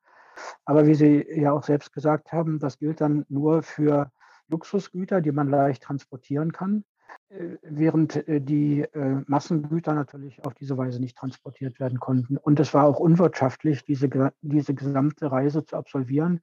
Aber 0.65 0.87
wie 0.87 0.95
Sie 0.95 1.25
ja 1.29 1.51
auch 1.51 1.63
selbst 1.63 1.93
gesagt 1.93 2.31
haben, 2.31 2.59
das 2.59 2.77
gilt 2.77 3.01
dann 3.01 3.25
nur 3.29 3.63
für 3.63 4.11
Luxusgüter, 4.49 5.21
die 5.21 5.31
man 5.31 5.49
leicht 5.49 5.83
transportieren 5.83 6.51
kann, 6.51 6.83
äh, 7.29 7.57
während 7.61 8.27
äh, 8.27 8.41
die 8.41 8.81
äh, 8.81 9.21
Massengüter 9.27 9.93
natürlich 9.93 10.43
auf 10.45 10.53
diese 10.53 10.77
Weise 10.77 10.99
nicht 10.99 11.17
transportiert 11.17 11.79
werden 11.79 11.99
konnten. 11.99 12.37
Und 12.37 12.59
es 12.59 12.73
war 12.73 12.85
auch 12.85 12.99
unwirtschaftlich, 12.99 13.85
diese, 13.85 14.09
diese 14.41 14.73
gesamte 14.73 15.31
Reise 15.31 15.63
zu 15.63 15.75
absolvieren. 15.75 16.41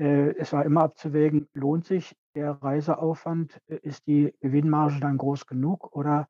Es 0.00 0.52
war 0.52 0.64
immer 0.64 0.84
abzuwägen, 0.84 1.48
lohnt 1.54 1.84
sich 1.84 2.14
der 2.36 2.52
Reiseaufwand, 2.52 3.60
ist 3.66 4.06
die 4.06 4.32
Gewinnmarge 4.40 5.00
dann 5.00 5.18
groß 5.18 5.48
genug 5.48 5.92
oder 5.92 6.28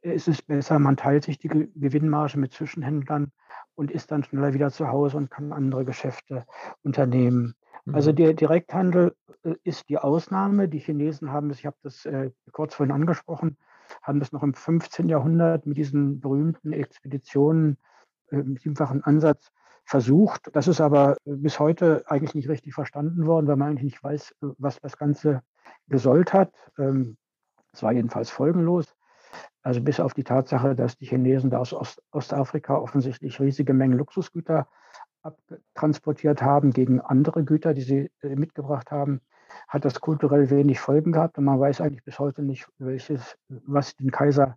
ist 0.00 0.28
es 0.28 0.40
besser, 0.40 0.78
man 0.78 0.96
teilt 0.96 1.24
sich 1.24 1.38
die 1.38 1.48
Gewinnmarge 1.48 2.38
mit 2.38 2.54
Zwischenhändlern 2.54 3.30
und 3.74 3.90
ist 3.90 4.10
dann 4.10 4.24
schneller 4.24 4.54
wieder 4.54 4.70
zu 4.70 4.88
Hause 4.88 5.16
und 5.16 5.30
kann 5.30 5.52
andere 5.52 5.84
Geschäfte 5.84 6.46
unternehmen. 6.82 7.54
Also 7.92 8.12
mhm. 8.12 8.16
der 8.16 8.34
Direkthandel 8.34 9.14
äh, 9.42 9.54
ist 9.64 9.88
die 9.88 9.98
Ausnahme. 9.98 10.68
Die 10.68 10.78
Chinesen 10.78 11.32
haben 11.32 11.50
es, 11.50 11.58
ich 11.58 11.66
habe 11.66 11.76
das 11.82 12.06
äh, 12.06 12.30
kurz 12.52 12.74
vorhin 12.74 12.94
angesprochen, 12.94 13.56
haben 14.02 14.20
das 14.20 14.32
noch 14.32 14.42
im 14.42 14.54
15. 14.54 15.08
Jahrhundert 15.08 15.66
mit 15.66 15.76
diesen 15.76 16.20
berühmten 16.20 16.72
Expeditionen 16.72 17.78
äh, 18.30 18.36
im 18.36 18.56
siebenfachen 18.56 19.02
Ansatz 19.02 19.50
versucht. 19.84 20.48
Das 20.52 20.68
ist 20.68 20.80
aber 20.80 21.16
bis 21.24 21.58
heute 21.58 22.04
eigentlich 22.06 22.34
nicht 22.34 22.48
richtig 22.48 22.74
verstanden 22.74 23.26
worden, 23.26 23.48
weil 23.48 23.56
man 23.56 23.70
eigentlich 23.70 23.92
nicht 23.94 24.04
weiß, 24.04 24.34
was 24.40 24.78
das 24.80 24.96
Ganze 24.96 25.42
gesollt 25.88 26.32
hat. 26.32 26.52
Ähm, 26.78 27.16
es 27.72 27.82
war 27.82 27.92
jedenfalls 27.92 28.30
folgenlos. 28.30 28.94
Also 29.62 29.80
bis 29.80 30.00
auf 30.00 30.14
die 30.14 30.24
Tatsache, 30.24 30.74
dass 30.74 30.96
die 30.96 31.06
Chinesen 31.06 31.50
da 31.50 31.58
aus 31.58 31.72
Ost 31.72 32.02
Ostafrika 32.10 32.76
offensichtlich 32.76 33.40
riesige 33.40 33.74
Mengen 33.74 33.96
Luxusgüter 33.96 34.66
abtransportiert 35.22 36.42
haben 36.42 36.72
gegen 36.72 37.00
andere 37.00 37.44
Güter, 37.44 37.74
die 37.74 37.82
sie 37.82 38.10
äh, 38.22 38.34
mitgebracht 38.34 38.90
haben, 38.90 39.20
hat 39.68 39.84
das 39.84 40.00
kulturell 40.00 40.50
wenig 40.50 40.80
Folgen 40.80 41.12
gehabt. 41.12 41.38
Und 41.38 41.44
man 41.44 41.60
weiß 41.60 41.80
eigentlich 41.80 42.04
bis 42.04 42.18
heute 42.18 42.42
nicht, 42.42 42.66
welches, 42.78 43.36
was 43.48 43.94
den 43.96 44.10
Kaiser 44.10 44.56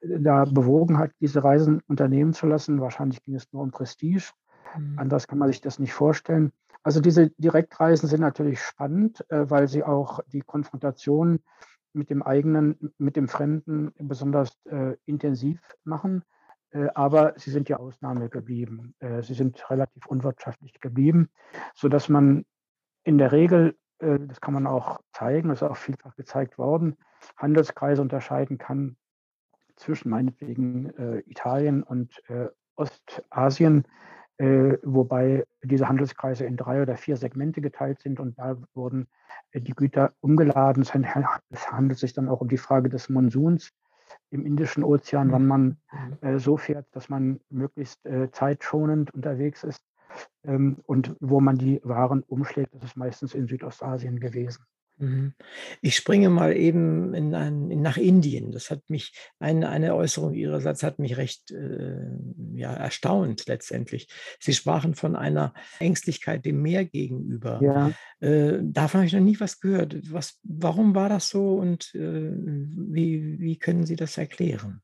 äh, 0.00 0.20
da 0.20 0.44
bewogen 0.44 0.98
hat, 0.98 1.10
diese 1.20 1.42
Reisen 1.42 1.82
unternehmen 1.88 2.32
zu 2.32 2.46
lassen. 2.46 2.80
Wahrscheinlich 2.80 3.22
ging 3.22 3.34
es 3.34 3.52
nur 3.52 3.62
um 3.62 3.72
Prestige. 3.72 4.30
Mhm. 4.76 4.98
Anders 4.98 5.26
kann 5.26 5.38
man 5.38 5.48
sich 5.48 5.60
das 5.60 5.78
nicht 5.78 5.92
vorstellen. 5.92 6.52
Also 6.84 7.00
diese 7.00 7.30
Direktreisen 7.38 8.08
sind 8.08 8.20
natürlich 8.20 8.60
spannend, 8.60 9.24
äh, 9.30 9.50
weil 9.50 9.68
sie 9.68 9.82
auch 9.82 10.20
die 10.32 10.42
Konfrontation 10.42 11.40
mit 11.94 12.10
dem 12.10 12.22
eigenen, 12.22 12.92
mit 12.98 13.16
dem 13.16 13.28
Fremden 13.28 13.92
besonders 13.98 14.58
äh, 14.66 14.96
intensiv 15.06 15.60
machen. 15.84 16.24
Äh, 16.70 16.88
aber 16.94 17.34
sie 17.36 17.50
sind 17.50 17.68
ja 17.68 17.78
Ausnahme 17.78 18.28
geblieben. 18.28 18.94
Äh, 18.98 19.22
sie 19.22 19.34
sind 19.34 19.70
relativ 19.70 20.06
unwirtschaftlich 20.06 20.80
geblieben, 20.80 21.30
sodass 21.74 22.08
man 22.08 22.44
in 23.04 23.18
der 23.18 23.32
Regel, 23.32 23.76
äh, 23.98 24.18
das 24.20 24.40
kann 24.40 24.54
man 24.54 24.66
auch 24.66 25.00
zeigen, 25.12 25.48
das 25.48 25.62
ist 25.62 25.68
auch 25.68 25.76
vielfach 25.76 26.16
gezeigt 26.16 26.58
worden, 26.58 26.96
Handelskreise 27.36 28.02
unterscheiden 28.02 28.58
kann 28.58 28.96
zwischen 29.76 30.10
meinetwegen 30.10 30.90
äh, 30.96 31.18
Italien 31.26 31.82
und 31.82 32.22
äh, 32.28 32.48
Ostasien, 32.76 33.86
wobei 34.38 35.44
diese 35.62 35.88
Handelskreise 35.88 36.44
in 36.44 36.56
drei 36.56 36.82
oder 36.82 36.96
vier 36.96 37.16
Segmente 37.16 37.60
geteilt 37.60 38.00
sind 38.00 38.18
und 38.18 38.36
da 38.38 38.56
wurden 38.74 39.06
äh, 39.52 39.60
die 39.60 39.74
Güter 39.74 40.12
umgeladen. 40.20 40.82
Es 40.82 41.72
handelt 41.72 41.98
sich 41.98 42.12
dann 42.12 42.28
auch 42.28 42.40
um 42.40 42.48
die 42.48 42.58
Frage 42.58 42.88
des 42.88 43.08
Monsuns 43.08 43.70
im 44.30 44.44
Indischen 44.44 44.84
Ozean, 44.84 45.32
wann 45.32 45.46
man 45.46 45.78
mhm. 45.92 46.28
äh, 46.28 46.38
so 46.38 46.56
fährt, 46.56 46.86
dass 46.92 47.08
man 47.08 47.40
möglichst 47.50 48.04
äh, 48.06 48.30
zeitschonend 48.30 49.12
unterwegs 49.14 49.64
ist 49.64 49.82
ähm, 50.44 50.78
und 50.86 51.16
wo 51.20 51.40
man 51.40 51.56
die 51.56 51.80
Waren 51.84 52.22
umschlägt. 52.22 52.74
Das 52.74 52.84
ist 52.84 52.96
meistens 52.96 53.34
in 53.34 53.46
Südostasien 53.46 54.20
gewesen. 54.20 54.64
Mhm. 54.98 55.34
Ich 55.82 55.96
springe 55.96 56.30
mal 56.30 56.56
eben 56.56 57.14
in 57.14 57.34
ein, 57.34 57.70
in, 57.70 57.82
nach 57.82 57.96
Indien. 57.96 58.52
Das 58.52 58.70
hat 58.70 58.88
mich, 58.88 59.12
eine, 59.38 59.68
eine 59.68 59.94
Äußerung 59.94 60.34
Ihrerseits 60.34 60.82
hat 60.82 60.98
mich 60.98 61.16
recht 61.16 61.50
äh, 61.50 62.10
ja, 62.54 62.72
erstaunt 62.72 63.46
letztendlich. 63.46 64.08
Sie 64.38 64.52
sprachen 64.52 64.94
von 64.94 65.16
einer 65.16 65.52
Ängstlichkeit 65.80 66.44
dem 66.44 66.62
Meer 66.62 66.84
gegenüber. 66.84 67.60
Ja. 67.62 67.90
Äh, 68.20 68.60
davon 68.62 69.00
habe 69.00 69.06
ich 69.06 69.12
noch 69.12 69.20
nie 69.20 69.40
was 69.40 69.60
gehört. 69.60 69.96
Was, 70.12 70.38
warum 70.44 70.94
war 70.94 71.08
das 71.08 71.28
so 71.28 71.56
und 71.56 71.94
äh, 71.94 72.30
wie, 72.32 73.40
wie 73.40 73.58
können 73.58 73.84
Sie 73.84 73.96
das 73.96 74.16
erklären? 74.16 74.80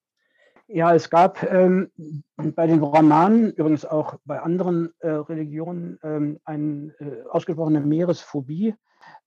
Ja, 0.72 0.94
es 0.94 1.10
gab 1.10 1.42
ähm, 1.42 1.90
bei 2.36 2.68
den 2.68 2.78
Brahmanen, 2.78 3.52
übrigens 3.52 3.84
auch 3.84 4.20
bei 4.24 4.38
anderen 4.40 4.90
äh, 5.00 5.08
Religionen, 5.08 5.98
ähm, 6.04 6.38
eine 6.44 6.94
äh, 7.00 7.22
ausgesprochene 7.28 7.80
Meeresphobie 7.80 8.74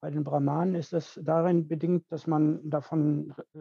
bei 0.04 0.12
den 0.12 0.26
Brahmanen 0.26 0.76
ist 0.76 0.92
es 0.92 1.18
darin 1.24 1.66
bedingt, 1.66 2.12
dass 2.12 2.28
man 2.28 2.60
davon 2.70 3.34
äh, 3.54 3.60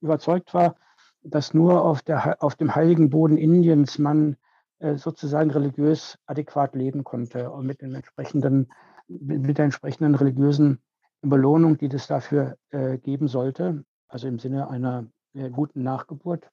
überzeugt 0.00 0.54
war, 0.54 0.76
dass 1.24 1.52
nur 1.52 1.84
auf, 1.84 2.00
der, 2.00 2.40
auf 2.40 2.54
dem 2.54 2.76
heiligen 2.76 3.10
Boden 3.10 3.36
Indiens 3.36 3.98
man 3.98 4.36
äh, 4.78 4.94
sozusagen 4.94 5.50
religiös 5.50 6.16
adäquat 6.26 6.76
leben 6.76 7.02
konnte 7.02 7.50
und 7.50 7.66
mit, 7.66 7.82
den 7.82 7.92
entsprechenden, 7.92 8.72
mit 9.08 9.58
der 9.58 9.64
entsprechenden 9.64 10.14
religiösen 10.14 10.78
Belohnung, 11.22 11.76
die 11.76 11.88
das 11.88 12.06
dafür 12.06 12.56
äh, 12.70 12.98
geben 12.98 13.26
sollte, 13.26 13.84
also 14.06 14.28
im 14.28 14.38
Sinne 14.38 14.68
einer 14.68 15.08
guten 15.50 15.82
Nachgeburt. 15.82 16.48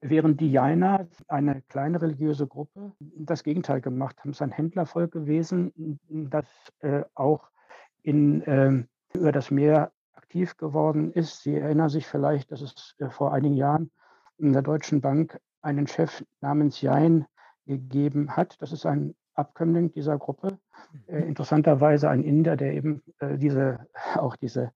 Während 0.00 0.40
die 0.40 0.52
Jaina, 0.52 1.08
eine 1.26 1.62
kleine 1.62 2.00
religiöse 2.00 2.46
Gruppe, 2.46 2.92
das 3.00 3.42
Gegenteil 3.42 3.80
gemacht 3.80 4.20
haben, 4.20 4.30
es 4.30 4.36
ist 4.36 4.42
ein 4.42 4.52
Händlervolk 4.52 5.10
gewesen, 5.10 5.98
das 6.08 6.46
auch 7.14 7.50
in, 8.04 8.42
äh, 8.42 8.84
über 9.12 9.32
das 9.32 9.50
Meer 9.50 9.90
aktiv 10.14 10.56
geworden 10.56 11.12
ist. 11.12 11.42
Sie 11.42 11.56
erinnern 11.56 11.88
sich 11.88 12.06
vielleicht, 12.06 12.52
dass 12.52 12.60
es 12.60 12.94
äh, 12.98 13.10
vor 13.10 13.32
einigen 13.32 13.56
Jahren 13.56 13.90
in 14.38 14.52
der 14.52 14.62
Deutschen 14.62 15.00
Bank 15.00 15.40
einen 15.62 15.86
Chef 15.86 16.22
namens 16.40 16.80
Jain 16.80 17.26
gegeben 17.66 18.36
hat. 18.36 18.60
Das 18.60 18.72
ist 18.72 18.86
ein 18.86 19.14
Abkömmling 19.34 19.90
dieser 19.92 20.18
Gruppe. 20.18 20.58
Äh, 21.06 21.20
mhm. 21.20 21.28
interessanterweise 21.28 22.08
ein 22.10 22.22
Inder, 22.22 22.56
der 22.56 22.74
eben 22.74 23.02
äh, 23.18 23.38
diese, 23.38 23.86
auch 24.14 24.36
diese 24.36 24.70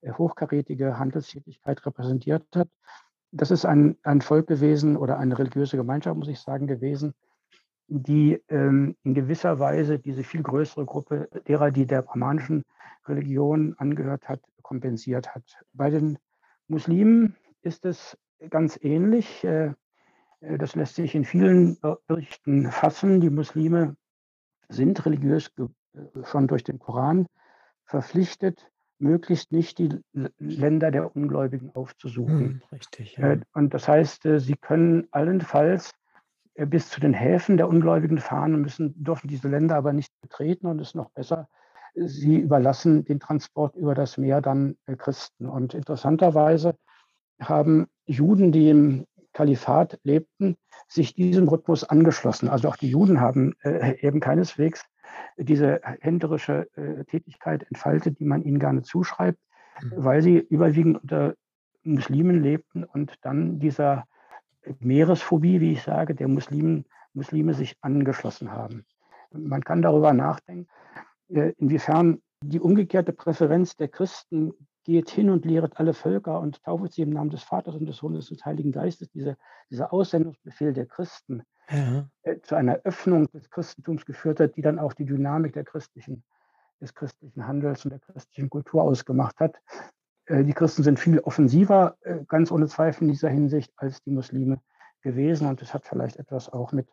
äh, 0.00 0.12
hochkarätige 0.12 0.98
Handelstätigkeit 0.98 1.84
repräsentiert 1.86 2.44
hat. 2.54 2.68
Das 3.30 3.50
ist 3.50 3.64
ein, 3.64 3.96
ein 4.02 4.20
Volk 4.20 4.46
gewesen 4.46 4.96
oder 4.96 5.18
eine 5.18 5.38
religiöse 5.38 5.76
Gemeinschaft, 5.76 6.16
muss 6.16 6.28
ich 6.28 6.40
sagen, 6.40 6.66
gewesen, 6.66 7.14
die 7.94 8.42
ähm, 8.48 8.96
in 9.02 9.12
gewisser 9.12 9.58
Weise 9.58 9.98
diese 9.98 10.22
viel 10.22 10.42
größere 10.42 10.86
Gruppe 10.86 11.28
derer, 11.46 11.70
die 11.70 11.86
der 11.86 12.00
brahmanischen 12.00 12.64
Religion 13.06 13.74
angehört 13.76 14.28
hat, 14.28 14.40
kompensiert 14.62 15.34
hat. 15.34 15.44
Bei 15.74 15.90
den 15.90 16.18
Muslimen 16.68 17.36
ist 17.60 17.84
es 17.84 18.16
ganz 18.48 18.78
ähnlich. 18.80 19.44
Äh, 19.44 19.74
äh, 20.40 20.56
das 20.56 20.74
lässt 20.74 20.94
sich 20.94 21.14
in 21.14 21.24
vielen 21.24 21.76
Berichten 22.06 22.70
fassen. 22.70 23.20
Die 23.20 23.30
Muslime 23.30 23.96
sind 24.70 25.04
religiös 25.04 25.52
schon 26.24 26.46
durch 26.46 26.64
den 26.64 26.78
Koran 26.78 27.26
verpflichtet, 27.84 28.70
möglichst 28.98 29.52
nicht 29.52 29.76
die 29.76 29.90
Länder 30.38 30.90
der 30.90 31.14
Ungläubigen 31.14 31.74
aufzusuchen. 31.74 32.38
Hm, 32.38 32.62
richtig. 32.72 33.18
Ja. 33.18 33.36
Und 33.52 33.74
das 33.74 33.86
heißt, 33.86 34.22
sie 34.38 34.56
können 34.56 35.08
allenfalls 35.10 35.92
bis 36.54 36.88
zu 36.90 37.00
den 37.00 37.14
Häfen 37.14 37.56
der 37.56 37.68
Ungläubigen 37.68 38.18
fahren 38.18 38.60
müssen, 38.60 38.94
dürfen 39.02 39.28
diese 39.28 39.48
Länder 39.48 39.76
aber 39.76 39.92
nicht 39.92 40.12
betreten 40.20 40.66
und 40.66 40.80
es 40.80 40.88
ist 40.88 40.94
noch 40.94 41.10
besser, 41.10 41.48
sie 41.94 42.36
überlassen 42.36 43.04
den 43.04 43.20
Transport 43.20 43.76
über 43.76 43.94
das 43.94 44.18
Meer 44.18 44.40
dann 44.40 44.76
Christen. 44.98 45.46
Und 45.46 45.74
interessanterweise 45.74 46.76
haben 47.40 47.86
Juden, 48.06 48.52
die 48.52 48.70
im 48.70 49.06
Kalifat 49.32 49.98
lebten, 50.02 50.56
sich 50.88 51.14
diesem 51.14 51.48
Rhythmus 51.48 51.84
angeschlossen. 51.84 52.48
Also 52.48 52.68
auch 52.68 52.76
die 52.76 52.90
Juden 52.90 53.20
haben 53.20 53.54
äh, 53.62 53.98
eben 54.06 54.20
keineswegs 54.20 54.84
diese 55.36 55.80
händlerische 56.00 56.68
äh, 56.76 57.04
Tätigkeit 57.04 57.64
entfaltet, 57.64 58.18
die 58.18 58.24
man 58.24 58.42
ihnen 58.42 58.58
gerne 58.58 58.82
zuschreibt, 58.82 59.38
mhm. 59.80 59.92
weil 59.96 60.22
sie 60.22 60.38
überwiegend 60.38 61.02
unter 61.02 61.34
Muslimen 61.82 62.42
lebten 62.42 62.84
und 62.84 63.14
dann 63.22 63.58
dieser 63.58 64.04
Meeresphobie, 64.80 65.60
wie 65.60 65.72
ich 65.72 65.82
sage, 65.82 66.14
der 66.14 66.28
Muslimen, 66.28 66.84
Muslime 67.14 67.54
sich 67.54 67.76
angeschlossen 67.80 68.52
haben. 68.52 68.84
Man 69.30 69.62
kann 69.62 69.82
darüber 69.82 70.12
nachdenken, 70.12 70.68
äh, 71.28 71.52
inwiefern 71.58 72.20
die 72.42 72.60
umgekehrte 72.60 73.12
Präferenz 73.12 73.76
der 73.76 73.88
Christen 73.88 74.52
geht 74.84 75.10
hin 75.10 75.30
und 75.30 75.44
lehret 75.44 75.78
alle 75.78 75.94
Völker 75.94 76.40
und 76.40 76.62
taufet 76.64 76.92
sie 76.92 77.02
im 77.02 77.10
Namen 77.10 77.30
des 77.30 77.42
Vaters 77.42 77.76
und 77.76 77.86
des 77.86 77.96
Sohnes 77.96 78.30
und 78.30 78.40
des 78.40 78.44
Heiligen 78.44 78.72
Geistes, 78.72 79.10
diese, 79.10 79.36
dieser 79.70 79.92
Aussendungsbefehl 79.92 80.72
der 80.72 80.86
Christen 80.86 81.44
ja. 81.70 82.08
äh, 82.22 82.40
zu 82.40 82.56
einer 82.56 82.80
Öffnung 82.84 83.30
des 83.30 83.48
Christentums 83.50 84.04
geführt 84.04 84.40
hat, 84.40 84.56
die 84.56 84.62
dann 84.62 84.78
auch 84.78 84.92
die 84.92 85.04
Dynamik 85.04 85.52
der 85.52 85.64
christlichen, 85.64 86.24
des 86.80 86.94
christlichen 86.94 87.46
Handels 87.46 87.84
und 87.84 87.90
der 87.90 88.00
christlichen 88.00 88.50
Kultur 88.50 88.82
ausgemacht 88.82 89.38
hat. 89.38 89.56
Äh, 90.32 90.44
die 90.44 90.54
Christen 90.54 90.82
sind 90.82 90.98
viel 90.98 91.18
offensiver, 91.20 91.96
äh, 92.00 92.24
ganz 92.26 92.50
ohne 92.50 92.66
Zweifel 92.66 93.04
in 93.04 93.10
dieser 93.10 93.28
Hinsicht, 93.28 93.72
als 93.76 94.02
die 94.02 94.10
Muslime 94.10 94.60
gewesen. 95.02 95.46
Und 95.46 95.60
das 95.60 95.74
hat 95.74 95.84
vielleicht 95.84 96.16
etwas 96.16 96.50
auch 96.50 96.72
mit 96.72 96.88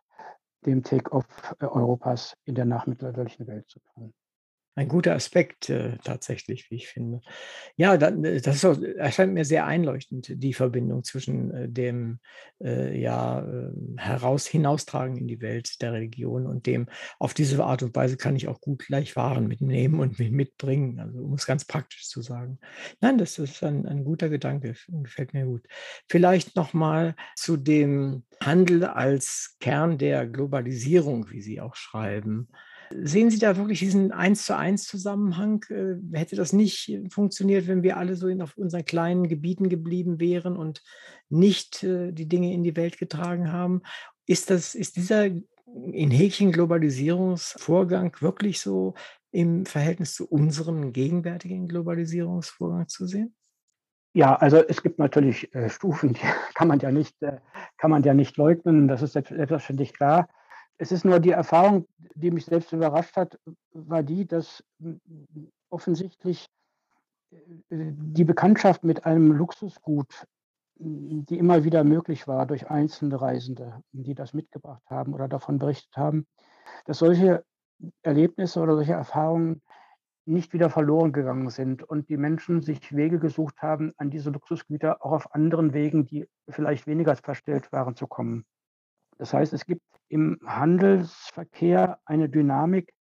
dem 0.65 0.83
Take-off 0.83 1.25
äh, 1.59 1.65
Europas 1.65 2.35
in 2.43 2.55
der 2.55 2.65
nachmittelalterlichen 2.65 3.47
Welt 3.47 3.69
zu 3.69 3.79
tun 3.93 4.13
ein 4.80 4.88
guter 4.88 5.13
Aspekt 5.13 5.69
äh, 5.69 5.97
tatsächlich, 6.05 6.71
wie 6.71 6.75
ich 6.75 6.88
finde. 6.88 7.19
Ja, 7.75 7.97
dann, 7.97 8.23
äh, 8.23 8.39
das 8.39 8.63
auch, 8.63 8.82
erscheint 8.82 9.34
mir 9.34 9.43
sehr 9.43 9.65
einleuchtend, 9.65 10.32
die 10.41 10.53
Verbindung 10.53 11.03
zwischen 11.03 11.51
äh, 11.51 11.67
dem 11.67 12.19
äh, 12.63 12.97
ja, 12.97 13.41
ähm, 13.45 13.97
heraus 13.97 14.47
hinaustragen 14.47 15.17
in 15.17 15.27
die 15.27 15.41
Welt 15.41 15.82
der 15.82 15.91
Religion 15.91 16.47
und 16.47 16.65
dem, 16.65 16.88
auf 17.19 17.34
diese 17.34 17.61
Art 17.61 17.84
und 17.84 17.93
Weise 17.93 18.15
kann 18.15 18.38
ich 18.38 18.47
auch 18.47 18.61
gut 18.61 18.86
gleich 18.88 19.17
Waren 19.17 19.47
mitnehmen 19.47 19.99
und 19.99 20.17
mitbringen, 20.17 21.01
also 21.01 21.19
um 21.19 21.34
es 21.34 21.45
ganz 21.45 21.65
praktisch 21.65 22.07
zu 22.07 22.21
sagen. 22.21 22.57
Nein, 23.01 23.17
das 23.17 23.38
ist 23.38 23.61
ein, 23.63 23.86
ein 23.86 24.05
guter 24.05 24.30
Gedanke, 24.30 24.75
gefällt 24.88 25.34
mir 25.34 25.45
gut. 25.45 25.67
Vielleicht 26.07 26.55
nochmal 26.55 27.15
zu 27.36 27.57
dem 27.57 28.23
Handel 28.41 28.86
als 28.86 29.57
Kern 29.59 29.97
der 29.97 30.25
Globalisierung, 30.25 31.30
wie 31.32 31.41
Sie 31.41 31.59
auch 31.59 31.75
schreiben. 31.75 32.47
Sehen 32.91 33.29
Sie 33.29 33.39
da 33.39 33.57
wirklich 33.57 33.79
diesen 33.79 34.11
eins 34.11 34.45
zu 34.45 34.55
eins 34.55 34.85
Zusammenhang? 34.85 35.63
Äh, 35.69 35.95
hätte 36.17 36.35
das 36.35 36.53
nicht 36.53 36.99
funktioniert, 37.09 37.67
wenn 37.67 37.83
wir 37.83 37.97
alle 37.97 38.15
so 38.15 38.29
auf 38.41 38.57
unseren 38.57 38.85
kleinen 38.85 39.27
Gebieten 39.27 39.69
geblieben 39.69 40.19
wären 40.19 40.57
und 40.57 40.81
nicht 41.29 41.83
äh, 41.83 42.11
die 42.11 42.27
Dinge 42.27 42.53
in 42.53 42.63
die 42.63 42.75
Welt 42.75 42.97
getragen 42.97 43.51
haben? 43.51 43.81
Ist, 44.25 44.49
das, 44.49 44.75
ist 44.75 44.95
dieser 44.95 45.25
in 45.25 46.11
Häkchen 46.11 46.51
Globalisierungsvorgang 46.51 48.15
wirklich 48.21 48.59
so 48.59 48.95
im 49.31 49.65
Verhältnis 49.65 50.15
zu 50.15 50.27
unserem 50.27 50.91
gegenwärtigen 50.91 51.67
Globalisierungsvorgang 51.67 52.87
zu 52.87 53.05
sehen? 53.05 53.35
Ja, 54.13 54.35
also 54.35 54.57
es 54.57 54.81
gibt 54.81 54.97
natürlich 54.97 55.53
äh, 55.53 55.69
Stufen, 55.69 56.13
die 56.13 56.21
kann 56.55 56.67
man 56.67 56.79
ja 56.79 56.91
nicht, 56.91 57.21
äh, 57.21 57.37
kann 57.77 57.91
man 57.91 58.03
ja 58.03 58.13
nicht 58.13 58.37
leugnen. 58.37 58.87
Das 58.87 59.01
ist 59.01 59.13
selbstverständlich 59.13 59.93
klar. 59.93 60.27
Es 60.82 60.93
ist 60.93 61.03
nur 61.03 61.19
die 61.19 61.32
Erfahrung, 61.32 61.88
die 62.15 62.32
mich 62.32 62.45
selbst 62.45 62.71
überrascht 62.71 63.17
hat, 63.17 63.38
war 63.73 64.01
die, 64.01 64.25
dass 64.25 64.63
offensichtlich 65.69 66.47
äh, 67.32 67.36
die 67.69 68.23
Bekanntschaft 68.23 68.84
mit 68.84 69.05
einem 69.05 69.34
Luxusgut, 69.34 70.25
die 70.82 71.38
immer 71.38 71.65
wieder 71.65 71.84
möglich 71.84 72.25
war 72.27 72.45
durch 72.45 72.69
einzelne 72.69 73.19
Reisende, 73.21 73.84
die 73.91 74.15
das 74.15 74.34
mitgebracht 74.34 74.84
haben 74.89 75.13
oder 75.13 75.27
davon 75.27 75.59
berichtet 75.59 75.97
haben, 75.97 76.25
dass 76.86 76.99
solche 76.99 77.43
Erlebnisse 78.01 78.61
oder 78.61 78.75
solche 78.75 78.93
Erfahrungen 78.93 79.61
nicht 80.25 80.53
wieder 80.53 80.69
verloren 80.69 81.11
gegangen 81.11 81.49
sind 81.49 81.84
und 81.84 82.07
die 82.07 82.15
Menschen 82.15 82.61
sich 82.61 82.95
Wege 82.95 83.19
gesucht 83.19 83.61
haben, 83.61 83.93
an 83.97 84.09
diese 84.09 84.30
Luxusgüter 84.30 85.03
auch 85.03 85.11
auf 85.11 85.36
anderen 85.36 85.73
Wegen, 85.73 86.05
die 86.05 86.30
vielleicht 86.47 86.88
weniger 86.88 87.15
verstellt 87.17 87.69
waren, 87.73 87.97
zu 87.97 88.07
kommen. 88.07 88.45
Das 89.20 89.34
heißt, 89.34 89.53
es 89.53 89.65
gibt 89.65 89.84
im 90.07 90.39
Handelsverkehr 90.45 91.99
eine 92.05 92.30
Dynamik, 92.30 92.93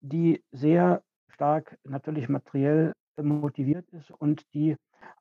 die 0.00 0.44
sehr 0.50 1.02
stark 1.28 1.78
natürlich 1.84 2.28
materiell 2.28 2.92
motiviert 3.16 3.88
ist 3.90 4.10
und 4.10 4.44
die 4.52 4.76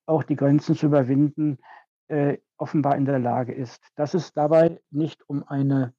auch 0.06 0.24
die 0.24 0.36
Grenzen 0.36 0.76
zu 0.76 0.88
überwinden 0.88 1.60
äh, 2.08 2.40
offenbar 2.58 2.98
in 2.98 3.06
der 3.06 3.20
Lage 3.20 3.54
ist. 3.54 3.82
Dass 3.96 4.14
es 4.16 4.34
dabei 4.34 4.82
nicht 4.90 5.24
um, 5.30 5.48
eine, 5.48 5.94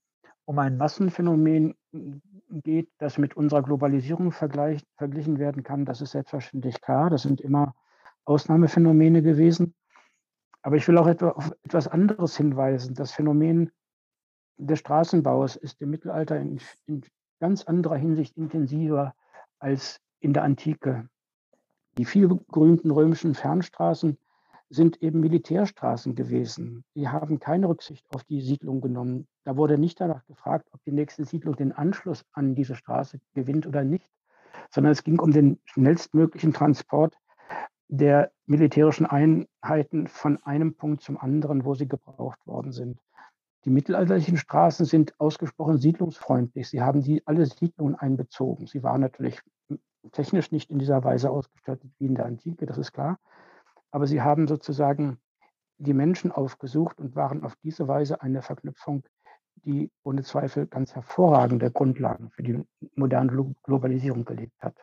um 0.44 0.58
ein 0.58 0.76
Massenphänomen 0.76 1.74
geht, 2.50 2.90
das 2.98 3.18
mit 3.18 3.36
unserer 3.36 3.62
Globalisierung 3.62 4.32
verglichen 4.32 5.38
werden 5.38 5.62
kann, 5.62 5.84
das 5.84 6.00
ist 6.00 6.10
selbstverständlich 6.10 6.80
klar. 6.80 7.08
Das 7.08 7.22
sind 7.22 7.40
immer 7.40 7.74
Ausnahmephänomene 8.24 9.22
gewesen. 9.22 9.74
Aber 10.62 10.76
ich 10.76 10.86
will 10.88 10.98
auch 10.98 11.06
etwa 11.06 11.30
auf 11.30 11.52
etwas 11.62 11.86
anderes 11.86 12.36
hinweisen. 12.36 12.94
Das 12.94 13.12
Phänomen 13.12 13.70
des 14.66 14.78
Straßenbaus 14.78 15.56
ist 15.56 15.80
im 15.80 15.90
Mittelalter 15.90 16.38
in, 16.38 16.60
in 16.86 17.02
ganz 17.40 17.64
anderer 17.64 17.96
Hinsicht 17.96 18.36
intensiver 18.36 19.14
als 19.58 20.00
in 20.20 20.32
der 20.32 20.44
Antike. 20.44 21.08
Die 21.98 22.04
viel 22.04 22.28
berühmten 22.28 22.90
römischen 22.90 23.34
Fernstraßen 23.34 24.18
sind 24.68 25.02
eben 25.02 25.20
Militärstraßen 25.20 26.14
gewesen. 26.14 26.84
Die 26.94 27.08
haben 27.08 27.40
keine 27.40 27.68
Rücksicht 27.68 28.06
auf 28.14 28.22
die 28.24 28.40
Siedlung 28.40 28.80
genommen. 28.80 29.26
Da 29.44 29.56
wurde 29.56 29.78
nicht 29.78 30.00
danach 30.00 30.24
gefragt, 30.26 30.68
ob 30.72 30.82
die 30.84 30.92
nächste 30.92 31.24
Siedlung 31.24 31.56
den 31.56 31.72
Anschluss 31.72 32.24
an 32.32 32.54
diese 32.54 32.76
Straße 32.76 33.18
gewinnt 33.34 33.66
oder 33.66 33.82
nicht, 33.82 34.08
sondern 34.70 34.92
es 34.92 35.02
ging 35.02 35.18
um 35.18 35.32
den 35.32 35.58
schnellstmöglichen 35.64 36.52
Transport 36.52 37.16
der 37.88 38.30
militärischen 38.46 39.06
Einheiten 39.06 40.06
von 40.06 40.40
einem 40.44 40.74
Punkt 40.74 41.02
zum 41.02 41.18
anderen, 41.18 41.64
wo 41.64 41.74
sie 41.74 41.88
gebraucht 41.88 42.46
worden 42.46 42.70
sind. 42.70 43.00
Die 43.64 43.70
mittelalterlichen 43.70 44.38
Straßen 44.38 44.86
sind 44.86 45.18
ausgesprochen 45.20 45.78
siedlungsfreundlich. 45.78 46.68
Sie 46.68 46.80
haben 46.80 47.02
die, 47.02 47.26
alle 47.26 47.44
Siedlungen 47.44 47.94
einbezogen. 47.94 48.66
Sie 48.66 48.82
waren 48.82 49.02
natürlich 49.02 49.40
technisch 50.12 50.50
nicht 50.50 50.70
in 50.70 50.78
dieser 50.78 51.04
Weise 51.04 51.30
ausgestattet 51.30 51.90
wie 51.98 52.06
in 52.06 52.14
der 52.14 52.24
Antike, 52.24 52.64
das 52.64 52.78
ist 52.78 52.92
klar. 52.92 53.18
Aber 53.90 54.06
sie 54.06 54.22
haben 54.22 54.48
sozusagen 54.48 55.18
die 55.76 55.94
Menschen 55.94 56.32
aufgesucht 56.32 57.00
und 57.00 57.16
waren 57.16 57.44
auf 57.44 57.54
diese 57.62 57.88
Weise 57.88 58.22
eine 58.22 58.42
Verknüpfung 58.42 59.02
die 59.64 59.90
ohne 60.02 60.22
Zweifel 60.22 60.66
ganz 60.66 60.94
hervorragende 60.94 61.70
Grundlagen 61.70 62.30
für 62.30 62.42
die 62.42 62.58
moderne 62.94 63.54
Globalisierung 63.62 64.24
gelegt 64.24 64.60
hat. 64.60 64.76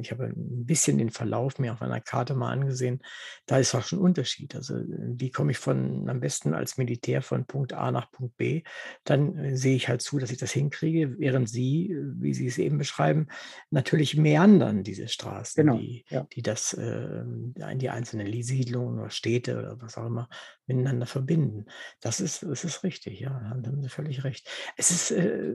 Ich 0.00 0.10
habe 0.10 0.24
ein 0.24 0.66
bisschen 0.66 0.98
den 0.98 1.10
Verlauf 1.10 1.58
mir 1.58 1.72
auf 1.72 1.82
einer 1.82 2.00
Karte 2.00 2.34
mal 2.34 2.50
angesehen. 2.50 3.00
Da 3.46 3.58
ist 3.58 3.74
auch 3.74 3.82
schon 3.82 4.00
ein 4.00 4.04
Unterschied. 4.04 4.54
Also 4.54 4.76
wie 4.76 5.30
komme 5.30 5.52
ich 5.52 5.58
von 5.58 6.08
am 6.08 6.20
besten 6.20 6.54
als 6.54 6.78
Militär 6.78 7.22
von 7.22 7.46
Punkt 7.46 7.72
A 7.72 7.90
nach 7.90 8.10
Punkt 8.10 8.36
B? 8.36 8.62
Dann 9.04 9.36
äh, 9.36 9.56
sehe 9.56 9.76
ich 9.76 9.88
halt 9.88 10.02
zu, 10.02 10.18
dass 10.18 10.30
ich 10.30 10.38
das 10.38 10.52
hinkriege, 10.52 11.18
während 11.18 11.48
Sie, 11.48 11.96
wie 12.16 12.34
Sie 12.34 12.46
es 12.46 12.58
eben 12.58 12.78
beschreiben, 12.78 13.28
natürlich 13.70 14.16
meandern 14.16 14.82
diese 14.82 15.08
Straßen, 15.08 15.64
genau, 15.64 15.78
die, 15.78 16.04
ja. 16.08 16.26
die 16.32 16.42
das 16.42 16.72
äh, 16.74 17.22
die 17.24 17.90
einzelnen 17.90 18.32
Siedlungen 18.42 18.98
oder 18.98 19.10
Städte 19.10 19.58
oder 19.58 19.80
was 19.80 19.98
auch 19.98 20.06
immer 20.06 20.28
miteinander 20.66 21.06
verbinden. 21.06 21.66
Das 22.00 22.20
ist, 22.20 22.42
das 22.42 22.64
ist 22.64 22.84
richtig, 22.84 23.20
ja, 23.20 23.30
da 23.30 23.70
haben 23.70 23.82
Sie 23.82 23.88
völlig 23.88 24.24
recht. 24.24 24.48
Es 24.76 24.90
ist 24.90 25.10
äh, 25.10 25.54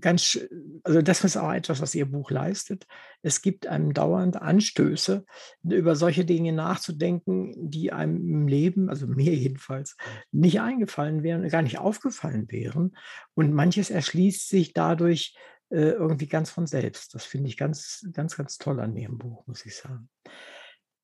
ganz, 0.00 0.38
also 0.84 1.02
das 1.02 1.24
ist 1.24 1.36
auch 1.36 1.52
etwas, 1.52 1.80
was 1.80 1.94
Ihr 1.94 2.06
Buch 2.06 2.30
leistet. 2.30 2.86
Es 3.22 3.42
gibt 3.42 3.66
einem 3.66 3.92
dauernd 3.94 4.36
Anstöße, 4.36 5.24
über 5.62 5.96
solche 5.96 6.24
Dinge 6.24 6.52
nachzudenken, 6.52 7.70
die 7.70 7.92
einem 7.92 8.16
im 8.16 8.48
Leben, 8.48 8.88
also 8.88 9.06
mir 9.06 9.34
jedenfalls, 9.34 9.96
nicht 10.32 10.60
eingefallen 10.60 11.22
wären, 11.22 11.48
gar 11.48 11.62
nicht 11.62 11.78
aufgefallen 11.78 12.50
wären. 12.50 12.96
Und 13.34 13.52
manches 13.52 13.90
erschließt 13.90 14.48
sich 14.48 14.72
dadurch 14.72 15.34
äh, 15.70 15.90
irgendwie 15.90 16.28
ganz 16.28 16.50
von 16.50 16.66
selbst. 16.66 17.14
Das 17.14 17.24
finde 17.24 17.48
ich 17.48 17.56
ganz, 17.56 18.06
ganz, 18.12 18.36
ganz 18.36 18.58
toll 18.58 18.80
an 18.80 18.94
dem 18.94 19.18
Buch, 19.18 19.46
muss 19.46 19.66
ich 19.66 19.76
sagen. 19.76 20.08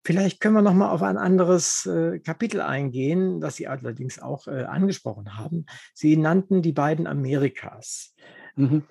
Vielleicht 0.07 0.41
können 0.41 0.55
wir 0.55 0.63
noch 0.63 0.75
mal 0.75 0.91
auf 0.91 1.03
ein 1.03 1.17
anderes 1.17 1.87
äh, 1.87 2.19
Kapitel 2.19 2.61
eingehen, 2.61 3.41
das 3.41 3.57
Sie 3.57 3.67
allerdings 3.67 4.19
auch 4.19 4.47
äh, 4.47 4.65
angesprochen 4.65 5.39
haben. 5.39 5.65
Sie 5.95 6.19
nannten 6.19 6.61
die 6.61 6.73
beiden 6.73 7.07
Amerikas. 7.07 8.15
Mhm. 8.55 8.85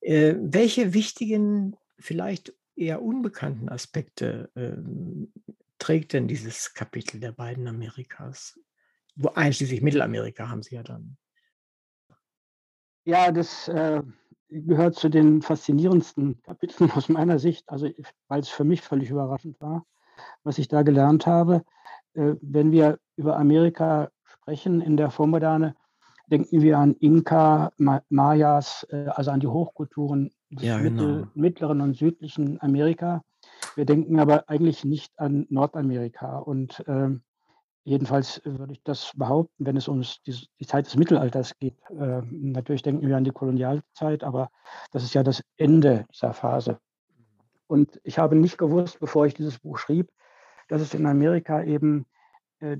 Äh, 0.00 0.36
welche 0.38 0.94
wichtigen, 0.94 1.76
vielleicht 1.98 2.54
eher 2.76 3.02
unbekannten 3.02 3.68
Aspekte 3.68 4.48
ähm, 4.54 5.32
trägt 5.78 6.12
denn 6.12 6.28
dieses 6.28 6.72
Kapitel 6.72 7.18
der 7.18 7.32
beiden 7.32 7.66
Amerikas? 7.66 8.60
Wo 9.16 9.30
einschließlich 9.30 9.82
Mittelamerika 9.82 10.48
haben 10.48 10.62
Sie 10.62 10.76
ja 10.76 10.84
dann. 10.84 11.16
Ja, 13.04 13.32
das 13.32 13.68
gehört 14.48 14.94
zu 14.94 15.08
den 15.08 15.42
faszinierendsten 15.42 16.40
Kapiteln 16.42 16.90
aus 16.92 17.08
meiner 17.08 17.40
Sicht, 17.40 17.68
also 17.68 17.90
weil 18.28 18.40
es 18.40 18.48
für 18.48 18.64
mich 18.64 18.82
völlig 18.82 19.10
überraschend 19.10 19.60
war 19.60 19.84
was 20.44 20.58
ich 20.58 20.68
da 20.68 20.82
gelernt 20.82 21.26
habe. 21.26 21.62
Äh, 22.14 22.34
wenn 22.40 22.72
wir 22.72 22.98
über 23.16 23.36
Amerika 23.36 24.10
sprechen 24.24 24.80
in 24.80 24.96
der 24.96 25.10
Vormoderne, 25.10 25.74
denken 26.30 26.62
wir 26.62 26.78
an 26.78 26.94
Inka, 27.00 27.72
Mayas, 28.08 28.86
äh, 28.90 29.06
also 29.08 29.30
an 29.30 29.40
die 29.40 29.46
Hochkulturen 29.46 30.30
des 30.50 30.64
ja, 30.64 30.78
genau. 30.78 31.26
Mittleren 31.34 31.80
und 31.80 31.96
südlichen 31.96 32.60
Amerika. 32.60 33.22
Wir 33.74 33.84
denken 33.84 34.18
aber 34.20 34.48
eigentlich 34.48 34.84
nicht 34.84 35.12
an 35.18 35.46
Nordamerika. 35.50 36.38
Und 36.38 36.86
äh, 36.88 37.10
jedenfalls 37.84 38.42
würde 38.44 38.72
ich 38.72 38.82
das 38.84 39.12
behaupten, 39.16 39.66
wenn 39.66 39.76
es 39.76 39.88
um 39.88 40.02
die, 40.26 40.48
die 40.60 40.66
Zeit 40.66 40.86
des 40.86 40.96
Mittelalters 40.96 41.56
geht. 41.58 41.78
Äh, 41.90 42.22
natürlich 42.30 42.82
denken 42.82 43.06
wir 43.06 43.16
an 43.16 43.24
die 43.24 43.30
Kolonialzeit, 43.30 44.24
aber 44.24 44.50
das 44.92 45.02
ist 45.04 45.14
ja 45.14 45.22
das 45.22 45.42
Ende 45.56 46.06
dieser 46.12 46.32
Phase. 46.32 46.78
Und 47.68 48.00
ich 48.02 48.18
habe 48.18 48.34
nicht 48.34 48.58
gewusst, 48.58 48.98
bevor 48.98 49.26
ich 49.26 49.34
dieses 49.34 49.58
Buch 49.60 49.78
schrieb, 49.78 50.10
dass 50.68 50.82
es 50.82 50.94
in 50.94 51.06
Amerika 51.06 51.62
eben 51.62 52.06
äh, 52.60 52.78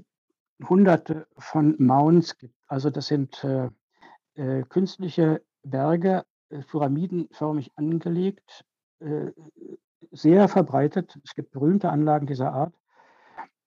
hunderte 0.66 1.28
von 1.36 1.76
Mounds 1.78 2.36
gibt. 2.38 2.54
Also 2.66 2.90
das 2.90 3.06
sind 3.06 3.44
äh, 3.44 3.68
äh, 4.34 4.62
künstliche 4.68 5.42
Berge, 5.62 6.24
äh, 6.48 6.62
pyramidenförmig 6.62 7.70
angelegt, 7.76 8.64
äh, 9.00 9.30
sehr 10.10 10.48
verbreitet. 10.48 11.18
Es 11.22 11.34
gibt 11.34 11.50
berühmte 11.52 11.90
Anlagen 11.90 12.26
dieser 12.26 12.52
Art, 12.52 12.74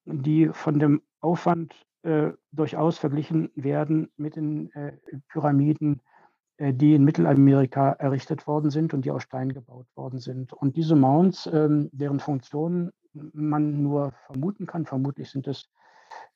die 0.06 0.48
von 0.48 0.80
dem 0.80 1.02
Aufwand 1.20 1.76
äh, 2.02 2.32
durchaus 2.52 2.98
verglichen 2.98 3.52
werden 3.56 4.12
mit 4.18 4.36
den 4.36 4.72
Pyramiden 5.30 6.02
die 6.62 6.94
in 6.94 7.04
Mittelamerika 7.04 7.94
errichtet 7.94 8.46
worden 8.46 8.70
sind 8.70 8.94
und 8.94 9.04
die 9.04 9.12
aus 9.12 9.24
Stein 9.24 9.52
gebaut 9.52 9.88
worden 9.96 10.20
sind. 10.20 10.54
Und 10.54 10.78
diese 10.78 10.96
Mounds, 10.96 11.48
ähm, 11.52 11.90
deren 11.92 12.20
Funktionen 12.20 12.92
man 13.14 13.82
nur 13.82 14.14
vermuten 14.28 14.68
kann, 14.68 14.86
vermutlich 14.86 15.32
sind 15.32 15.48
es 15.48 15.70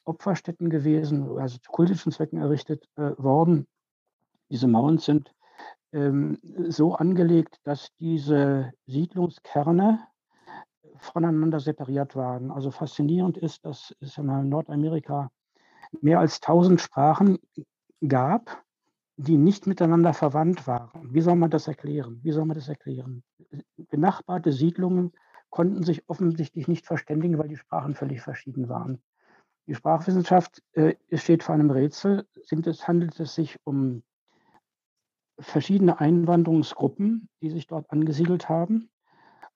Opferstätten 0.04 0.70
gewesen, 0.70 1.38
also 1.38 1.58
zu 1.60 1.72
kultischen 1.72 2.12
Zwecken 2.12 2.40
errichtet 2.40 2.90
äh, 2.96 3.12
worden. 3.18 3.68
Diese 4.50 4.68
Mounds 4.68 5.06
sind 5.06 5.32
ähm, 5.94 6.40
so 6.70 6.96
angelegt, 6.96 7.60
dass 7.64 7.90
diese 8.00 8.72
Siedlungskerne 8.88 10.00
voneinander 10.98 11.60
separiert 11.60 12.16
waren. 12.16 12.50
Also 12.50 12.72
faszinierend 12.72 13.38
ist, 13.38 13.64
dass 13.64 13.96
es 14.00 14.18
in 14.18 14.50
Nordamerika 14.50 15.30
mehr 16.02 16.20
als 16.20 16.42
1000 16.42 16.82
Sprachen 16.82 17.38
gab 18.08 18.65
die 19.18 19.38
nicht 19.38 19.66
miteinander 19.68 20.14
verwandt 20.14 20.68
waren. 20.68 21.14
Wie 21.14 21.22
soll 21.22 21.36
man 21.36 21.50
das 21.50 21.68
erklären? 21.68 22.20
Wie 22.24 22.32
soll 22.32 22.46
man 22.46 22.56
das 22.56 22.68
erklären? 22.68 23.24
Benachbarte 23.78 24.52
Siedlungen 24.52 25.14
konnten 25.50 25.84
sich 25.84 26.08
offensichtlich 26.10 26.68
nicht 26.68 26.86
verständigen, 26.86 27.38
weil 27.38 27.48
die 27.48 27.56
Sprachen 27.56 27.96
völlig 27.96 28.22
verschieden 28.22 28.68
waren. 28.68 29.02
Die 29.68 29.76
Sprachwissenschaft 29.76 30.62
äh, 30.74 30.96
steht 31.14 31.44
vor 31.44 31.56
einem 31.56 31.72
Rätsel. 31.72 32.28
Sind 32.44 32.68
es, 32.68 32.88
handelt 32.88 33.20
es 33.20 33.36
sich 33.36 33.58
um 33.64 34.04
verschiedene 35.40 36.00
Einwanderungsgruppen, 36.00 37.30
die 37.42 37.50
sich 37.50 37.68
dort 37.68 37.90
angesiedelt 37.92 38.50
haben? 38.50 38.90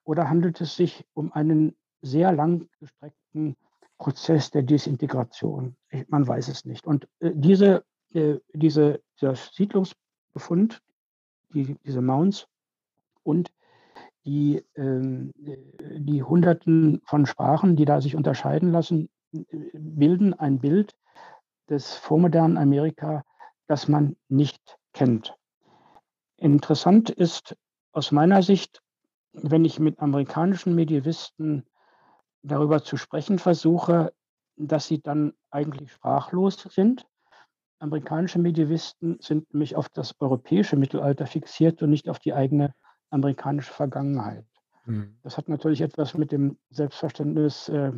Oder 0.04 0.30
handelt 0.30 0.60
es 0.60 0.74
sich 0.74 1.04
um 1.12 1.32
einen 1.32 1.76
sehr 2.00 2.32
lang 2.32 2.68
gestreckten 2.80 3.56
Prozess 3.98 4.50
der 4.50 4.62
Desintegration? 4.62 5.76
Ich, 5.90 6.08
man 6.08 6.26
weiß 6.26 6.48
es 6.48 6.64
nicht. 6.64 6.86
Und 6.86 7.06
äh, 7.20 7.32
diese 7.34 7.84
äh, 8.12 8.38
diese, 8.52 9.02
dieser 9.20 9.34
Siedlungsbefund, 9.34 10.80
die, 11.52 11.76
diese 11.84 12.00
Mounds 12.00 12.46
und 13.22 13.52
die, 14.24 14.64
ähm, 14.76 15.32
äh, 15.44 15.56
die 16.00 16.22
Hunderten 16.22 17.00
von 17.04 17.26
Sprachen, 17.26 17.76
die 17.76 17.84
da 17.84 18.00
sich 18.00 18.16
unterscheiden 18.16 18.70
lassen, 18.72 19.08
bilden 19.72 20.34
ein 20.34 20.58
Bild 20.58 20.94
des 21.68 21.94
vormodernen 21.94 22.58
Amerika, 22.58 23.24
das 23.68 23.86
man 23.86 24.16
nicht 24.28 24.76
kennt. 24.92 25.36
Interessant 26.36 27.10
ist 27.10 27.56
aus 27.92 28.10
meiner 28.10 28.42
Sicht, 28.42 28.82
wenn 29.32 29.64
ich 29.64 29.78
mit 29.78 30.00
amerikanischen 30.00 30.74
Medievisten 30.74 31.64
darüber 32.42 32.82
zu 32.82 32.96
sprechen 32.96 33.38
versuche, 33.38 34.12
dass 34.56 34.86
sie 34.86 35.00
dann 35.00 35.32
eigentlich 35.50 35.92
sprachlos 35.92 36.66
sind 36.70 37.06
Amerikanische 37.80 38.38
Medievisten 38.38 39.18
sind 39.20 39.52
nämlich 39.52 39.74
auf 39.74 39.88
das 39.88 40.14
europäische 40.20 40.76
Mittelalter 40.76 41.26
fixiert 41.26 41.82
und 41.82 41.90
nicht 41.90 42.08
auf 42.08 42.18
die 42.18 42.34
eigene 42.34 42.74
amerikanische 43.10 43.72
Vergangenheit. 43.72 44.44
Mhm. 44.84 45.16
Das 45.22 45.36
hat 45.36 45.48
natürlich 45.48 45.80
etwas 45.80 46.14
mit 46.14 46.30
dem 46.30 46.58
Selbstverständnis 46.68 47.68
äh, 47.70 47.92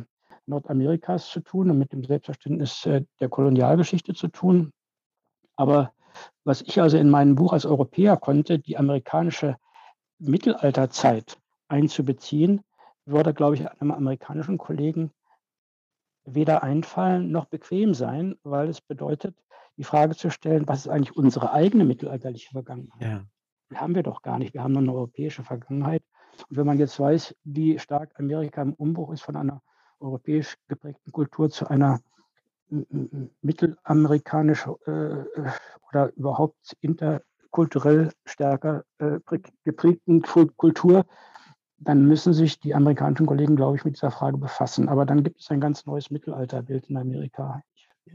Nordamerikas 0.45 1.29
zu 1.29 1.41
tun 1.41 1.69
und 1.69 1.77
mit 1.77 1.91
dem 1.91 2.03
Selbstverständnis 2.03 2.85
äh, 2.85 3.03
der 3.19 3.29
Kolonialgeschichte 3.29 4.13
zu 4.13 4.29
tun. 4.29 4.71
Aber 5.55 5.91
was 6.43 6.61
ich 6.61 6.81
also 6.81 6.97
in 6.97 7.09
meinem 7.09 7.35
Buch 7.35 7.53
als 7.53 7.65
Europäer 7.65 8.17
konnte, 8.17 8.59
die 8.59 8.77
amerikanische 8.77 9.57
Mittelalterzeit 10.19 11.37
einzubeziehen, 11.67 12.61
würde, 13.05 13.33
glaube 13.33 13.55
ich, 13.55 13.67
einem 13.67 13.91
amerikanischen 13.91 14.57
Kollegen 14.57 15.11
weder 16.25 16.63
einfallen 16.63 17.31
noch 17.31 17.45
bequem 17.45 17.93
sein, 17.93 18.37
weil 18.43 18.69
es 18.69 18.79
bedeutet, 18.79 19.35
die 19.77 19.83
Frage 19.83 20.15
zu 20.15 20.29
stellen, 20.29 20.67
was 20.67 20.81
ist 20.81 20.87
eigentlich 20.87 21.15
unsere 21.15 21.51
eigene 21.51 21.85
mittelalterliche 21.85 22.51
Vergangenheit? 22.51 23.01
Ja. 23.01 23.23
Die 23.71 23.77
haben 23.77 23.95
wir 23.95 24.03
doch 24.03 24.21
gar 24.21 24.37
nicht. 24.37 24.53
Wir 24.53 24.63
haben 24.63 24.73
nur 24.73 24.81
eine 24.81 24.93
europäische 24.93 25.43
Vergangenheit. 25.43 26.03
Und 26.49 26.57
wenn 26.57 26.65
man 26.65 26.79
jetzt 26.79 26.99
weiß, 26.99 27.35
wie 27.43 27.79
stark 27.79 28.19
Amerika 28.19 28.61
im 28.61 28.73
Umbruch 28.73 29.11
ist 29.11 29.21
von 29.21 29.35
einer 29.35 29.61
europäisch 29.99 30.55
geprägten 30.67 31.11
Kultur 31.11 31.49
zu 31.49 31.67
einer 31.67 31.99
mittelamerikanischen 33.41 34.75
äh, 34.85 35.25
oder 35.89 36.11
überhaupt 36.15 36.75
interkulturell 36.81 38.11
stärker 38.25 38.83
äh, 38.97 39.19
geprägten 39.63 40.21
Kultur, 40.21 41.05
dann 41.77 42.05
müssen 42.05 42.33
sich 42.33 42.59
die 42.59 42.73
amerikanischen 42.73 43.25
Kollegen, 43.25 43.55
glaube 43.55 43.77
ich, 43.77 43.85
mit 43.85 43.95
dieser 43.95 44.11
Frage 44.11 44.37
befassen. 44.37 44.89
Aber 44.89 45.05
dann 45.05 45.23
gibt 45.23 45.41
es 45.41 45.49
ein 45.51 45.59
ganz 45.59 45.85
neues 45.85 46.09
Mittelalterbild 46.09 46.89
in 46.89 46.97
Amerika 46.97 47.61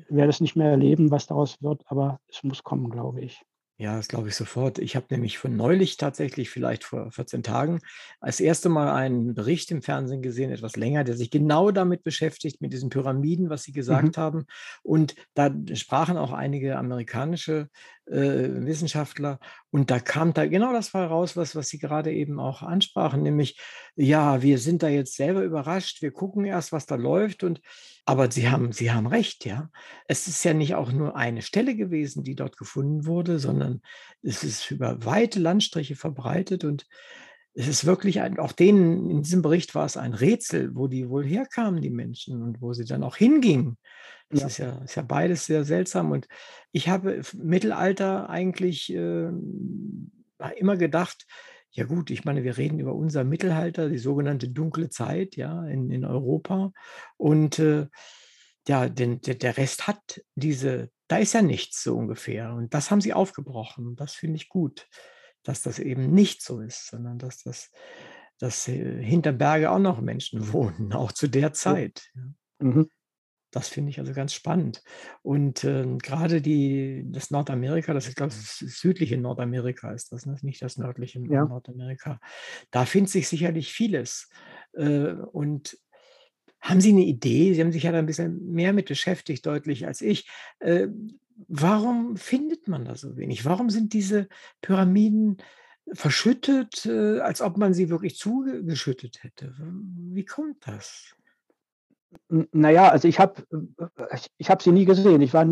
werde 0.09 0.31
es 0.31 0.41
nicht 0.41 0.57
mehr 0.57 0.71
erleben, 0.71 1.11
was 1.11 1.27
daraus 1.27 1.63
wird, 1.63 1.83
aber 1.87 2.21
es 2.29 2.43
muss 2.43 2.63
kommen, 2.63 2.91
glaube 2.91 3.21
ich. 3.21 3.43
Ja, 3.81 3.97
das 3.97 4.09
glaube 4.09 4.27
ich 4.29 4.35
sofort. 4.35 4.81
Ich 4.81 4.97
habe 4.97 5.07
nämlich 5.11 5.39
von 5.39 5.55
neulich 5.55 5.97
tatsächlich, 5.99 6.51
vielleicht 6.51 6.83
vor 6.83 7.13
14 7.13 7.45
Tagen, 7.45 7.79
als 8.19 8.41
erste 8.41 8.69
Mal 8.69 8.93
einen 8.93 9.35
Bericht 9.35 9.71
im 9.71 9.83
Fernsehen 9.83 10.21
gesehen, 10.21 10.51
etwas 10.51 10.75
länger, 10.75 11.05
der 11.05 11.17
sich 11.17 11.31
genau 11.31 11.71
damit 11.71 12.03
beschäftigt, 12.03 12.61
mit 12.61 12.73
diesen 12.73 12.91
Pyramiden, 12.91 13.51
was 13.51 13.63
Sie 13.63 13.71
gesagt 13.71 14.17
mhm. 14.17 14.21
haben. 14.21 14.47
Und 14.83 15.15
da 15.35 15.55
sprachen 15.75 16.17
auch 16.17 16.33
einige 16.33 16.77
amerikanische 16.77 17.69
äh, 18.11 18.67
Wissenschaftler. 18.67 19.39
Und 19.71 19.91
da 19.91 20.01
kam 20.01 20.33
da 20.33 20.47
genau 20.47 20.73
das 20.73 20.89
Fall 20.89 21.07
raus, 21.07 21.37
was, 21.37 21.55
was 21.55 21.69
Sie 21.69 21.79
gerade 21.79 22.13
eben 22.13 22.41
auch 22.41 22.63
ansprachen, 22.63 23.23
nämlich, 23.23 23.59
ja, 23.97 24.43
wir 24.43 24.59
sind 24.59 24.83
da 24.83 24.89
jetzt 24.89 25.17
selber 25.17 25.43
überrascht, 25.43 26.03
wir 26.03 26.11
gucken 26.11 26.45
erst, 26.45 26.73
was 26.73 26.87
da 26.87 26.95
läuft. 26.95 27.45
Und 27.45 27.61
aber 28.05 28.31
Sie 28.31 28.49
haben, 28.49 28.73
Sie 28.73 28.91
haben 28.91 29.07
recht, 29.07 29.45
ja. 29.45 29.71
Es 30.07 30.29
ist 30.29 30.45
ja 30.45 30.55
nicht 30.55 30.75
auch 30.75 30.93
nur 30.93 31.17
eine 31.17 31.43
Stelle 31.43 31.77
gewesen, 31.77 32.25
die 32.25 32.35
dort 32.35 32.57
gefunden 32.57 33.05
wurde, 33.07 33.39
sondern 33.39 33.83
es 34.23 34.45
ist 34.45 34.71
über 34.71 35.05
weite 35.05 35.39
Landstriche 35.41 35.97
verbreitet 35.97 36.65
und 36.65 36.87
es 37.59 37.67
ist 37.67 37.87
wirklich 37.87 38.21
ein, 38.21 38.39
auch 38.39 38.53
denen 38.53 39.11
in 39.11 39.23
diesem 39.23 39.43
Bericht 39.43 39.75
war 39.75 39.85
es 39.85 39.97
ein 39.97 40.15
Rätsel, 40.15 40.77
wo 40.77 40.87
die 40.87 41.09
wohl 41.09 41.27
herkamen, 41.27 41.83
die 41.83 41.91
Menschen, 41.91 42.41
und 42.41 42.63
wo 42.63 42.73
sie 42.73 42.85
dann 42.85 43.03
auch 43.03 43.17
hingingen. 43.17 43.79
Das 44.31 44.41
ja. 44.41 44.47
Ist, 44.47 44.59
ja, 44.59 44.85
ist 44.85 44.95
ja 44.95 45.03
beides 45.03 45.47
sehr 45.47 45.65
seltsam. 45.65 46.13
Und 46.13 46.29
ich 46.71 46.89
habe 46.89 47.21
Mittelalter 47.35 48.31
eigentlich 48.31 48.95
äh, 48.95 49.31
immer 50.57 50.77
gedacht, 50.77 51.27
ja 51.73 51.85
gut, 51.85 52.11
ich 52.11 52.25
meine, 52.25 52.45
wir 52.45 52.57
reden 52.57 52.79
über 52.79 52.95
unser 52.95 53.25
Mittelalter, 53.25 53.89
die 53.89 53.99
sogenannte 53.99 54.49
dunkle 54.49 54.89
Zeit, 54.89 55.35
ja, 55.35 55.67
in, 55.67 55.91
in 55.91 56.05
Europa. 56.05 56.73
Und 57.17 57.59
äh, 57.59 57.89
ja, 58.69 58.89
denn 58.89 59.21
der, 59.23 59.35
der 59.35 59.57
Rest 59.57 59.89
hat 59.89 60.23
diese, 60.37 60.91
da 61.09 61.17
ist 61.17 61.35
ja 61.35 61.43
nichts 61.43 61.83
so 61.83 61.97
ungefähr. 61.97 62.55
Und 62.55 62.73
das 62.73 62.93
haben 62.93 63.01
sie 63.01 63.15
aufgebrochen. 63.15 63.97
Das 63.97 64.15
finde 64.15 64.37
ich 64.37 64.49
gut, 64.49 64.87
dass 65.49 65.63
das 65.63 65.79
eben 65.79 66.13
nicht 66.13 66.43
so 66.43 66.61
ist, 66.61 66.89
sondern 66.89 67.17
dass 67.17 67.43
das, 67.43 67.71
dass 68.39 68.69
äh, 68.69 69.03
hinter 69.03 69.33
Berge 69.33 69.71
auch 69.71 69.79
noch 69.79 70.03
Menschen 70.03 70.53
wohnen, 70.53 70.93
auch 70.93 71.11
zu 71.11 71.27
der 71.27 71.55
Zeit. 71.55 72.13
Mhm. 72.59 72.91
Das 73.51 73.71
finde 73.71 73.89
ich 73.89 73.99
also 73.99 74.13
ganz 74.13 74.35
spannend. 74.35 74.83
Und 75.23 75.65
äh, 75.65 75.97
gerade 76.03 76.43
die, 76.43 77.05
das 77.07 77.31
Nordamerika, 77.31 77.95
das 77.95 78.07
ist, 78.07 78.17
glaube 78.17 78.35
ich, 78.35 78.39
das 78.39 78.59
südliche 78.59 79.17
Nordamerika 79.17 79.91
ist 79.93 80.13
das, 80.13 80.27
ne? 80.27 80.37
nicht 80.43 80.61
das 80.61 80.77
nördliche 80.77 81.19
Ja. 81.21 81.47
Nordamerika. 81.47 82.21
Da 82.71 82.85
findet 82.85 83.11
sich 83.11 83.27
sicherlich 83.27 83.73
vieles. 83.73 84.29
Äh, 84.75 85.13
und 85.13 85.79
haben 86.61 86.83
Sie 86.83 86.91
eine 86.91 87.05
Idee? 87.05 87.55
Sie 87.55 87.63
haben 87.63 87.73
sich 87.73 87.85
ja 87.85 87.93
da 87.93 88.01
ein 88.01 88.07
bisschen 88.07 88.53
mehr 88.53 88.75
mit 88.75 88.89
beschäftigt, 88.89 89.47
deutlich 89.47 89.87
als 89.87 90.03
ich. 90.03 90.29
Äh, 90.59 90.89
warum 91.47 92.17
findet 92.17 92.69
man 92.69 92.85
da 92.85 92.95
so 92.97 93.17
wenig? 93.17 93.45
Warum 93.45 93.71
sind 93.71 93.93
diese 93.93 94.29
Pyramiden 94.61 95.39
verschüttet, 95.93 96.87
äh, 96.87 97.21
als 97.21 97.41
ob 97.41 97.57
man 97.57 97.75
sie 97.75 97.91
wirklich 97.91 98.17
zugeschüttet 98.17 99.23
hätte? 99.23 99.55
Wie 99.59 100.25
kommt 100.25 100.67
das? 100.67 101.15
N 102.31 102.49
na 102.53 102.71
ja, 102.71 102.89
also 102.89 103.07
ich 103.07 103.19
habe 103.21 103.43
äh, 103.53 104.05
ich 104.15 104.31
ich 104.39 104.51
habe 104.51 104.63
sie 104.63 104.73
nie 104.73 104.85
gesehen. 104.85 105.21
Ich 105.21 105.35
war 105.35 105.47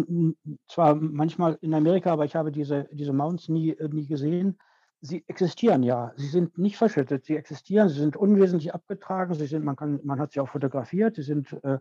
zwar 0.68 0.94
manchmal 0.94 1.58
in 1.60 1.74
Amerika, 1.74 2.12
aber 2.12 2.24
ich 2.24 2.34
habe 2.34 2.50
diese 2.50 2.88
diese 2.92 3.12
Mounds 3.12 3.48
nie 3.48 3.70
äh, 3.70 3.88
nie 3.88 4.06
gesehen. 4.06 4.58
Sie 5.02 5.22
existieren 5.28 5.82
ja. 5.82 6.12
Sie 6.16 6.26
sind 6.26 6.56
nicht 6.58 6.76
verschüttet. 6.76 7.26
Sie 7.26 7.36
existieren, 7.36 7.88
sie 7.88 8.00
sind 8.00 8.16
unwesentlich 8.16 8.74
abgetragen. 8.74 9.34
Sie 9.34 9.46
sind 9.46 9.64
man 9.64 9.76
kann 9.76 10.00
man 10.02 10.18
hat 10.18 10.32
sie 10.32 10.40
auch 10.40 10.48
fotografiert. 10.48 11.16
Sie 11.16 11.22
sind, 11.22 11.52
äh, 11.62 11.78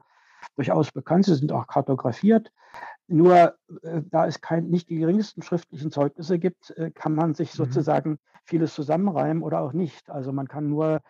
durchaus 0.56 0.92
bekannt. 0.92 1.26
Sie 1.26 1.36
sind 1.36 1.52
auch 1.52 1.68
kartografiert. 1.68 2.52
Nur, 3.08 3.56
äh, 3.84 4.02
da 4.10 4.26
es 4.28 4.42
kein 4.42 4.68
nicht 4.70 4.90
die 4.90 4.98
geringsten 4.98 5.42
schriftlichen 5.42 5.92
Zeugnisse 5.92 6.40
gibt, 6.40 6.72
äh, 6.72 6.92
kann 6.92 7.14
man 7.16 7.34
sich 7.34 7.54
Mhm. 7.54 7.58
sozusagen 7.58 8.20
vieles 8.46 8.74
zusammenreimen 8.74 9.44
oder 9.44 9.62
auch 9.62 9.74
nicht. 9.74 10.10
Also, 10.10 10.32
man 10.32 10.48
kann 10.48 10.70
nur 10.70 11.02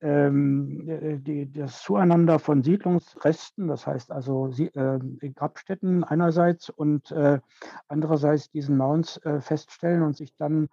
ähm, 0.00 0.88
äh, 0.88 1.18
die 1.18 1.50
das 1.50 1.82
Zueinander 1.82 2.38
von 2.38 2.62
Siedlungsresten, 2.62 3.66
das 3.68 3.86
heißt 3.86 4.12
also 4.12 4.52
ähm, 4.74 5.18
Grabstätten 5.34 6.04
einerseits 6.04 6.68
und, 6.68 7.10
äh, 7.12 7.40
andererseits 7.88 8.50
diesen 8.50 8.76
Mounds, 8.76 9.16
äh, 9.24 9.40
feststellen 9.40 10.02
und 10.02 10.16
sich 10.16 10.34
dann 10.36 10.68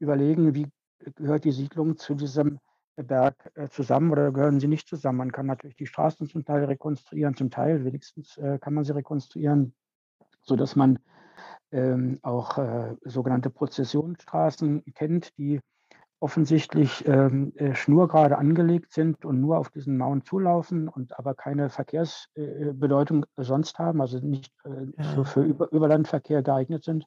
überlegen, 0.00 0.54
wie 0.54 0.66
gehört 1.14 1.44
die 1.44 1.52
Siedlung 1.52 1.96
zu 1.98 2.14
diesem 2.14 2.58
Berg, 2.96 3.50
äh, 3.54 3.68
zusammen 3.68 4.10
oder 4.10 4.32
gehören 4.32 4.60
sie 4.60 4.68
nicht 4.68 4.88
zusammen? 4.88 5.18
Man 5.18 5.32
kann 5.32 5.46
natürlich 5.46 5.76
die 5.76 5.86
Straßen 5.86 6.28
zum 6.28 6.44
Teil 6.44 6.64
rekonstruieren, 6.64 7.34
zum 7.36 7.50
Teil 7.50 7.84
wenigstens, 7.84 8.36
äh, 8.36 8.58
kann 8.58 8.74
man 8.74 8.84
sie 8.84 8.94
rekonstruieren, 8.94 9.74
sodass 10.42 10.76
man, 10.76 10.98
ähm, 11.72 12.18
auch, 12.22 12.58
äh, 12.58 12.96
sogenannte 13.04 13.50
Prozessionsstraßen 13.50 14.84
kennt, 14.94 15.36
die 15.38 15.60
offensichtlich, 16.20 17.06
ähm, 17.06 17.52
äh, 17.56 17.74
schnurgerade 17.74 18.38
angelegt 18.38 18.92
sind 18.92 19.24
und 19.24 19.40
nur 19.40 19.58
auf 19.58 19.68
diesen 19.70 19.98
Mount 19.98 20.26
zulaufen 20.26 20.88
und 20.88 21.18
aber 21.18 21.34
keine 21.34 21.68
Verkehrsbedeutung 21.68 22.78
Bedeutung 22.78 23.26
sonst 23.36 23.78
haben, 23.78 24.00
also 24.00 24.18
nicht, 24.18 24.52
für 25.24 25.42
Über 25.42 25.70
Überlandverkehr 25.72 26.42
geeignet 26.42 26.84
sind. 26.84 27.04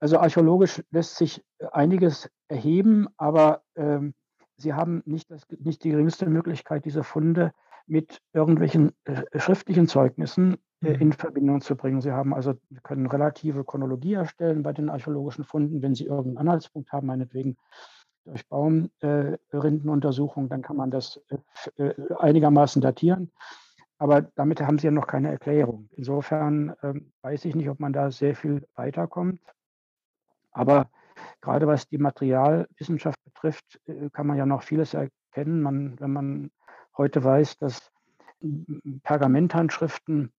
Also, 0.00 0.18
archäologisch 0.18 0.82
lässt 0.90 1.16
sich 1.16 1.44
einiges 1.72 2.28
erheben, 2.48 3.06
aber, 3.16 3.62
ähm, 3.76 4.14
sie 4.56 4.74
haben 4.74 5.02
nicht 5.06 5.30
das 5.30 5.46
nicht 5.58 5.84
die 5.84 5.90
geringste 5.90 6.26
Möglichkeit, 6.26 6.84
diese 6.84 7.04
Funde 7.04 7.52
mit 7.86 8.20
irgendwelchen, 8.32 8.92
äh, 9.04 9.22
schriftlichen 9.38 9.86
Zeugnissen, 9.86 10.56
äh, 10.82 10.94
Mhm. 10.94 11.00
in 11.00 11.12
Verbindung 11.12 11.60
zu 11.60 11.76
bringen. 11.76 12.00
Sie 12.00 12.12
haben 12.12 12.34
also 12.34 12.54
können 12.82 13.06
relative 13.06 13.64
Chronologie 13.64 14.14
erstellen 14.14 14.62
bei 14.62 14.72
den 14.72 14.90
archäologischen 14.90 15.44
Funden, 15.44 15.82
wenn 15.82 15.94
Sie 15.94 16.04
irgendeinen 16.04 16.48
Anhaltspunkt 16.48 16.92
haben, 16.92 17.06
meinetwegen 17.06 17.56
durch 18.24 18.46
Baum 18.48 18.90
äh, 19.00 19.38
dann 19.52 20.62
kann 20.62 20.76
man 20.76 20.90
das, 20.90 21.20
äh, 21.76 21.84
äh, 21.84 22.14
einigermaßen 22.18 22.82
datieren. 22.82 23.30
Aber 23.98 24.22
damit 24.22 24.60
haben 24.60 24.78
Sie 24.78 24.86
ja 24.86 24.90
noch 24.90 25.06
keine 25.06 25.30
Erklärung. 25.30 25.88
Insofern, 25.92 26.74
ähm, 26.82 27.12
weiß 27.22 27.44
ich 27.46 27.54
nicht, 27.54 27.70
ob 27.70 27.80
man 27.80 27.92
da 27.92 28.10
sehr 28.10 28.34
viel 28.34 28.66
weiterkommt. 28.74 29.40
Aber 30.50 30.90
grade 31.40 31.66
was 31.66 31.88
die 31.88 31.98
Materialwissenschaft 31.98 33.22
betrifft, 33.24 33.80
äh, 33.86 34.10
kann 34.10 34.26
man 34.26 34.36
ja 34.36 34.46
noch 34.46 34.62
vieles 34.62 34.94
erkennen. 34.94 35.62
Man 35.62 35.98
wenn 36.00 36.12
man 36.12 36.50
heute 36.96 37.22
weiß, 37.22 37.58
dass 37.58 37.90
Pergamenthandschriften, 39.02 40.32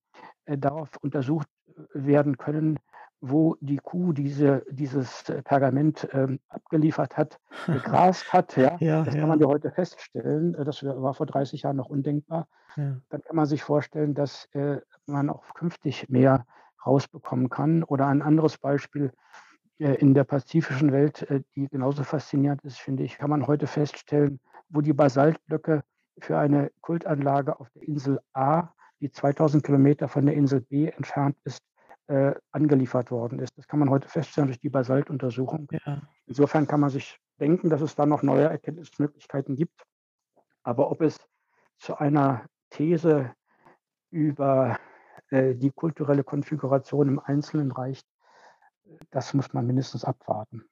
äh, 0.44 0.58
darauf 0.58 0.90
untersucht 1.00 1.48
werden 1.92 2.38
können, 2.38 2.78
wo 3.20 3.56
die 3.60 3.78
Kuh 3.78 4.12
diese 4.12 4.64
dieses 4.70 5.24
Pergament, 5.44 6.08
ähm, 6.12 6.38
abgeliefert 6.48 7.16
hat, 7.16 7.38
gegrast 7.66 8.32
hat, 8.32 8.56
ja. 8.56 8.76
Ja, 8.80 9.02
Das 9.02 9.14
kann 9.14 9.22
ja. 9.22 9.26
man 9.26 9.40
ja 9.40 9.46
heute 9.46 9.70
feststellen. 9.70 10.54
Äh, 10.54 10.64
das 10.64 10.84
war 10.84 11.14
vor 11.14 11.26
30 11.26 11.62
Jahren 11.62 11.76
noch 11.76 11.88
undenkbar. 11.88 12.46
Ja. 12.76 12.96
Dann 13.08 13.22
kann 13.22 13.36
man 13.36 13.46
sich 13.46 13.62
vorstellen, 13.62 14.14
dass, 14.14 14.46
äh, 14.52 14.80
man 15.06 15.30
auch 15.30 15.42
künftig 15.54 16.08
mehr 16.08 16.46
rausbekommen 16.84 17.48
kann. 17.48 17.82
Oder 17.82 18.06
ein 18.06 18.22
anderes 18.22 18.58
Beispiel, 18.58 19.06
äh, 19.06 19.47
in 19.78 20.14
der 20.14 20.24
pazifischen 20.24 20.92
Welt, 20.92 21.22
äh, 21.30 21.42
die 21.54 21.68
genauso 21.68 22.04
faszinierend 22.04 22.62
ist, 22.64 22.78
finde 22.78 23.04
ich, 23.04 23.18
kann 23.18 23.30
man 23.30 23.46
heute 23.46 23.66
feststellen, 23.66 24.40
wo 24.68 24.80
die 24.80 24.92
Basaltblöcke 24.92 25.82
für 26.18 26.38
eine 26.38 26.70
Kultanlage 26.80 27.58
auf 27.58 27.70
der 27.70 27.82
Insel 27.82 28.20
A, 28.32 28.70
die 29.00 29.08
2.000 29.08 29.62
Kilometer 29.62 30.08
von 30.08 30.26
der 30.26 30.34
Insel 30.34 30.60
B 30.60 30.88
entfernt 30.88 31.36
ist, 31.44 31.62
äh, 32.08 32.34
angeliefert 32.50 33.10
worden 33.10 33.38
ist. 33.38 33.56
Das 33.56 33.68
kann 33.68 33.78
man 33.78 33.90
heute 33.90 34.08
feststellen 34.08 34.48
durch 34.48 34.58
die 34.58 34.70
Basaltuntersuchung. 34.70 35.68
Ja. 35.70 36.02
Insofern 36.26 36.66
kann 36.66 36.80
man 36.80 36.90
sich 36.90 37.20
denken, 37.38 37.70
dass 37.70 37.80
es 37.80 37.94
da 37.94 38.06
noch 38.06 38.22
neue 38.22 38.46
Erkenntnismöglichkeiten 38.48 39.54
gibt. 39.54 39.84
Aber 40.64 40.90
ob 40.90 41.02
es 41.02 41.18
zu 41.78 41.96
einer 41.96 42.46
These 42.70 43.32
über, 44.10 44.78
äh, 45.30 45.54
die 45.54 45.70
kulturelle 45.70 46.24
Konfiguration 46.24 47.08
im 47.08 47.20
Einzelnen 47.20 47.70
reicht, 47.70 48.06
äh, 48.06 48.17
das 49.10 49.34
muss 49.34 49.52
man 49.52 49.66
mindestens 49.66 50.04
abwarten. 50.04 50.64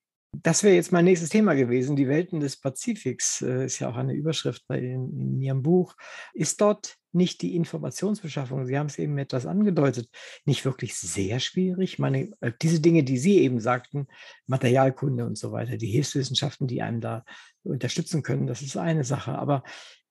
Das 0.42 0.62
wäre 0.62 0.74
jetzt 0.74 0.92
mein 0.92 1.04
nächstes 1.04 1.30
Thema 1.30 1.54
gewesen. 1.54 1.96
Die 1.96 2.08
Welten 2.08 2.40
des 2.40 2.58
Pazifiks, 2.58 3.42
äh, 3.42 3.64
ist 3.66 3.78
ja 3.78 3.88
auch 3.88 3.96
eine 3.96 4.12
Überschrift 4.12 4.64
bei 4.66 4.78
in 4.78 5.40
Ihrem 5.40 5.62
Buch. 5.62 5.94
Ist 6.34 6.60
dort 6.60 6.96
nicht 7.12 7.40
die 7.40 7.56
Informationsbeschaffung, 7.56 8.66
Sie 8.66 8.78
haben 8.78 8.86
es 8.86 8.98
eben 8.98 9.16
etwas 9.16 9.46
angedeutet, 9.46 10.10
nicht 10.44 10.64
wirklich 10.64 10.94
sehr 10.94 11.40
schwierig? 11.40 11.94
Ich 11.94 11.98
meine, 11.98 12.30
äh, 12.40 12.52
diese 12.60 12.80
Dinge, 12.80 13.02
die 13.04 13.18
Sie 13.18 13.38
eben 13.38 13.60
sagten, 13.60 14.06
Materialkunde 14.46 15.24
und 15.24 15.38
so 15.38 15.52
weiter, 15.52 15.78
die 15.78 15.86
Hilfswissenschaften, 15.86 16.66
die 16.66 16.82
einem 16.82 17.00
da 17.00 17.24
unterstützen 17.62 18.22
können, 18.22 18.46
das 18.46 18.60
ist 18.60 18.76
eine 18.76 19.04
Sache. 19.04 19.38
Aber 19.38 19.62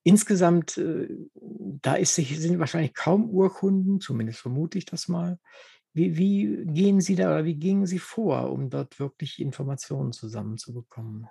insgesamt, 0.02 0.76
äh, 0.78 1.08
da 1.34 1.94
ist 1.94 2.16
sind 2.16 2.58
wahrscheinlich 2.58 2.94
kaum 2.94 3.30
Urkunden, 3.30 4.00
zumindest 4.00 4.40
vermute 4.40 4.78
ich 4.78 4.86
das 4.86 5.08
mal. 5.08 5.38
Wie 5.96 6.16
wie 6.16 6.64
gehen 6.66 7.00
Sie 7.00 7.16
da 7.16 7.26
oder 7.30 7.44
wie 7.44 7.56
gingen 7.56 7.86
Sie 7.86 7.98
vor, 7.98 8.52
um 8.52 8.70
dort 8.70 9.00
wirklich 9.00 9.40
Informationen 9.40 10.12
zusammenzubekommen? 10.12 11.28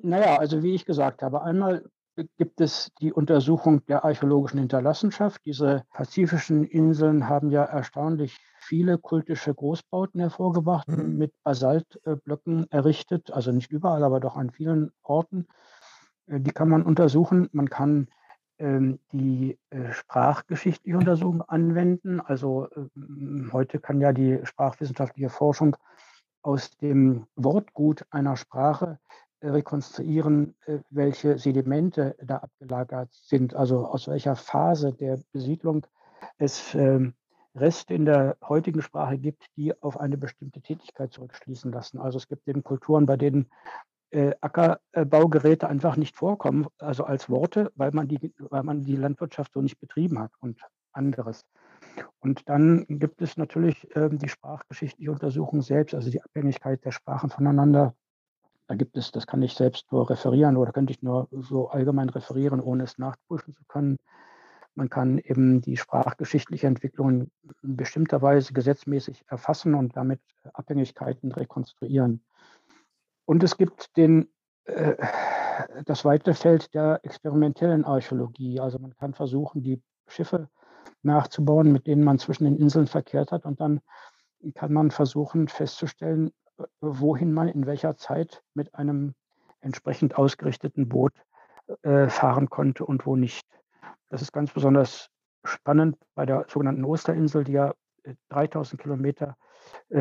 Na 0.00 0.18
ja, 0.20 0.36
also 0.38 0.62
wie 0.62 0.74
ich 0.74 0.84
gesagt 0.86 1.22
habe, 1.22 1.42
einmal, 1.42 1.84
äh, 2.16 2.24
gibt 2.36 2.60
es 2.60 2.90
die 3.00 3.12
Untersuchung 3.12 3.84
der 3.86 4.04
archäologischen 4.04 4.58
Hinterlassenschaft. 4.60 5.44
Diese 5.44 5.84
pazifischen 5.92 6.64
Inseln 6.64 7.28
haben 7.28 7.50
ja 7.50 7.64
erstaunlich 7.64 8.36
viele 8.58 8.98
kultische 8.98 9.54
Großbauten 9.54 10.20
hervorgebracht, 10.20 10.88
Mhm. 10.88 11.18
mit 11.18 11.32
Basalt 11.42 12.00
äh, 12.04 12.16
Blöcken 12.16 12.66
errichtet, 12.70 13.32
also 13.32 13.50
nicht 13.52 13.70
überall, 13.72 14.04
aber 14.04 14.20
doch 14.20 14.36
an 14.36 14.50
vielen 14.50 14.90
Orten. 15.02 15.46
Äh, 16.26 16.40
die 16.40 16.52
kann 16.52 16.68
man 16.68 16.82
untersuchen. 16.84 17.48
Man 17.52 17.68
kann, 17.70 18.08
die, 18.60 19.58
äh, 19.70 19.92
sprachgeschichtliche 19.92 20.98
Untersuchung 20.98 21.42
anwenden. 21.42 22.20
Also, 22.20 22.68
ähm, 22.76 23.50
heute 23.52 23.78
kann 23.78 24.00
ja 24.00 24.12
die 24.12 24.40
sprachwissenschaftliche 24.44 25.30
Forschung 25.30 25.76
aus 26.42 26.70
dem 26.78 27.26
Wortgut 27.36 28.04
einer 28.10 28.36
Sprache, 28.36 28.98
äh, 29.40 29.48
rekonstruieren, 29.48 30.56
äh, 30.66 30.78
welche 30.90 31.38
Sedimente 31.38 32.16
da 32.22 32.38
abgelagert 32.38 33.10
sind, 33.12 33.54
also 33.54 33.86
aus 33.86 34.08
welcher 34.08 34.34
Phase 34.34 34.92
der 34.92 35.20
Besiedlung 35.32 35.86
es, 36.38 36.74
ähm, 36.74 37.14
Reste 37.54 37.94
in 37.94 38.04
der 38.04 38.36
heutigen 38.46 38.82
Sprache 38.82 39.18
gibt, 39.18 39.46
die 39.56 39.80
auf 39.82 39.98
eine 39.98 40.16
bestimmte 40.16 40.60
Tätigkeit 40.60 41.12
zurückschließen 41.12 41.72
lassen. 41.72 41.98
Also, 41.98 42.18
es 42.18 42.28
gibt 42.28 42.46
eben 42.48 42.62
Kulturen, 42.62 43.06
bei 43.06 43.16
denen, 43.16 43.46
äh, 44.10 44.32
Acker 44.40 44.80
äh, 44.92 45.04
Baugeräte 45.04 45.68
einfach 45.68 45.96
nicht 45.96 46.16
vorkommen, 46.16 46.66
also 46.78 47.04
als 47.04 47.28
Worte, 47.28 47.72
weil 47.74 47.90
man 47.92 48.08
die 48.08 48.32
weil 48.38 48.62
man 48.62 48.82
die 48.82 48.96
Landwirtschaft 48.96 49.52
so 49.52 49.60
nicht 49.60 49.78
betrieben 49.78 50.18
hat 50.18 50.32
und 50.40 50.60
anderes. 50.92 51.44
Und 52.20 52.48
dann 52.48 52.86
gibt 52.88 53.22
es 53.22 53.36
natürlich, 53.36 53.88
ähm, 53.94 54.18
die 54.18 54.28
sprachgeschichtliche 54.28 55.10
Untersuchung 55.10 55.62
selbst, 55.62 55.94
also 55.94 56.10
die 56.10 56.22
Abhängigkeit 56.22 56.84
der 56.84 56.92
Sprachen 56.92 57.30
voneinander. 57.30 57.94
Da 58.66 58.74
gibt 58.74 58.96
es, 58.96 59.12
das 59.12 59.26
kann 59.26 59.42
ich 59.42 59.54
selbst 59.54 59.90
nur 59.92 60.10
referieren 60.10 60.56
oder 60.56 60.72
könnte 60.72 60.92
ich 60.92 61.02
nur 61.02 61.28
so 61.30 61.68
allgemein 61.70 62.10
referieren, 62.10 62.60
ohne 62.60 62.84
es 62.84 62.98
nachprüfen 62.98 63.54
zu 63.54 63.64
können. 63.66 63.96
Man 64.74 64.90
kann 64.90 65.18
eben 65.18 65.60
die 65.60 65.76
sprachgeschichtliche 65.76 66.66
Entwicklung 66.66 67.30
in 67.62 67.76
bestimmter 67.76 68.22
Weise 68.22 68.52
gesetzmäßig 68.52 69.24
erfassen 69.26 69.74
und 69.74 69.96
damit 69.96 70.20
Abhängigkeiten 70.52 71.32
rekonstruieren. 71.32 72.22
Und 73.28 73.42
es 73.42 73.58
gibt 73.58 73.94
den, 73.98 74.30
äh, 74.64 74.94
das 75.84 76.06
weite 76.06 76.32
Feld 76.32 76.72
der 76.72 77.00
experimentellen 77.02 77.84
Archäologie. 77.84 78.58
Also 78.58 78.78
man 78.78 78.96
kann 78.96 79.12
versuchen, 79.12 79.62
die 79.62 79.82
Schiffe 80.06 80.48
nachzubauen, 81.02 81.70
mit 81.70 81.86
denen 81.86 82.04
man 82.04 82.18
zwischen 82.18 82.44
den 82.44 82.56
Inseln 82.56 82.86
verkehrt 82.86 83.30
hat. 83.30 83.44
Und 83.44 83.60
dann 83.60 83.82
kann 84.54 84.72
man 84.72 84.90
versuchen 84.90 85.46
festzustellen, 85.48 86.30
wohin 86.80 87.34
man 87.34 87.48
in 87.48 87.66
welcher 87.66 87.98
Zeit 87.98 88.42
mit 88.54 88.74
einem 88.74 89.14
entsprechend 89.60 90.16
ausgerichteten 90.16 90.88
Boot 90.88 91.12
äh, 91.82 92.08
fahren 92.08 92.48
konnte 92.48 92.86
und 92.86 93.04
wo 93.04 93.14
nicht. 93.14 93.46
Das 94.08 94.22
ist 94.22 94.32
ganz 94.32 94.54
besonders 94.54 95.10
spannend 95.44 95.98
bei 96.14 96.24
der 96.24 96.46
sogenannten 96.48 96.86
Osterinsel, 96.86 97.44
die 97.44 97.52
ja 97.52 97.74
3000 98.30 98.80
äh, 98.80 98.82
Kilometer 98.82 99.36
äh, 99.36 99.47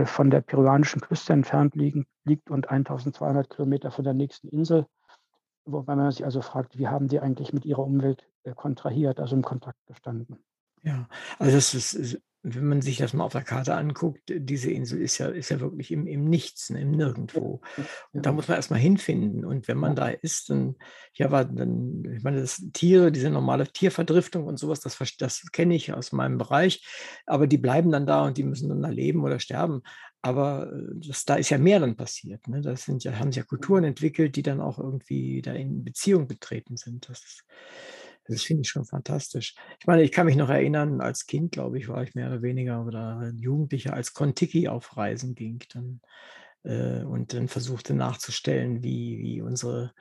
von 0.05 0.30
der 0.30 0.41
peruanischen 0.41 1.01
Küste 1.01 1.34
entfernt 1.34 1.76
liegen, 1.76 2.05
liegt 2.26 2.49
und 2.49 2.70
1200 2.70 3.49
Kilometer 3.49 3.91
von 3.91 4.03
der 4.03 4.13
nächsten 4.13 4.47
Insel. 4.49 4.86
Wobei 5.65 5.95
man 5.95 6.11
sich 6.11 6.24
also 6.24 6.41
fragt, 6.41 6.78
wie 6.78 6.88
haben 6.88 7.07
die 7.07 7.20
eigentlich 7.20 7.53
mit 7.53 7.65
ihrer 7.65 7.84
Umwelt 7.84 8.26
äh, 8.43 8.53
kontrahiert, 8.53 9.20
also 9.20 9.36
im 9.36 9.41
Kontakt 9.41 9.86
gestanden. 9.86 10.38
Ja, 10.84 11.07
also 11.39 11.55
das 11.55 11.74
ist, 11.74 12.22
wenn 12.56 12.66
man 12.66 12.82
sich 12.82 12.98
das 12.98 13.14
mal 13.14 13.26
auf 13.26 13.34
der 13.34 13.43
Karte 13.43 13.76
anguckt, 13.76 14.22
diese 14.30 14.72
Insel 14.72 15.02
ist 15.02 15.18
ja, 15.18 15.28
ist 15.28 15.50
ja 15.50 15.60
wirklich 15.60 15.91
im, 15.91 16.08
im 16.08 16.26
Nichts, 16.26 16.70
ne, 16.70 16.82
im 16.82 16.91
Nirgendwo. 16.91 17.62
Und 18.14 18.26
da 18.26 18.32
muss 18.32 18.48
man 18.48 18.56
erstmal 18.56 18.80
hinfinden. 18.80 19.43
Und 19.43 19.68
wenn 19.68 19.78
man 19.78 19.95
da 19.95 20.08
ist, 20.08 20.50
dann, 20.50 20.76
ja, 21.14 21.32
war 21.32 21.45
dann, 21.45 22.04
ich 22.16 22.24
meine, 22.24 22.39
das 22.39 22.64
Tiere, 22.74 23.12
diese 23.12 23.30
normale 23.30 23.68
Tierverdriftung 23.68 24.45
und 24.45 24.58
sowas, 24.58 24.80
das, 24.80 24.98
das 25.18 25.52
kenne 25.52 25.76
ich 25.76 25.93
aus 25.93 26.12
meinem 26.12 26.38
Bereich. 26.38 26.86
Aber 27.26 27.48
die 27.48 27.58
bleiben 27.58 27.91
dann 27.91 28.06
da 28.06 28.26
und 28.26 28.38
die 28.38 28.43
müssen 28.43 28.70
dann 28.70 28.82
da 28.82 28.89
leben 28.89 29.24
oder 29.24 29.39
sterben. 29.39 29.82
Aber 30.22 30.72
äh, 30.72 31.08
das, 31.08 31.26
da 31.26 31.36
ist 31.36 31.50
ja 31.50 31.58
mehr 31.58 31.80
dann 31.80 31.95
passiert. 31.95 32.48
Ne? 32.48 32.62
Das 32.62 32.86
sind 32.86 33.04
ja, 33.04 33.20
haben 33.20 33.32
sich 33.32 33.41
ja 33.41 33.48
Kulturen 33.48 33.84
entwickelt, 33.84 34.36
die 34.36 34.43
dann 34.43 34.62
auch 34.62 34.80
irgendwie 34.80 35.41
da 35.41 35.54
in 35.54 35.84
Beziehung 35.84 36.28
getreten 36.28 36.78
sind. 36.78 37.10
Das 37.10 37.20
ist, 37.20 37.43
das 38.28 38.43
finde 38.43 38.61
ich 38.61 38.69
schon 38.69 38.86
fantastisch. 38.86 39.55
Ich 39.80 39.88
meine, 39.88 40.03
ich 40.03 40.11
kann 40.11 40.25
mich 40.25 40.36
noch 40.36 40.49
erinnern, 40.49 41.01
als 41.01 41.25
Kind, 41.25 41.51
glaube 41.51 41.78
ich, 41.78 41.88
war 41.88 42.03
ich 42.03 42.15
mehr 42.15 42.28
oder 42.28 42.41
weniger 42.41 42.86
oder 42.86 43.32
Jugendlicher, 43.36 43.93
als 43.93 44.13
Kontiki 44.13 44.67
auf 44.67 44.97
Reisen 44.97 45.36
ging 45.36 45.63
dann, 45.73 46.01
äh, 46.63 47.03
und 47.03 47.34
dann 47.34 47.47
versuchte 47.47 47.93
nachzustellen, 47.93 48.84
wie, 48.84 49.19
wie 49.19 49.41
unsere 49.41 49.93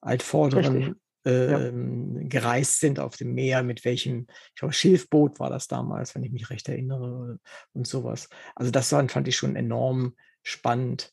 Altvorderen 0.00 0.96
äh, 1.26 1.50
ja. 1.50 1.60
Ähm, 1.68 2.28
gereist 2.28 2.80
sind 2.80 3.00
auf 3.00 3.16
dem 3.16 3.32
Meer, 3.34 3.62
mit 3.62 3.84
welchem, 3.84 4.26
ich 4.48 4.56
glaube, 4.56 4.74
Schilfboot 4.74 5.40
war 5.40 5.50
das 5.50 5.68
damals, 5.68 6.14
wenn 6.14 6.22
ich 6.22 6.32
mich 6.32 6.50
recht 6.50 6.68
erinnere 6.68 7.38
und 7.72 7.86
sowas. 7.86 8.28
Also 8.54 8.70
das 8.70 8.90
fand 8.90 9.28
ich 9.28 9.36
schon 9.36 9.56
enorm 9.56 10.14
spannend. 10.42 11.12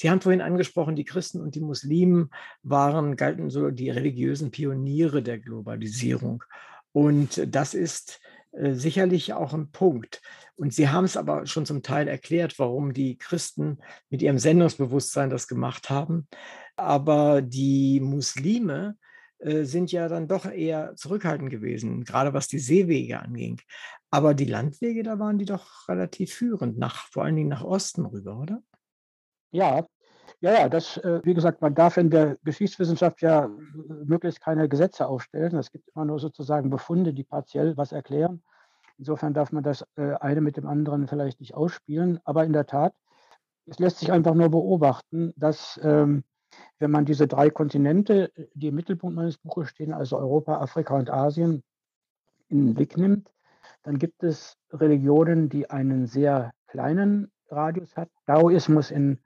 Sie 0.00 0.10
haben 0.10 0.20
vorhin 0.20 0.42
angesprochen, 0.42 0.94
die 0.94 1.04
Christen 1.04 1.40
und 1.40 1.56
die 1.56 1.60
Muslimen 1.60 2.30
waren, 2.62 3.16
galten 3.16 3.50
so 3.50 3.70
die 3.70 3.90
religiösen 3.90 4.52
Pioniere 4.52 5.24
der 5.24 5.40
Globalisierung. 5.40 6.44
Und 6.92 7.42
das 7.52 7.74
ist 7.74 8.20
äh, 8.52 8.74
sicherlich 8.74 9.32
auch 9.32 9.54
ein 9.54 9.72
Punkt. 9.72 10.22
Und 10.54 10.72
Sie 10.72 10.88
haben 10.88 11.04
es 11.04 11.16
aber 11.16 11.46
schon 11.46 11.66
zum 11.66 11.82
Teil 11.82 12.06
erklärt, 12.06 12.60
warum 12.60 12.92
die 12.92 13.18
Christen 13.18 13.78
mit 14.08 14.22
ihrem 14.22 14.38
Sendungsbewusstsein 14.38 15.30
das 15.30 15.48
gemacht 15.48 15.90
haben. 15.90 16.28
Aber 16.76 17.42
die 17.42 17.98
Muslime 17.98 18.96
äh, 19.40 19.64
sind 19.64 19.90
ja 19.90 20.06
dann 20.06 20.28
doch 20.28 20.48
eher 20.48 20.94
zurückhaltend 20.94 21.50
gewesen, 21.50 22.04
gerade 22.04 22.34
was 22.34 22.46
die 22.46 22.60
Seewege 22.60 23.18
anging. 23.18 23.60
Aber 24.12 24.34
die 24.34 24.44
Landwege, 24.44 25.02
da 25.02 25.18
waren 25.18 25.38
die 25.38 25.44
doch 25.44 25.88
relativ 25.88 26.32
führend, 26.34 26.78
nach, 26.78 27.08
vor 27.08 27.24
allen 27.24 27.34
Dingen 27.34 27.48
nach 27.48 27.64
Osten 27.64 28.06
rüber, 28.06 28.38
oder? 28.38 28.62
Ja, 29.50 29.86
ja, 30.40 30.52
ja, 30.52 30.68
das, 30.68 30.98
äh, 30.98 31.20
wie 31.24 31.34
gesagt, 31.34 31.62
man 31.62 31.74
darf 31.74 31.96
in 31.96 32.10
der 32.10 32.36
Geschichtswissenschaft 32.44 33.22
ja 33.22 33.46
äh, 33.46 33.48
möglichst 34.04 34.40
keine 34.40 34.68
Gesetze 34.68 35.06
aufstellen. 35.06 35.56
Es 35.56 35.72
gibt 35.72 35.88
immer 35.94 36.04
nur 36.04 36.20
sozusagen 36.20 36.70
Befunde, 36.70 37.12
die 37.12 37.24
partiell 37.24 37.76
was 37.76 37.92
erklären. 37.92 38.42
Insofern 38.98 39.34
darf 39.34 39.52
man 39.52 39.62
das 39.64 39.84
äh, 39.96 40.14
eine 40.14 40.40
mit 40.40 40.56
dem 40.56 40.66
anderen 40.66 41.08
vielleicht 41.08 41.40
nicht 41.40 41.54
ausspielen. 41.54 42.20
Aber 42.24 42.44
in 42.44 42.52
der 42.52 42.66
Tat, 42.66 42.94
es 43.66 43.78
lässt 43.78 43.98
sich 43.98 44.12
einfach 44.12 44.34
nur 44.34 44.48
beobachten, 44.50 45.32
dass 45.36 45.80
ähm, 45.82 46.24
wenn 46.78 46.90
man 46.90 47.04
diese 47.04 47.26
drei 47.26 47.50
Kontinente, 47.50 48.32
die 48.54 48.68
im 48.68 48.74
Mittelpunkt 48.74 49.16
meines 49.16 49.38
Buches 49.38 49.68
stehen, 49.70 49.92
also 49.92 50.18
Europa, 50.18 50.58
Afrika 50.60 50.96
und 50.96 51.10
Asien, 51.10 51.62
in 52.48 52.66
den 52.66 52.74
Blick 52.74 52.96
nimmt, 52.96 53.30
dann 53.82 53.98
gibt 53.98 54.22
es 54.22 54.56
Religionen, 54.72 55.48
die 55.48 55.68
einen 55.68 56.06
sehr 56.06 56.52
kleinen 56.66 57.30
Radius 57.50 57.96
hat. 57.96 58.08
Daoismus 58.26 58.90
in 58.90 59.18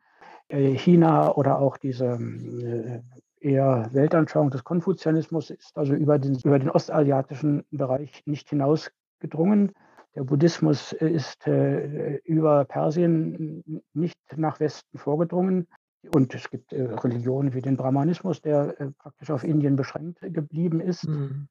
China 0.52 1.34
oder 1.34 1.58
auch 1.58 1.76
diese 1.76 2.06
äh, 2.06 3.00
eher 3.40 3.88
Weltanschauung 3.92 4.50
des 4.50 4.64
Konfuzianismus 4.64 5.50
ist 5.50 5.76
also 5.76 5.94
über 5.94 6.18
den, 6.18 6.38
über 6.44 6.58
den 6.58 6.70
ostasiatischen 6.70 7.64
Bereich 7.70 8.22
nicht 8.26 8.50
hinausgedrungen. 8.50 9.72
Der 10.14 10.24
Buddhismus 10.24 10.92
ist 10.92 11.46
äh, 11.46 12.16
über 12.24 12.64
Persien 12.66 13.82
nicht 13.94 14.18
nach 14.36 14.60
Westen 14.60 14.98
vorgedrungen. 14.98 15.66
Und 16.14 16.34
es 16.34 16.50
gibt 16.50 16.72
äh, 16.72 16.82
Religionen 16.82 17.54
wie 17.54 17.62
den 17.62 17.76
Brahmanismus, 17.76 18.42
der 18.42 18.80
äh, 18.80 18.90
praktisch 18.90 19.30
auf 19.30 19.44
Indien 19.44 19.76
beschränkt 19.76 20.20
geblieben 20.20 20.80
ist. 20.80 21.06
Mhm. 21.06 21.48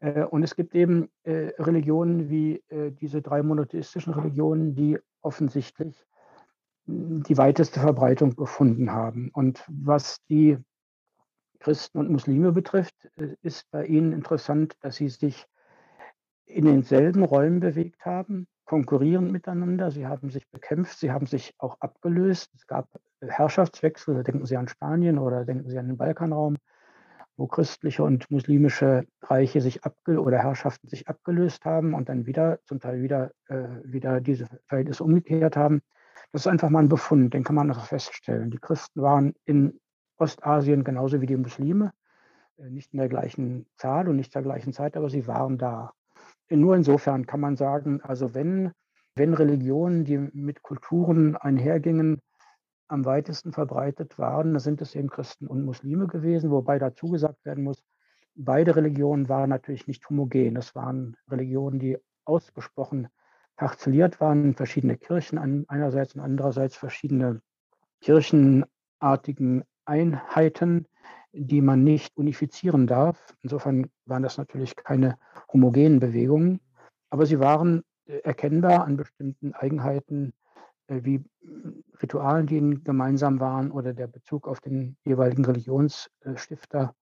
Äh, 0.00 0.24
und 0.24 0.42
es 0.42 0.54
gibt 0.54 0.74
eben 0.74 1.08
Religionen 1.26 2.30
wie 2.30 2.62
diese 2.70 3.20
drei 3.20 3.42
monotheistischen 3.42 4.14
Religionen, 4.14 4.74
die 4.74 4.98
offensichtlich 5.20 6.06
die 6.88 7.36
weiteste 7.36 7.80
Verbreitung 7.80 8.34
gefunden 8.34 8.90
haben. 8.92 9.30
Und 9.32 9.62
was 9.68 10.24
die 10.28 10.56
Christen 11.60 11.98
und 11.98 12.10
Muslime 12.10 12.52
betrifft, 12.52 12.94
äh, 13.16 13.34
ist 13.42 13.70
bei 13.70 13.84
ihnen 13.84 14.12
interessant, 14.12 14.74
dass 14.80 14.96
sie 14.96 15.08
sich 15.08 15.46
in 16.46 16.64
denselben 16.64 17.24
Räumen 17.24 17.60
bewegt 17.60 18.06
haben, 18.06 18.46
konkurrierend 18.64 19.32
miteinander. 19.32 19.90
Sie 19.90 20.06
haben 20.06 20.30
sich 20.30 20.48
bekämpft, 20.50 20.98
sie 20.98 21.12
haben 21.12 21.26
sich 21.26 21.54
auch 21.58 21.76
abgelöst. 21.80 22.50
Es 22.54 22.66
gab 22.66 22.88
Herrschaftswechsel, 23.20 24.22
denken 24.22 24.46
Sie 24.46 24.56
an 24.56 24.68
Spanien 24.68 25.18
oder 25.18 25.44
denken 25.44 25.68
Sie 25.68 25.78
an 25.78 25.88
den 25.88 25.98
Balkanraum, 25.98 26.56
wo 27.36 27.46
christliche 27.46 28.02
und 28.02 28.30
muslimische 28.30 29.04
Reiche 29.22 29.60
sich 29.60 29.84
abge 29.84 30.20
oder 30.22 30.38
Herrschaften 30.38 30.88
sich 30.88 31.06
abgelöst 31.06 31.66
haben 31.66 31.92
und 31.92 32.08
dann 32.08 32.24
wieder, 32.24 32.60
zum 32.64 32.80
Teil 32.80 33.02
wieder, 33.02 33.32
äh, 33.48 33.68
wieder 33.84 34.22
diese 34.22 34.46
Verhältnisse 34.68 35.04
umgekehrt 35.04 35.56
haben. 35.56 35.82
Das 36.32 36.42
ist 36.42 36.46
einfach 36.46 36.68
mal 36.68 36.80
ein 36.80 36.88
Befund, 36.88 37.32
den 37.32 37.44
kann 37.44 37.56
man 37.56 37.68
noch 37.68 37.86
feststellen. 37.86 38.50
Die 38.50 38.58
Christen 38.58 39.00
waren 39.00 39.34
in 39.44 39.80
Ostasien 40.18 40.84
genauso 40.84 41.20
wie 41.20 41.26
die 41.26 41.36
Muslime, 41.36 41.92
äh, 42.58 42.68
nicht 42.68 42.92
in 42.92 42.98
der 42.98 43.08
gleichen 43.08 43.66
Zahl 43.76 44.08
und 44.08 44.16
nicht 44.16 44.32
zur 44.32 44.42
gleichen 44.42 44.72
Zeit, 44.72 44.96
aber 44.96 45.08
sie 45.08 45.26
waren 45.26 45.58
da. 45.58 45.92
Nur 46.50 46.76
insofern 46.76 47.26
kann 47.26 47.40
man 47.40 47.56
sagen, 47.56 48.00
also 48.02 48.34
wenn, 48.34 48.72
wenn 49.14 49.34
Religionen, 49.34 50.04
die 50.04 50.18
mit 50.18 50.62
Kulturen 50.62 51.36
einhergingen, 51.36 52.20
am 52.88 53.04
weitesten 53.04 53.52
verbreitet 53.52 54.18
waren, 54.18 54.54
dann 54.54 54.60
sind 54.60 54.80
es 54.80 54.94
eben 54.94 55.10
Christen 55.10 55.46
und 55.46 55.64
Muslime 55.64 56.06
gewesen, 56.06 56.50
wobei 56.50 56.78
dazu 56.78 57.10
gesagt 57.10 57.44
werden 57.44 57.64
muss, 57.64 57.84
beide 58.34 58.76
Religionen 58.76 59.28
waren 59.28 59.50
natürlich 59.50 59.86
nicht 59.86 60.08
homogen. 60.08 60.56
Es 60.56 60.74
waren 60.74 61.16
Religionen, 61.30 61.78
die 61.78 61.98
ausgesprochen 62.24 63.08
parzelliert 63.58 64.20
waren, 64.20 64.54
verschiedene 64.54 64.96
Kirchen 64.96 65.66
einerseits 65.68 66.14
und 66.14 66.20
andererseits 66.20 66.76
verschiedene 66.76 67.42
kirchenartigen 68.00 69.64
Einheiten, 69.84 70.86
die 71.32 71.60
man 71.60 71.82
nicht 71.84 72.16
unifizieren 72.16 72.86
darf. 72.86 73.34
Insofern 73.42 73.90
waren 74.06 74.22
das 74.22 74.38
natürlich 74.38 74.76
keine 74.76 75.18
homogenen 75.52 75.98
Bewegungen, 75.98 76.60
aber 77.10 77.26
sie 77.26 77.40
waren 77.40 77.82
äh, 78.06 78.18
erkennbar 78.20 78.84
an 78.84 78.96
bestimmten 78.96 79.52
Eigenheiten 79.54 80.32
äh, 80.86 81.00
wie 81.02 81.24
Ritualen, 82.00 82.46
die 82.46 82.58
ihnen 82.58 82.84
gemeinsam 82.84 83.40
waren 83.40 83.72
oder 83.72 83.92
der 83.92 84.06
Bezug 84.06 84.46
auf 84.46 84.60
den 84.60 84.96
jeweiligen 85.04 85.44
Religionsstifter. 85.44 86.94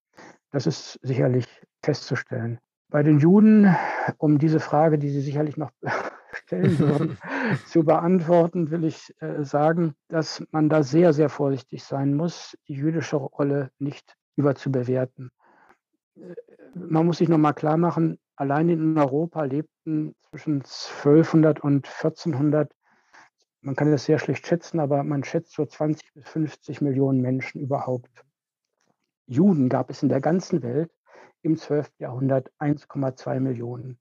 Das 0.51 0.67
ist 0.67 0.99
sicherlich 1.03 1.47
festzustellen. 1.83 2.59
Bei 2.89 3.03
den 3.03 3.19
Juden, 3.19 3.77
um 4.17 4.39
diese 4.39 4.61
Frage, 4.61 4.99
die 4.99 5.11
Sie 5.11 5.21
sicherlich 5.21 5.57
noch 5.57 5.71
stellen 6.47 6.79
würden, 6.79 7.19
zu 7.67 7.85
beantworten, 7.85 8.71
will 8.71 8.85
ich 8.85 9.13
äh, 9.21 9.45
sagen, 9.45 9.95
dass 10.09 10.43
man 10.53 10.69
da 10.69 10.83
sehr, 10.83 11.13
sehr 11.13 11.29
vorsichtig 11.29 11.83
sein 11.83 12.15
muss, 12.15 12.57
die 12.69 12.75
jüdische 12.75 13.17
Rolle 13.17 13.71
nicht 13.79 14.17
überzubewerten. 14.37 15.31
Äh, 16.17 16.35
man 16.75 17.07
muss 17.07 17.19
sich 17.19 17.29
nochmal 17.29 17.55
klar 17.55 17.77
machen, 17.77 18.19
allein 18.37 18.69
in 18.69 18.97
Europa 18.97 19.45
lebten 19.45 20.15
zwischen 20.31 20.63
1200 20.63 21.61
und 21.61 21.87
1400 21.87 22.73
man 23.63 23.75
kann 23.75 23.91
das 23.91 24.05
sehr 24.05 24.21
schlecht 24.21 24.47
schätzen, 24.47 24.79
aber 24.79 25.03
man 25.03 25.25
schätzt 25.25 25.53
so 25.53 25.67
20 25.67 26.15
bis 26.15 26.29
50 26.29 26.83
Millionen 26.83 27.21
Menschen 27.21 27.61
überhaupt. 27.61 28.25
Juden 29.27 29.69
gab 29.69 29.91
es 29.91 30.05
in 30.05 30.09
der 30.09 30.21
ganzen 30.21 30.63
Welt 30.63 30.93
im 31.43 31.57
12. 31.57 31.91
Jahrhundert 31.99 32.53
1,2 32.61 33.41
Millionen. 33.41 33.99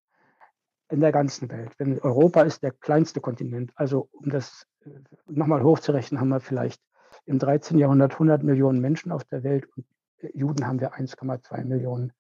In 0.90 1.00
der 1.00 1.12
ganzen 1.12 1.50
Welt. 1.50 1.74
Wenn 1.78 2.00
Europa 2.00 2.44
ist 2.44 2.62
der 2.62 2.72
kleinste 2.72 3.20
Kontinent, 3.20 3.72
also 3.76 4.08
um 4.12 4.30
das 4.30 4.68
äh, 4.86 4.90
nochmal 5.28 5.64
hochzurechnen, 5.64 6.20
haben 6.20 6.30
wir 6.30 6.40
vielleicht 6.40 6.82
im 7.26 7.40
13. 7.40 7.78
Jahrhundert 7.78 8.14
100 8.14 8.44
Millionen 8.44 8.80
Menschen 8.82 9.12
auf 9.12 9.24
der 9.24 9.44
Welt 9.44 9.68
und 9.76 9.86
äh, 10.20 10.30
Juden 10.38 10.68
haben 10.68 10.80
wir 10.80 10.94
1,2 10.94 11.66
Millionen. 11.66 12.14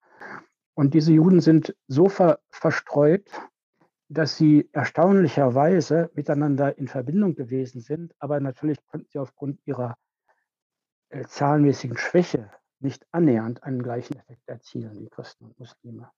Und 0.74 0.94
diese 0.94 1.14
Juden 1.14 1.42
sind 1.42 1.76
so 1.88 2.10
ver 2.10 2.40
verstreut, 2.50 3.30
dass 4.10 4.38
sie 4.38 4.70
erstaunlicherweise 4.72 6.12
miteinander 6.14 6.78
in 6.78 6.88
Verbindung 6.88 7.36
gewesen 7.36 7.82
sind, 7.82 8.14
aber 8.20 8.40
natürlich 8.40 8.84
konnten 8.86 9.08
sie 9.10 9.20
aufgrund 9.20 9.60
ihrer 9.66 9.96
äh, 11.10 11.26
zahlenmäßigen 11.26 11.98
Schwäche 11.98 12.52
nicht 12.80 13.06
annähernd 13.12 13.64
einen 13.64 13.82
gleichen 13.82 14.16
Effekt 14.18 14.48
erzielen 14.48 15.00
wie 15.00 15.10
Christen 15.10 15.46
und 15.46 15.60
Muslime. 15.60 16.12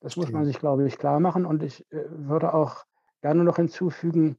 Das 0.00 0.16
muss 0.16 0.30
man 0.30 0.44
sich, 0.44 0.58
glaube 0.58 0.86
ich, 0.86 0.98
klar 0.98 1.20
machen. 1.20 1.46
Und 1.46 1.62
ich 1.62 1.90
äh, 1.92 2.04
würde 2.08 2.54
auch 2.54 2.84
gerne 3.22 3.44
noch 3.44 3.56
hinzufügen, 3.56 4.36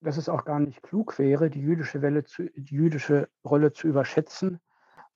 dass 0.00 0.16
es 0.16 0.28
auch 0.28 0.44
gar 0.44 0.60
nicht 0.60 0.82
klug 0.82 1.18
wäre, 1.18 1.50
die 1.50 1.60
jüdische, 1.60 2.02
Welle 2.02 2.24
zu, 2.24 2.50
die 2.54 2.74
jüdische 2.74 3.28
Rolle 3.44 3.72
zu 3.72 3.88
überschätzen, 3.88 4.60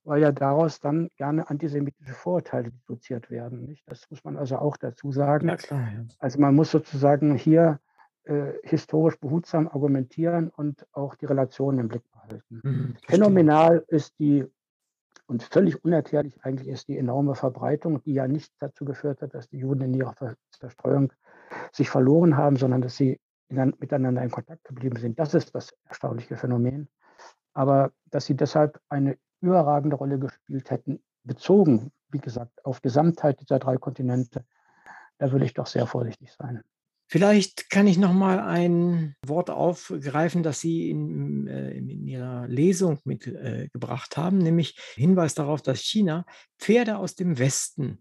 weil 0.03 0.21
ja 0.21 0.31
daraus 0.31 0.79
dann 0.79 1.09
gerne 1.15 1.49
antisemitische 1.49 2.13
Vorurteile 2.13 2.71
deduziert 2.71 3.29
werden. 3.29 3.65
Nicht? 3.65 3.83
Das 3.87 4.09
muss 4.09 4.23
man 4.23 4.37
also 4.37 4.57
auch 4.57 4.77
dazu 4.77 5.11
sagen. 5.11 5.47
Ja, 5.47 5.57
klar, 5.57 5.91
ja. 5.93 6.05
Also 6.19 6.39
man 6.39 6.55
muss 6.55 6.71
sozusagen 6.71 7.35
hier 7.35 7.79
äh, 8.23 8.53
historisch 8.63 9.19
behutsam 9.19 9.67
argumentieren 9.67 10.49
und 10.49 10.85
auch 10.91 11.15
die 11.15 11.25
Relationen 11.25 11.79
im 11.79 11.87
Blick 11.87 12.03
behalten. 12.11 12.61
Mhm, 12.63 12.95
Phänomenal 13.07 13.83
ist 13.87 14.17
die 14.19 14.45
und 15.31 15.43
völlig 15.43 15.81
unerklärlich 15.85 16.43
eigentlich 16.43 16.67
ist 16.67 16.89
die 16.89 16.97
enorme 16.97 17.35
Verbreitung, 17.35 18.03
die 18.03 18.13
ja 18.13 18.27
nicht 18.27 18.51
dazu 18.59 18.83
geführt 18.83 19.21
hat, 19.21 19.33
dass 19.33 19.47
die 19.47 19.59
Juden 19.59 19.81
in 19.83 19.93
ihrer 19.93 20.13
Zerstreuung 20.51 21.13
sich 21.71 21.89
verloren 21.89 22.35
haben, 22.35 22.57
sondern 22.57 22.81
dass 22.81 22.97
sie 22.97 23.17
in, 23.47 23.73
miteinander 23.79 24.21
in 24.21 24.29
Kontakt 24.29 24.65
geblieben 24.65 24.97
sind. 24.97 25.17
Das 25.17 25.33
ist 25.33 25.55
das 25.55 25.73
erstaunliche 25.85 26.35
Phänomen. 26.35 26.89
Aber 27.53 27.93
dass 28.09 28.25
sie 28.25 28.35
deshalb 28.35 28.81
eine 28.89 29.17
überragende 29.39 29.95
Rolle 29.95 30.19
gespielt 30.19 30.69
hätten, 30.69 31.01
bezogen, 31.23 31.93
wie 32.09 32.19
gesagt, 32.19 32.65
auf 32.65 32.81
Gesamtheit 32.81 33.39
dieser 33.39 33.59
drei 33.59 33.77
Kontinente, 33.77 34.43
da 35.17 35.31
würde 35.31 35.45
ich 35.45 35.53
doch 35.53 35.67
sehr 35.67 35.87
vorsichtig 35.87 36.33
sein. 36.33 36.61
Vielleicht 37.11 37.69
kann 37.69 37.87
ich 37.87 37.97
noch 37.97 38.13
mal 38.13 38.39
ein 38.39 39.17
Wort 39.25 39.49
aufgreifen, 39.49 40.43
das 40.43 40.61
Sie 40.61 40.89
in, 40.89 41.45
äh, 41.45 41.71
in 41.71 42.07
Ihrer 42.07 42.47
Lesung 42.47 42.99
mitgebracht 43.03 44.13
äh, 44.13 44.21
haben, 44.21 44.37
nämlich 44.37 44.79
Hinweis 44.95 45.33
darauf, 45.33 45.61
dass 45.61 45.81
China 45.81 46.25
Pferde 46.57 46.97
aus 46.97 47.15
dem 47.15 47.37
Westen 47.37 47.99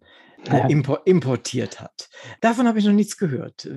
äh, 0.48 0.70
impor 0.70 1.00
importiert 1.06 1.80
hat. 1.80 2.08
Davon 2.40 2.68
habe 2.68 2.78
ich 2.78 2.84
noch 2.84 2.92
nichts 2.92 3.16
gehört. 3.16 3.68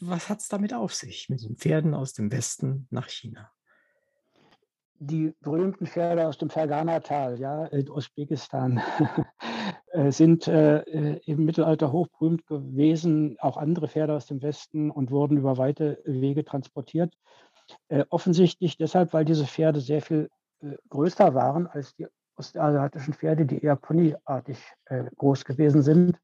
Was 0.00 0.28
hat 0.28 0.40
es 0.40 0.48
damit 0.48 0.74
auf 0.74 0.92
sich, 0.92 1.30
mit 1.30 1.42
den 1.42 1.56
Pferden 1.56 1.94
aus 1.94 2.12
dem 2.12 2.30
Westen 2.30 2.86
nach 2.90 3.08
China? 3.08 3.50
die 4.98 5.34
berühmten 5.40 5.86
Pferde 5.86 6.26
aus 6.26 6.38
dem 6.38 6.48
Fergana-Tal, 6.48 7.38
ja, 7.38 7.66
in 7.66 7.90
Usbekistan, 7.90 8.80
sind 10.10 10.48
äh, 10.48 10.80
äh, 10.80 11.20
im 11.24 11.44
Mittelalter 11.44 11.92
hochberühmt 11.92 12.46
gewesen, 12.46 13.36
auch 13.40 13.56
andere 13.56 13.88
Pferde 13.88 14.14
aus 14.14 14.26
dem 14.26 14.42
Westen 14.42 14.90
und 14.90 15.10
wurden 15.10 15.38
über 15.38 15.58
weite 15.58 16.02
Wege 16.04 16.44
transportiert. 16.44 17.14
Äh, 17.88 18.04
offensichtlich 18.10 18.76
deshalb, 18.76 19.12
weil 19.12 19.24
diese 19.24 19.46
Pferde 19.46 19.80
sehr 19.80 20.02
viel 20.02 20.28
äh, 20.60 20.76
größer 20.88 21.34
waren 21.34 21.66
als 21.66 21.94
die 21.96 22.06
ostasiatischen 22.36 23.14
Pferde, 23.14 23.46
die 23.46 23.62
eher 23.62 23.76
ponyartig 23.76 24.58
äh, 24.86 25.04
groß 25.16 25.44
gewesen 25.44 25.82
sind 25.82 26.18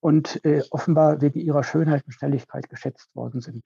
und 0.00 0.40
offenbar 0.70 1.20
wegen 1.20 1.40
ihrer 1.40 1.62
Schönheit 1.62 2.06
und 2.06 2.12
Schnelligkeit 2.12 2.70
geschätzt 2.70 3.14
worden 3.14 3.42
sind. 3.42 3.62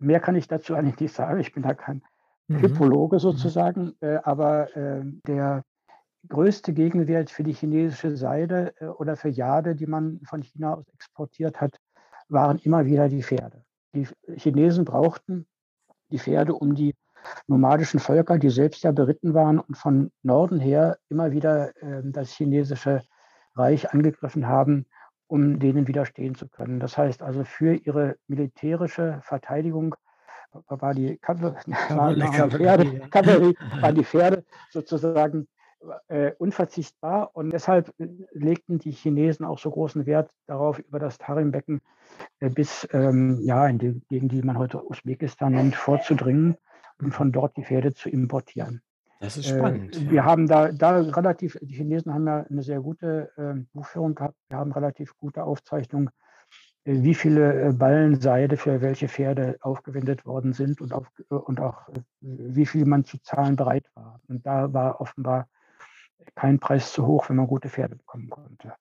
Mehr 0.00 0.18
kann 0.18 0.34
ich 0.34 0.48
dazu 0.48 0.74
eigentlich 0.74 0.98
nicht 0.98 1.14
sagen. 1.14 1.38
Ich 1.38 1.52
bin 1.52 1.62
da 1.62 1.74
kein 1.74 2.02
mhm. 2.48 2.58
Hippologe 2.58 3.16
mhm. 3.16 3.20
sozusagen, 3.20 3.94
äh, 4.00 4.18
aber 4.24 4.76
äh, 4.76 5.02
der 5.26 5.62
größte 6.28 6.72
Gegenwert 6.72 7.30
für 7.30 7.42
die 7.42 7.52
chinesische 7.52 8.16
Seide 8.16 8.74
äh, 8.80 8.86
oder 8.86 9.16
für 9.16 9.28
Jade, 9.28 9.74
die 9.74 9.86
man 9.86 10.20
von 10.24 10.42
China 10.42 10.74
aus 10.74 10.88
exportiert 10.94 11.60
hat, 11.60 11.76
waren 12.28 12.58
immer 12.58 12.86
wieder 12.86 13.08
die 13.08 13.22
Pferde. 13.22 13.64
Die 13.94 14.08
Chinesen 14.36 14.84
brauchten 14.84 15.46
die 16.10 16.18
Pferde, 16.18 16.54
um 16.54 16.74
die 16.74 16.94
nomadischen 17.46 18.00
Völker, 18.00 18.38
die 18.38 18.50
selbst 18.50 18.82
ja 18.84 18.92
beritten 18.92 19.34
waren 19.34 19.58
und 19.58 19.76
von 19.76 20.10
Norden 20.22 20.60
her 20.60 20.98
immer 21.08 21.32
wieder 21.32 21.72
ähm, 21.82 22.12
das 22.12 22.30
chinesische 22.30 23.02
Reich 23.54 23.92
angegriffen 23.92 24.46
haben, 24.46 24.86
um 25.26 25.58
denen 25.58 25.86
widerstehen 25.86 26.34
zu 26.34 26.48
können. 26.48 26.80
Das 26.80 26.96
heißt 26.96 27.22
also, 27.22 27.44
für 27.44 27.74
ihre 27.74 28.16
militärische 28.26 29.20
Verteidigung 29.22 29.94
war 30.68 30.94
die 30.94 31.16
Kavallerie, 31.18 31.72
Pferde, 32.50 33.08
Kavallerie, 33.10 33.56
waren 33.80 33.94
die 33.94 34.04
Pferde 34.04 34.44
sozusagen 34.70 35.48
äh, 36.08 36.32
unverzichtbar 36.38 37.30
und 37.34 37.52
deshalb 37.52 37.92
äh, 37.98 38.08
legten 38.32 38.78
die 38.78 38.92
Chinesen 38.92 39.44
auch 39.44 39.58
so 39.58 39.70
großen 39.70 40.06
Wert 40.06 40.30
darauf, 40.46 40.78
über 40.78 40.98
das 40.98 41.18
Tarimbecken 41.18 41.80
äh, 42.40 42.50
bis 42.50 42.88
ähm, 42.92 43.40
ja, 43.42 43.66
in 43.66 43.78
die 43.78 44.02
Gegend, 44.08 44.32
die 44.32 44.42
man 44.42 44.58
heute 44.58 44.84
Usbekistan 44.84 45.52
nennt, 45.52 45.74
vorzudringen 45.74 46.56
und 47.00 47.12
von 47.12 47.32
dort 47.32 47.56
die 47.56 47.64
Pferde 47.64 47.94
zu 47.94 48.08
importieren. 48.08 48.82
Das 49.20 49.36
ist 49.36 49.48
spannend. 49.48 49.96
Äh, 49.96 50.10
wir 50.10 50.24
haben 50.24 50.46
da, 50.46 50.72
da 50.72 50.98
relativ, 50.98 51.58
die 51.60 51.74
Chinesen 51.74 52.12
haben 52.12 52.26
ja 52.26 52.44
eine 52.48 52.62
sehr 52.62 52.80
gute 52.80 53.30
äh, 53.36 53.60
Buchführung 53.72 54.14
gehabt. 54.14 54.36
Wir 54.48 54.58
haben 54.58 54.72
relativ 54.72 55.16
gute 55.16 55.44
Aufzeichnungen 55.44 56.10
äh, 56.84 57.02
wie 57.02 57.14
viele 57.14 57.68
äh, 57.68 57.72
Ballen 57.72 58.20
Seide 58.20 58.56
für 58.56 58.80
welche 58.80 59.08
Pferde 59.08 59.56
aufgewendet 59.60 60.26
worden 60.26 60.52
sind 60.52 60.80
und, 60.80 60.92
auf, 60.92 61.06
äh, 61.30 61.34
und 61.34 61.60
auch 61.60 61.88
wie 62.20 62.66
viel 62.66 62.84
man 62.84 63.04
zu 63.04 63.18
zahlen 63.22 63.56
bereit 63.56 63.86
war. 63.94 64.20
Und 64.28 64.44
da 64.46 64.72
war 64.72 65.00
offenbar 65.00 65.48
kein 66.34 66.58
Preis 66.58 66.92
zu 66.92 67.06
hoch, 67.06 67.28
wenn 67.28 67.36
man 67.36 67.46
gute 67.46 67.68
Pferde 67.68 67.96
bekommen 67.96 68.30
konnte. 68.30 68.74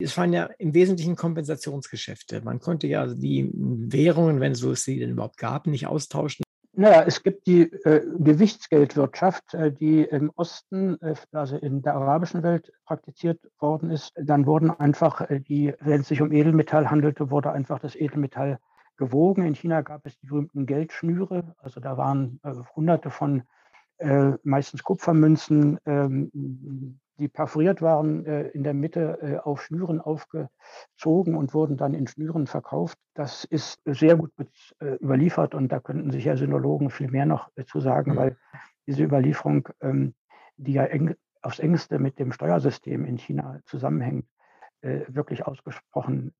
Es 0.00 0.16
waren 0.16 0.32
ja 0.32 0.44
im 0.58 0.74
Wesentlichen 0.74 1.16
Kompensationsgeschäfte. 1.16 2.40
Man 2.42 2.60
konnte 2.60 2.86
ja 2.86 3.06
die 3.06 3.50
Währungen, 3.52 4.40
wenn 4.40 4.52
es 4.52 4.84
sie 4.84 5.00
denn 5.00 5.10
überhaupt 5.10 5.38
gab, 5.38 5.66
nicht 5.66 5.88
austauschen. 5.88 6.44
Naja, 6.72 7.02
es 7.04 7.24
gibt 7.24 7.48
die 7.48 7.62
äh, 7.62 8.06
Gewichtsgeldwirtschaft, 8.20 9.52
äh, 9.54 9.72
die 9.72 10.02
im 10.02 10.30
Osten, 10.36 10.96
äh, 11.02 11.16
also 11.32 11.56
in 11.56 11.82
der 11.82 11.96
arabischen 11.96 12.44
Welt 12.44 12.72
praktiziert 12.86 13.40
worden 13.58 13.90
ist. 13.90 14.12
Dann 14.14 14.46
wurden 14.46 14.70
einfach 14.70 15.22
äh, 15.22 15.40
die, 15.40 15.74
wenn 15.80 16.02
es 16.02 16.08
sich 16.08 16.22
um 16.22 16.30
Edelmetall 16.30 16.88
handelte, 16.88 17.32
wurde 17.32 17.50
einfach 17.50 17.80
das 17.80 17.96
Edelmetall 17.96 18.60
gewogen. 18.96 19.44
In 19.44 19.56
China 19.56 19.80
gab 19.80 20.06
es 20.06 20.18
die 20.20 20.26
berühmten 20.26 20.66
Geldschnüre. 20.66 21.56
Also 21.58 21.80
da 21.80 21.96
waren 21.96 22.38
äh, 22.44 22.52
hunderte 22.76 23.10
von 23.10 23.42
äh, 23.98 24.32
meistens 24.44 24.84
Kupfermünzen, 24.84 25.78
ähm, 25.84 27.00
die 27.18 27.26
perforiert 27.26 27.82
waren, 27.82 28.24
äh, 28.26 28.48
in 28.48 28.62
der 28.62 28.74
Mitte 28.74 29.18
äh, 29.20 29.38
auf 29.38 29.62
Schnüren 29.62 30.00
aufgezogen 30.00 31.34
und 31.34 31.52
wurden 31.52 31.76
dann 31.76 31.94
in 31.94 32.06
Schnüren 32.06 32.46
verkauft. 32.46 32.96
Das 33.14 33.44
ist 33.44 33.80
sehr 33.84 34.16
gut 34.16 34.30
überliefert 34.80 35.54
und 35.56 35.72
da 35.72 35.80
könnten 35.80 36.12
sich 36.12 36.26
ja 36.26 36.36
Synologen 36.36 36.90
viel 36.90 37.10
mehr 37.10 37.26
noch 37.26 37.50
zu 37.66 37.80
sagen, 37.80 38.12
mhm. 38.12 38.16
weil 38.16 38.36
diese 38.86 39.02
Überlieferung, 39.02 39.68
ähm, 39.80 40.14
die 40.56 40.74
ja 40.74 40.84
eng, 40.84 41.16
aufs 41.42 41.58
engste 41.58 41.98
mit 41.98 42.20
dem 42.20 42.30
Steuersystem 42.30 43.04
in 43.04 43.18
China 43.18 43.60
zusammenhängt, 43.64 44.26
wirklich 44.80 45.44
ausgesprochen 45.44 46.32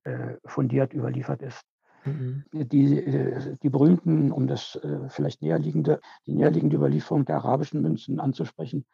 fundiert 0.44 0.94
überliefert 0.94 1.42
ist. 1.42 1.64
Mhm. 2.08 2.44
Die, 2.52 3.56
die 3.62 3.70
berühmten, 3.70 4.32
um 4.32 4.46
das 4.46 4.78
vielleicht 5.08 5.42
näherliegende, 5.42 6.00
die 6.26 6.34
näherliegende 6.34 6.76
Überlieferung 6.76 7.24
der 7.24 7.36
arabischen 7.36 7.82
Münzen 7.82 8.20
anzusprechen, 8.20 8.84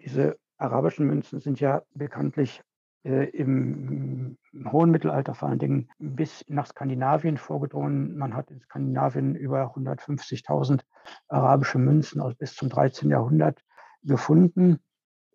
diese 0.00 0.36
arabischen 0.58 1.06
Münzen 1.06 1.40
sind 1.40 1.60
ja 1.60 1.82
bekanntlich 1.94 2.62
äh, 3.04 3.28
im, 3.30 4.38
hohen 4.70 4.90
Mittelalter 4.90 5.34
vor 5.34 5.48
allen 5.48 5.58
Dingen 5.58 5.88
bis 5.98 6.44
nach 6.48 6.66
Skandinavien 6.66 7.36
vorgedrungen. 7.36 8.16
Man 8.16 8.34
hat 8.34 8.50
in 8.50 8.60
Skandinavien 8.60 9.34
über 9.34 9.74
150.000 9.74 10.82
arabische 11.28 11.78
Münzen 11.78 12.20
aus 12.20 12.34
bis 12.36 12.54
zum 12.54 12.68
13. 12.68 13.10
Jahrhundert 13.10 13.60
gefunden, 14.04 14.78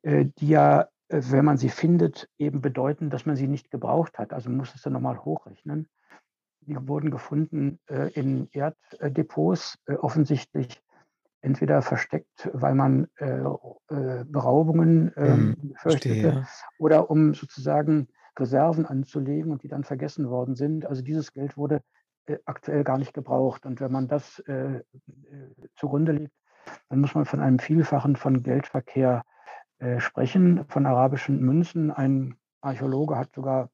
äh, 0.04 0.26
die 0.38 0.48
ja, 0.48 0.88
äh, 1.10 1.22
wenn 1.30 1.44
man 1.44 1.58
sie 1.58 1.70
findet, 1.70 2.30
eben 2.38 2.62
bedeuten, 2.62 3.10
dass 3.10 3.26
man 3.26 3.36
sie 3.36 3.48
nicht 3.48 3.70
gebraucht 3.70 4.18
hat. 4.18 4.32
Also 4.32 4.50
man 4.50 4.60
muss 4.60 4.74
es 4.74 4.82
dann 4.82 4.94
nochmal 4.94 5.20
hochrechnen. 5.26 5.90
Die 6.68 6.76
wurden 6.88 7.12
gefunden 7.12 7.80
äh, 7.88 8.12
in 8.12 8.50
Erddepots, 8.52 9.80
äh, 9.88 9.94
offensichtlich 9.94 10.82
entweder 11.40 11.82
versteckt, 11.82 12.50
weil 12.52 12.76
man 12.76 13.08
äh, 13.16 13.40
äh, 13.40 14.26
Beraubungen 14.26 15.14
ähm, 15.16 15.56
hm, 15.62 15.74
fürchtete, 15.78 16.46
oder 16.78 17.10
um 17.10 17.34
sozusagen 17.34 18.10
Reserven 18.38 18.86
anzulegen 18.86 19.52
und 19.52 19.64
die 19.64 19.70
dann 19.70 19.86
vergessen 19.86 20.30
worden 20.30 20.56
sind. 20.56 20.86
Also 20.86 21.02
dieses 21.02 21.32
Geld 21.32 21.56
wurde 21.56 21.82
äh, 22.26 22.38
aktuell 22.44 22.84
gar 22.84 22.98
nicht 22.98 23.14
gebraucht. 23.14 23.66
Und 23.66 23.80
wenn 23.80 23.92
man 23.92 24.10
das 24.10 24.44
zugrunde 25.76 26.12
legt, 26.12 26.34
dann 26.90 27.00
muss 27.00 27.16
man 27.16 27.26
von 27.26 27.40
einem 27.40 27.60
Vielfachen 27.60 28.18
von 28.18 28.44
Geldverkehr 28.44 29.24
sprechen, 30.00 30.66
von 30.68 30.86
arabischen 30.86 31.40
Münzen. 31.40 31.92
Ein 31.92 32.36
Archäologe 32.62 33.16
hat 33.16 33.34
sogar 33.34 33.70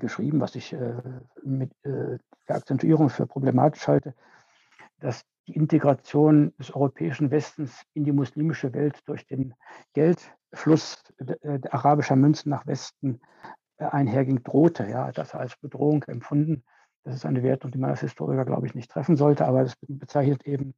geschrieben, 0.00 0.40
was 0.40 0.56
ich 0.56 0.72
äh, 0.72 0.94
mit 1.42 1.72
der 1.84 2.18
Akzentuierung 2.48 3.10
für 3.10 3.26
problematisch 3.26 3.86
halte, 3.86 4.14
dass 4.98 5.22
die 5.46 5.54
Integration 5.54 6.52
des 6.58 6.74
europäischen 6.74 7.30
Westens 7.30 7.82
in 7.94 8.04
die 8.04 8.12
muslimische 8.12 8.72
Welt 8.74 9.00
durch 9.06 9.26
den 9.26 9.54
Geldfluss 9.94 11.02
arabischer 11.70 12.16
Münzen 12.16 12.50
nach 12.50 12.66
Westen 12.66 13.20
einherging, 13.78 14.42
drohte. 14.42 14.86
Ja, 14.88 15.10
das 15.12 15.34
als 15.34 15.56
Bedrohung 15.56 16.02
empfunden. 16.04 16.64
Das 17.04 17.14
ist 17.14 17.24
eine 17.24 17.42
Wertung, 17.42 17.70
die 17.70 17.78
man 17.78 17.90
als 17.90 18.00
Historiker, 18.00 18.44
glaube 18.44 18.66
ich, 18.66 18.74
nicht 18.74 18.90
treffen 18.90 19.16
sollte, 19.16 19.46
aber 19.46 19.62
es 19.62 19.74
bezeichnet 19.88 20.46
eben 20.46 20.74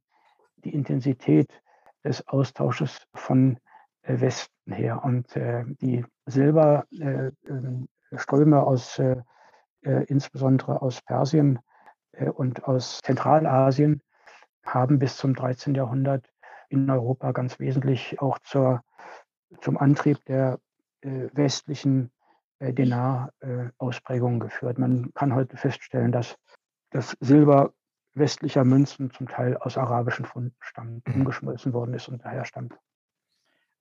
die 0.63 0.73
Intensität 0.73 1.61
des 2.03 2.27
Austausches 2.27 3.05
von 3.13 3.57
äh, 4.03 4.19
Westen 4.19 4.71
her. 4.71 5.03
Und 5.03 5.35
äh, 5.35 5.65
die 5.81 6.05
Silberströme 6.25 7.33
äh, 7.45 8.02
aus, 8.53 8.99
äh, 8.99 9.21
äh, 9.83 10.03
insbesondere 10.05 10.81
aus 10.81 11.01
Persien 11.01 11.59
äh, 12.13 12.29
und 12.29 12.63
aus 12.65 12.99
Zentralasien, 13.03 14.01
haben 14.65 14.99
bis 14.99 15.17
zum 15.17 15.35
13. 15.35 15.75
Jahrhundert 15.75 16.25
in 16.69 16.89
Europa 16.89 17.31
ganz 17.33 17.59
wesentlich 17.59 18.21
auch 18.21 18.39
zur, 18.39 18.81
zum 19.59 19.77
Antrieb 19.77 20.23
der 20.25 20.57
westlichen 21.01 22.13
Denar-Ausprägungen 22.61 24.39
geführt. 24.39 24.79
Man 24.79 25.13
kann 25.15 25.35
heute 25.35 25.57
feststellen, 25.57 26.13
dass 26.13 26.37
das 26.91 27.17
Silber 27.19 27.73
westlicher 28.13 28.63
Münzen 28.63 29.11
zum 29.11 29.27
Teil 29.27 29.57
aus 29.57 29.77
arabischen 29.77 30.25
Funden 30.25 30.55
stammt, 30.61 31.05
mhm. 31.09 31.15
umgeschmolzen 31.15 31.73
worden 31.73 31.93
ist 31.93 32.07
und 32.07 32.23
daher 32.23 32.45
stammt. 32.45 32.73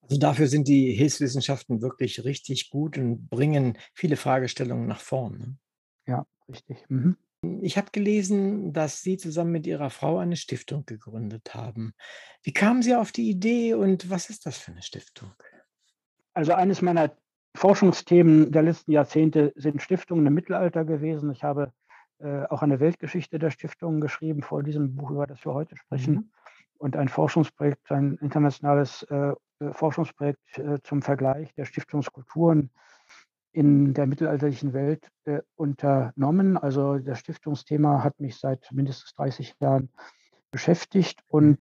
Also 0.03 0.19
dafür 0.19 0.49
sind 0.49 0.69
die 0.69 0.93
Hilfswissenschaften 0.93 1.81
wirklich 1.81 2.25
richtig 2.25 2.71
gut 2.71 2.99
und 2.99 3.29
bringen 3.31 3.79
viele 3.95 4.17
Fragestellungen 4.17 4.87
nach 4.87 5.01
vorn. 5.01 5.39
Ne? 5.39 5.57
Ja, 6.07 6.27
richtig. 6.49 6.85
Mhm. 6.89 7.17
Ich 7.61 7.77
habe 7.77 7.91
gelesen, 7.91 8.73
dass 8.73 9.03
Sie 9.03 9.17
zusammen 9.17 9.51
mit 9.51 9.67
Ihrer 9.67 9.91
Frau 9.91 10.19
eine 10.19 10.37
Stiftung 10.37 10.87
gegründet 10.87 11.55
haben. 11.55 11.93
Wie 12.43 12.53
kamen 12.53 12.83
Sie 12.83 12.95
auf 12.95 13.11
die 13.11 13.29
Idee 13.29 13.75
und 13.75 14.11
was 14.11 14.31
ist 14.31 14.47
das 14.47 14.59
für 14.59 14.73
eine 14.73 14.83
Stiftung? 14.83 15.33
Also 16.35 16.53
eines 16.53 16.83
meiner 16.83 17.17
Forschungsthemen 17.57 18.53
der 18.53 18.63
letzten 18.63 18.93
Jahrzehnte 18.93 19.53
sind 19.57 19.83
Stiftungen 19.83 20.27
im 20.27 20.35
Mittelalter 20.35 20.85
gewesen. 20.85 21.31
Ich 21.33 21.43
habe 21.43 21.73
äh, 22.19 22.45
auch 22.45 22.63
eine 22.63 22.79
Weltgeschichte 22.79 23.39
der 23.39 23.51
Stiftungen 23.51 24.01
geschrieben 24.01 24.43
vor 24.43 24.63
diesem 24.63 24.95
Buch, 24.95 25.11
über 25.11 25.27
das 25.27 25.45
wir 25.45 25.53
heute 25.53 25.77
sprechen. 25.77 26.15
Mhm. 26.15 26.31
Und 26.83 26.97
ein 26.97 27.09
Forschungsprojekt, 27.09 27.93
ein 27.93 28.19
internationales 28.21 29.05
äh, 29.05 29.35
äh 29.61 29.73
Forschungsprojekt 29.73 30.59
äh, 30.59 30.83
zum 30.83 31.01
Vergleich 31.01 31.55
der 31.55 31.65
Stiftungskulturen 31.65 32.71
in 33.53 33.95
der 33.95 34.09
mittelalterlichen 34.09 34.73
Welt 34.73 35.09
äh, 35.25 35.43
unternommen. 35.55 36.59
Also 36.59 36.99
das 36.99 37.21
Stiftungsthema 37.21 38.03
hat 38.03 38.19
mich 38.19 38.37
seit 38.37 38.69
mindestens 38.73 39.15
30 39.15 39.55
Jahren 39.61 39.91
beschäftigt 40.51 41.21
und 41.29 41.61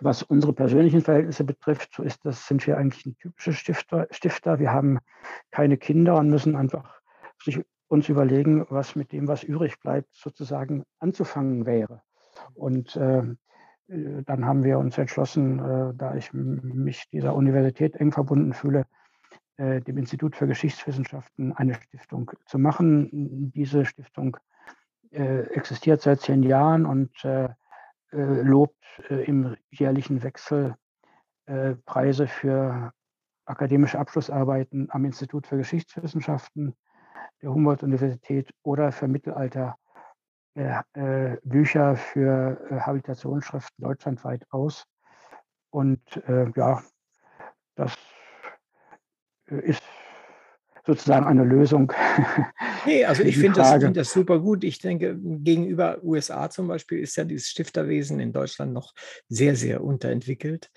was 0.00 0.22
unsere 0.22 0.54
persönlichen 0.54 1.02
Verhältnisse 1.02 1.44
betrifft, 1.44 1.92
so 1.94 2.02
ist 2.02 2.24
das, 2.24 2.46
sind 2.46 2.66
wir 2.66 2.78
eigentlich 2.78 3.04
ein 3.04 3.18
typischer 3.18 3.52
Stifter, 3.52 4.06
Stifter. 4.10 4.58
Wir 4.58 4.72
haben 4.72 5.00
keine 5.50 5.76
Kinder 5.76 6.16
und 6.16 6.30
müssen 6.30 6.56
einfach 6.56 6.98
sich 7.44 7.60
uns 7.88 8.08
überlegen, 8.08 8.64
was 8.70 8.96
mit 8.96 9.12
dem, 9.12 9.28
was 9.28 9.42
übrig 9.42 9.78
bleibt, 9.80 10.08
sozusagen 10.14 10.84
anzufangen 10.98 11.66
wäre. 11.66 12.00
Und 12.54 12.96
äh, 12.96 13.22
dann 13.88 14.44
haben 14.44 14.64
wir 14.64 14.78
uns 14.78 14.98
entschlossen, 14.98 15.58
äh, 15.58 15.94
da 15.94 16.14
ich 16.14 16.32
mich 16.32 17.08
dieser 17.10 17.34
Universität 17.34 17.94
eng 17.96 18.12
verbunden 18.12 18.52
fühle, 18.52 18.86
äh, 19.58 19.80
dem 19.80 19.96
Institut 19.96 20.36
für 20.36 20.46
Geschichtswissenschaften 20.46 21.52
eine 21.52 21.74
Stiftung 21.74 22.32
zu 22.46 22.58
machen. 22.58 23.52
Diese 23.52 23.84
Stiftung 23.84 24.36
äh, 25.10 25.42
existiert 25.54 26.02
seit 26.02 26.20
zehn 26.20 26.42
Jahren 26.42 26.84
und 26.84 27.24
äh, 27.24 27.48
äh, 28.12 28.42
lobt 28.42 28.84
äh, 29.08 29.24
im 29.24 29.56
jährlichen 29.70 30.22
Wechsel 30.22 30.74
äh, 31.46 31.74
Preise 31.84 32.26
für 32.26 32.92
akademische 33.44 33.98
Abschlussarbeiten 33.98 34.88
am 34.90 35.04
Institut 35.04 35.46
für 35.46 35.56
Geschichtswissenschaften 35.56 36.74
der 37.42 37.52
Humboldt-Universität 37.52 38.52
oder 38.62 38.90
für 38.90 39.06
Mittelalter 39.06 39.76
Bücher 41.44 41.96
für 41.96 42.58
Habilitationsschriften 42.70 43.84
deutschlandweit 43.84 44.42
aus. 44.50 44.84
Und 45.70 46.00
ja, 46.56 46.82
das 47.74 47.96
ist 49.46 49.82
sozusagen 50.86 51.26
eine 51.26 51.44
Lösung. 51.44 51.92
Nee, 52.84 53.04
also 53.04 53.24
ich 53.24 53.36
finde 53.36 53.58
das, 53.58 53.82
find 53.82 53.96
das 53.96 54.12
super 54.12 54.38
gut. 54.38 54.62
Ich 54.62 54.78
denke, 54.78 55.18
gegenüber 55.20 55.98
USA 56.04 56.48
zum 56.50 56.68
Beispiel 56.68 57.00
ist 57.00 57.16
ja 57.16 57.24
dieses 57.24 57.48
Stifterwesen 57.48 58.20
in 58.20 58.32
Deutschland 58.32 58.72
noch 58.72 58.94
sehr, 59.28 59.56
sehr 59.56 59.82
unterentwickelt. 59.82 60.70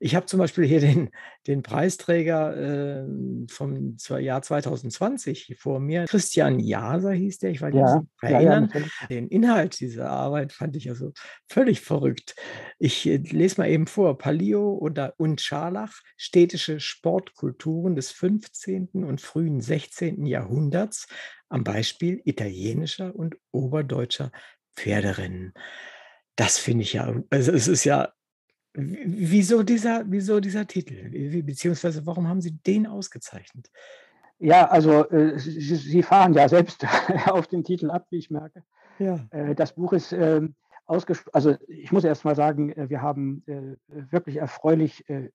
Ich 0.00 0.16
habe 0.16 0.26
zum 0.26 0.40
Beispiel 0.40 0.64
hier 0.64 0.80
den, 0.80 1.10
den 1.46 1.62
Preisträger 1.62 3.04
äh, 3.04 3.06
vom 3.48 3.96
Jahr 4.18 4.42
2020 4.42 5.56
vor 5.56 5.78
mir. 5.78 6.06
Christian 6.06 6.58
Jaser 6.58 7.12
hieß 7.12 7.38
der, 7.38 7.50
ich 7.50 7.62
weiß 7.62 7.74
nicht, 7.74 7.82
ja, 7.82 8.02
erinnern. 8.22 8.70
Ja, 8.74 8.80
ja, 8.80 8.86
den 9.08 9.28
Inhalt 9.28 9.78
dieser 9.78 10.10
Arbeit 10.10 10.52
fand 10.52 10.74
ich 10.74 10.88
also 10.88 11.12
völlig 11.48 11.80
verrückt. 11.80 12.34
Ich 12.80 13.06
äh, 13.06 13.18
lese 13.18 13.60
mal 13.60 13.68
eben 13.68 13.86
vor. 13.86 14.18
Palio 14.18 14.72
oder, 14.74 15.14
und 15.16 15.40
Scharlach, 15.40 16.00
städtische 16.16 16.80
Sportkulturen 16.80 17.94
des 17.94 18.10
15. 18.10 18.88
und 19.04 19.19
frühen 19.20 19.60
16. 19.60 20.26
Jahrhunderts 20.26 21.06
am 21.48 21.64
Beispiel 21.64 22.20
italienischer 22.24 23.14
und 23.14 23.36
oberdeutscher 23.52 24.32
Pferderennen. 24.76 25.52
Das 26.36 26.58
finde 26.58 26.82
ich 26.82 26.94
ja, 26.94 27.14
also 27.30 27.52
es 27.52 27.68
ist 27.68 27.84
ja, 27.84 28.12
wieso 28.74 29.62
dieser, 29.62 30.04
wieso 30.06 30.40
dieser 30.40 30.66
Titel? 30.66 31.42
Beziehungsweise 31.42 32.06
warum 32.06 32.28
haben 32.28 32.40
Sie 32.40 32.52
den 32.52 32.86
ausgezeichnet? 32.86 33.70
Ja, 34.38 34.68
also 34.68 35.08
äh, 35.10 35.38
Sie, 35.38 35.76
Sie, 35.76 36.02
fahren 36.02 36.32
ja 36.32 36.48
selbst 36.48 36.86
auf 37.26 37.46
den 37.46 37.62
Titel 37.62 37.90
ab, 37.90 38.06
wie 38.10 38.18
ich 38.18 38.30
merke. 38.30 38.64
Ja. 38.98 39.26
Äh, 39.30 39.54
das 39.54 39.74
Buch 39.74 39.92
ist 39.92 40.12
äh, 40.12 40.40
also 41.32 41.54
ich 41.68 41.92
muss 41.92 42.04
erst 42.04 42.24
mal 42.24 42.34
sagen, 42.34 42.72
äh, 42.72 42.90
wir 42.90 43.00
haben 43.00 43.42
äh, 43.46 43.76
wirklich 44.10 44.36
erfreulich 44.36 45.08
äh, 45.08 45.30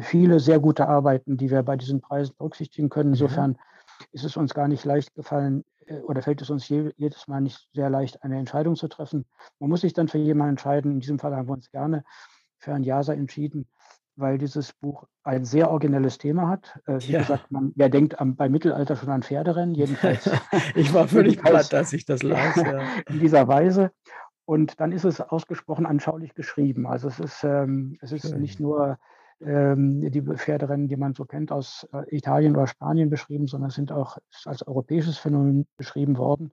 viele 0.00 0.38
sehr 0.38 0.60
gute 0.60 0.88
Arbeiten, 0.88 1.36
die 1.36 1.50
wir 1.50 1.62
bei 1.62 1.76
diesen 1.76 2.00
Preisen 2.00 2.34
berücksichtigen 2.38 2.88
können. 2.88 3.10
Mhm. 3.10 3.14
Insofern 3.14 3.58
ist 4.12 4.24
es 4.24 4.36
uns 4.36 4.54
gar 4.54 4.68
nicht 4.68 4.84
leicht 4.84 5.14
gefallen 5.14 5.64
oder 6.04 6.20
fällt 6.20 6.42
es 6.42 6.50
uns 6.50 6.68
je, 6.68 6.90
jedes 6.96 7.28
Mal 7.28 7.40
nicht 7.40 7.68
sehr 7.72 7.88
leicht, 7.90 8.22
eine 8.24 8.38
Entscheidung 8.38 8.74
zu 8.74 8.88
treffen. 8.88 9.24
Man 9.60 9.70
muss 9.70 9.82
sich 9.82 9.92
dann 9.92 10.08
für 10.08 10.18
jemanden 10.18 10.50
entscheiden. 10.50 10.92
In 10.92 11.00
diesem 11.00 11.18
Fall 11.18 11.34
haben 11.34 11.48
wir 11.48 11.52
uns 11.52 11.70
gerne 11.70 12.04
für 12.58 12.74
ein 12.74 12.82
Jasa 12.82 13.12
entschieden, 13.12 13.68
weil 14.16 14.36
dieses 14.36 14.72
Buch 14.72 15.04
ein 15.22 15.44
sehr 15.44 15.70
originelles 15.70 16.18
Thema 16.18 16.48
hat. 16.48 16.80
Wie 16.86 17.12
ja. 17.12 17.20
gesagt, 17.20 17.50
man, 17.52 17.72
wer 17.76 17.88
denkt 17.88 18.20
am, 18.20 18.34
beim 18.34 18.50
Mittelalter 18.50 18.96
schon 18.96 19.10
an 19.10 19.22
Pferderennen, 19.22 19.74
jedenfalls. 19.76 20.28
ich 20.74 20.92
war 20.92 21.06
völlig 21.06 21.40
platt, 21.40 21.72
dass 21.72 21.92
ich 21.92 22.04
das 22.04 22.22
las. 22.22 22.56
Ja. 22.56 22.80
In 23.08 23.20
dieser 23.20 23.46
Weise. 23.46 23.92
Und 24.46 24.80
dann 24.80 24.92
ist 24.92 25.04
es 25.04 25.20
ausgesprochen 25.20 25.86
anschaulich 25.86 26.34
geschrieben. 26.34 26.86
Also 26.86 27.08
es 27.08 27.18
ist, 27.18 27.44
ähm, 27.44 27.98
es 28.00 28.12
ist 28.12 28.32
nicht 28.36 28.60
nur 28.60 28.96
ähm, 29.40 30.00
die 30.10 30.22
Pferderennen, 30.22 30.88
die 30.88 30.96
man 30.96 31.14
so 31.14 31.24
kennt 31.24 31.50
aus 31.50 31.86
äh, 31.92 32.16
Italien 32.16 32.54
oder 32.54 32.68
Spanien 32.68 33.10
beschrieben, 33.10 33.48
sondern 33.48 33.68
es 33.68 33.74
sind 33.74 33.90
auch 33.90 34.18
als 34.44 34.66
europäisches 34.66 35.18
Phänomen 35.18 35.66
beschrieben 35.76 36.16
worden. 36.16 36.52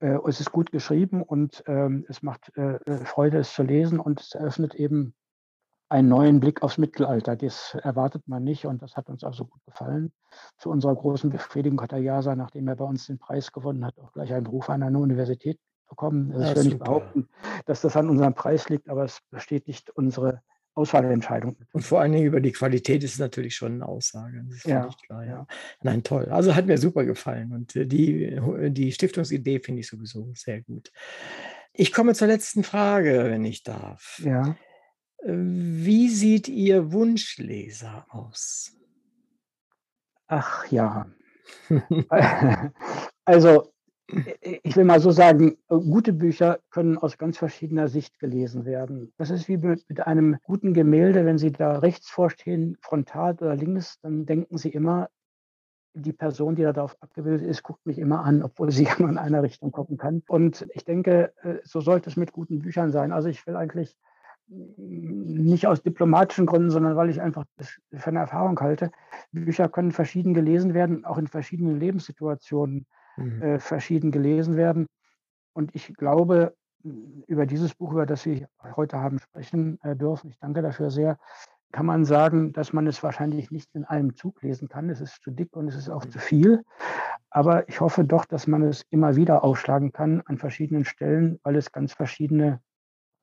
Äh, 0.00 0.18
es 0.26 0.40
ist 0.40 0.50
gut 0.50 0.72
geschrieben 0.72 1.22
und 1.22 1.62
ähm, 1.68 2.04
es 2.08 2.22
macht 2.22 2.52
äh, 2.56 2.74
äh, 2.84 3.04
Freude, 3.04 3.38
es 3.38 3.54
zu 3.54 3.62
lesen 3.62 4.00
und 4.00 4.20
es 4.20 4.32
eröffnet 4.32 4.74
eben 4.74 5.14
einen 5.88 6.08
neuen 6.08 6.40
Blick 6.40 6.64
aufs 6.64 6.78
Mittelalter. 6.78 7.36
Das 7.36 7.76
erwartet 7.80 8.26
man 8.26 8.42
nicht 8.42 8.66
und 8.66 8.82
das 8.82 8.96
hat 8.96 9.08
uns 9.08 9.22
also 9.22 9.44
gut 9.44 9.64
gefallen. 9.66 10.12
Zu 10.58 10.70
unserer 10.70 10.96
großen 10.96 11.30
Befriedigung 11.30 11.80
hat 11.80 11.92
der 11.92 12.00
Jasa, 12.00 12.34
nachdem 12.34 12.66
er 12.66 12.74
bei 12.74 12.84
uns 12.84 13.06
den 13.06 13.18
Preis 13.18 13.52
gewonnen 13.52 13.84
hat, 13.84 14.00
auch 14.00 14.12
gleich 14.12 14.34
einen 14.34 14.44
Beruf 14.44 14.68
an 14.68 14.82
einer 14.82 14.98
Universität 14.98 15.60
bekommen. 15.94 16.32
Also 16.32 16.42
ja, 16.42 16.50
ich 16.50 16.56
will 16.56 16.64
nicht 16.64 16.78
behaupten, 16.78 17.28
dass 17.66 17.80
das 17.80 17.96
an 17.96 18.08
unserem 18.08 18.34
Preis 18.34 18.68
liegt, 18.68 18.88
aber 18.88 19.04
es 19.04 19.20
bestätigt 19.30 19.90
unsere 19.90 20.42
Auswahlentscheidung. 20.74 21.56
Und 21.72 21.82
vor 21.82 22.00
allen 22.00 22.12
Dingen 22.12 22.26
über 22.26 22.40
die 22.40 22.52
Qualität 22.52 23.04
ist 23.04 23.12
es 23.12 23.18
natürlich 23.20 23.54
schon 23.54 23.74
eine 23.74 23.86
Aussage. 23.86 24.44
Ja, 24.64 24.88
klar, 25.06 25.24
ja. 25.24 25.46
Nein, 25.82 26.02
toll. 26.02 26.26
Also 26.30 26.54
hat 26.54 26.66
mir 26.66 26.78
super 26.78 27.04
gefallen. 27.04 27.52
Und 27.52 27.76
äh, 27.76 27.86
die, 27.86 28.40
die 28.70 28.90
Stiftungsidee 28.90 29.60
finde 29.60 29.80
ich 29.80 29.88
sowieso 29.88 30.32
sehr 30.34 30.62
gut. 30.62 30.90
Ich 31.72 31.92
komme 31.92 32.14
zur 32.14 32.28
letzten 32.28 32.64
Frage, 32.64 33.24
wenn 33.24 33.44
ich 33.44 33.62
darf. 33.62 34.20
Ja. 34.24 34.56
Äh, 35.18 35.32
wie 35.32 36.08
sieht 36.08 36.48
Ihr 36.48 36.92
Wunschleser 36.92 38.06
aus? 38.08 38.72
Ach 40.26 40.66
ja. 40.72 41.06
also 43.24 43.73
ich 44.06 44.76
will 44.76 44.84
mal 44.84 45.00
so 45.00 45.10
sagen, 45.10 45.56
gute 45.68 46.12
Bücher 46.12 46.58
können 46.70 46.98
aus 46.98 47.16
ganz 47.16 47.38
verschiedener 47.38 47.88
Sicht 47.88 48.18
gelesen 48.18 48.64
werden. 48.66 49.12
Das 49.16 49.30
ist 49.30 49.48
wie 49.48 49.56
mit, 49.56 50.06
einem 50.06 50.36
guten 50.44 50.74
Gemälde, 50.74 51.24
wenn 51.24 51.38
Sie 51.38 51.52
da 51.52 51.78
rechts 51.78 52.10
vorstehen, 52.10 52.76
frontal 52.80 53.34
oder 53.34 53.56
links, 53.56 53.98
dann 54.00 54.26
denken 54.26 54.58
Sie 54.58 54.68
immer, 54.70 55.08
die 55.94 56.12
Person, 56.12 56.56
die 56.56 56.62
da 56.62 56.72
drauf 56.72 56.96
abgebildet 57.00 57.46
ist, 57.46 57.62
guckt 57.62 57.86
mich 57.86 57.98
immer 57.98 58.24
an, 58.24 58.42
obwohl 58.42 58.70
sie 58.70 58.88
nur 58.98 59.08
in 59.08 59.18
einer 59.18 59.42
Richtung 59.42 59.70
gucken 59.70 59.96
kann. 59.96 60.22
Und 60.26 60.66
ich 60.74 60.84
denke, 60.84 61.32
äh, 61.42 61.58
so 61.62 61.80
sollte 61.80 62.10
es 62.10 62.16
mit 62.16 62.32
guten 62.32 62.58
Büchern 62.58 62.90
sein. 62.90 63.12
Also 63.12 63.28
ich 63.28 63.46
will 63.46 63.56
eigentlich 63.56 63.96
nicht 64.46 65.66
aus 65.66 65.82
diplomatischen 65.82 66.46
Gründen, 66.46 66.70
sondern 66.70 66.96
weil 66.96 67.08
ich 67.08 67.22
einfach 67.22 67.44
das 67.56 67.80
für 67.94 68.08
eine 68.08 68.18
Erfahrung 68.18 68.60
halte. 68.60 68.90
Bücher 69.32 69.68
können 69.68 69.92
verschieden 69.92 70.34
gelesen 70.34 70.74
werden, 70.74 71.04
auch 71.04 71.16
in 71.16 71.28
verschiedenen 71.28 71.80
Lebenssituationen 71.80 72.86
mhm. 73.16 73.42
äh, 73.42 73.58
verschieden 73.58 74.10
gelesen 74.10 74.56
werden. 74.56 74.86
Und 75.52 75.74
ich 75.74 75.94
glaube, 75.94 76.54
über 76.82 77.46
dieses 77.46 77.74
Buch, 77.74 77.92
über 77.92 78.06
das 78.06 78.26
wir 78.26 78.48
heute 78.76 78.98
haben 78.98 79.18
sprechen 79.18 79.78
äh, 79.82 79.96
dürfen, 79.96 80.30
ich 80.30 80.38
danke 80.38 80.60
dafür 80.62 80.90
sehr, 80.90 81.18
kann 81.72 81.86
man 81.86 82.04
sagen, 82.04 82.52
dass 82.52 82.72
man 82.72 82.86
es 82.86 83.02
wahrscheinlich 83.02 83.50
nicht 83.50 83.74
in 83.74 83.84
einem 83.84 84.14
Zug 84.14 84.42
lesen 84.42 84.68
kann. 84.68 84.90
Es 84.90 85.00
ist 85.00 85.22
zu 85.22 85.32
dick 85.32 85.56
und 85.56 85.66
es 85.66 85.74
ist 85.74 85.88
auch 85.88 86.04
zu 86.04 86.20
viel. 86.20 86.62
Aber 87.30 87.68
ich 87.68 87.80
hoffe 87.80 88.04
doch, 88.04 88.26
dass 88.26 88.46
man 88.46 88.62
es 88.62 88.84
immer 88.90 89.16
wieder 89.16 89.42
aufschlagen 89.42 89.90
kann 89.90 90.22
an 90.26 90.38
verschiedenen 90.38 90.84
Stellen, 90.84 91.40
weil 91.42 91.56
es 91.56 91.72
ganz 91.72 91.92
verschiedene 91.92 92.60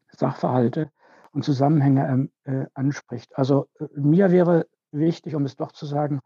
Sachverhalte 0.10 0.92
und 1.32 1.46
Zusammenhänge 1.46 2.08
ähm, 2.10 2.32
äh, 2.44 2.66
anspricht. 2.74 3.38
Also 3.38 3.70
äh, 3.80 3.86
mir 3.96 4.32
wäre 4.32 4.68
wichtig, 4.92 5.34
um 5.36 5.46
es 5.46 5.56
doch 5.56 5.72
zu 5.72 5.86
sagen, 5.86 6.20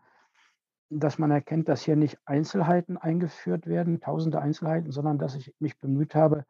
dass 0.90 1.18
man 1.18 1.32
erkennt, 1.32 1.68
dass 1.68 1.82
hier 1.82 1.96
nicht 1.96 2.18
Einzelheiten 2.26 2.98
eingeführt 2.98 3.68
werden, 3.68 4.02
tausende 4.02 4.40
Einzelheiten, 4.40 4.92
sondern 4.92 5.18
dass 5.18 5.36
ich 5.36 5.54
mich 5.60 5.78
bemüht 5.80 6.16
habe, 6.16 6.46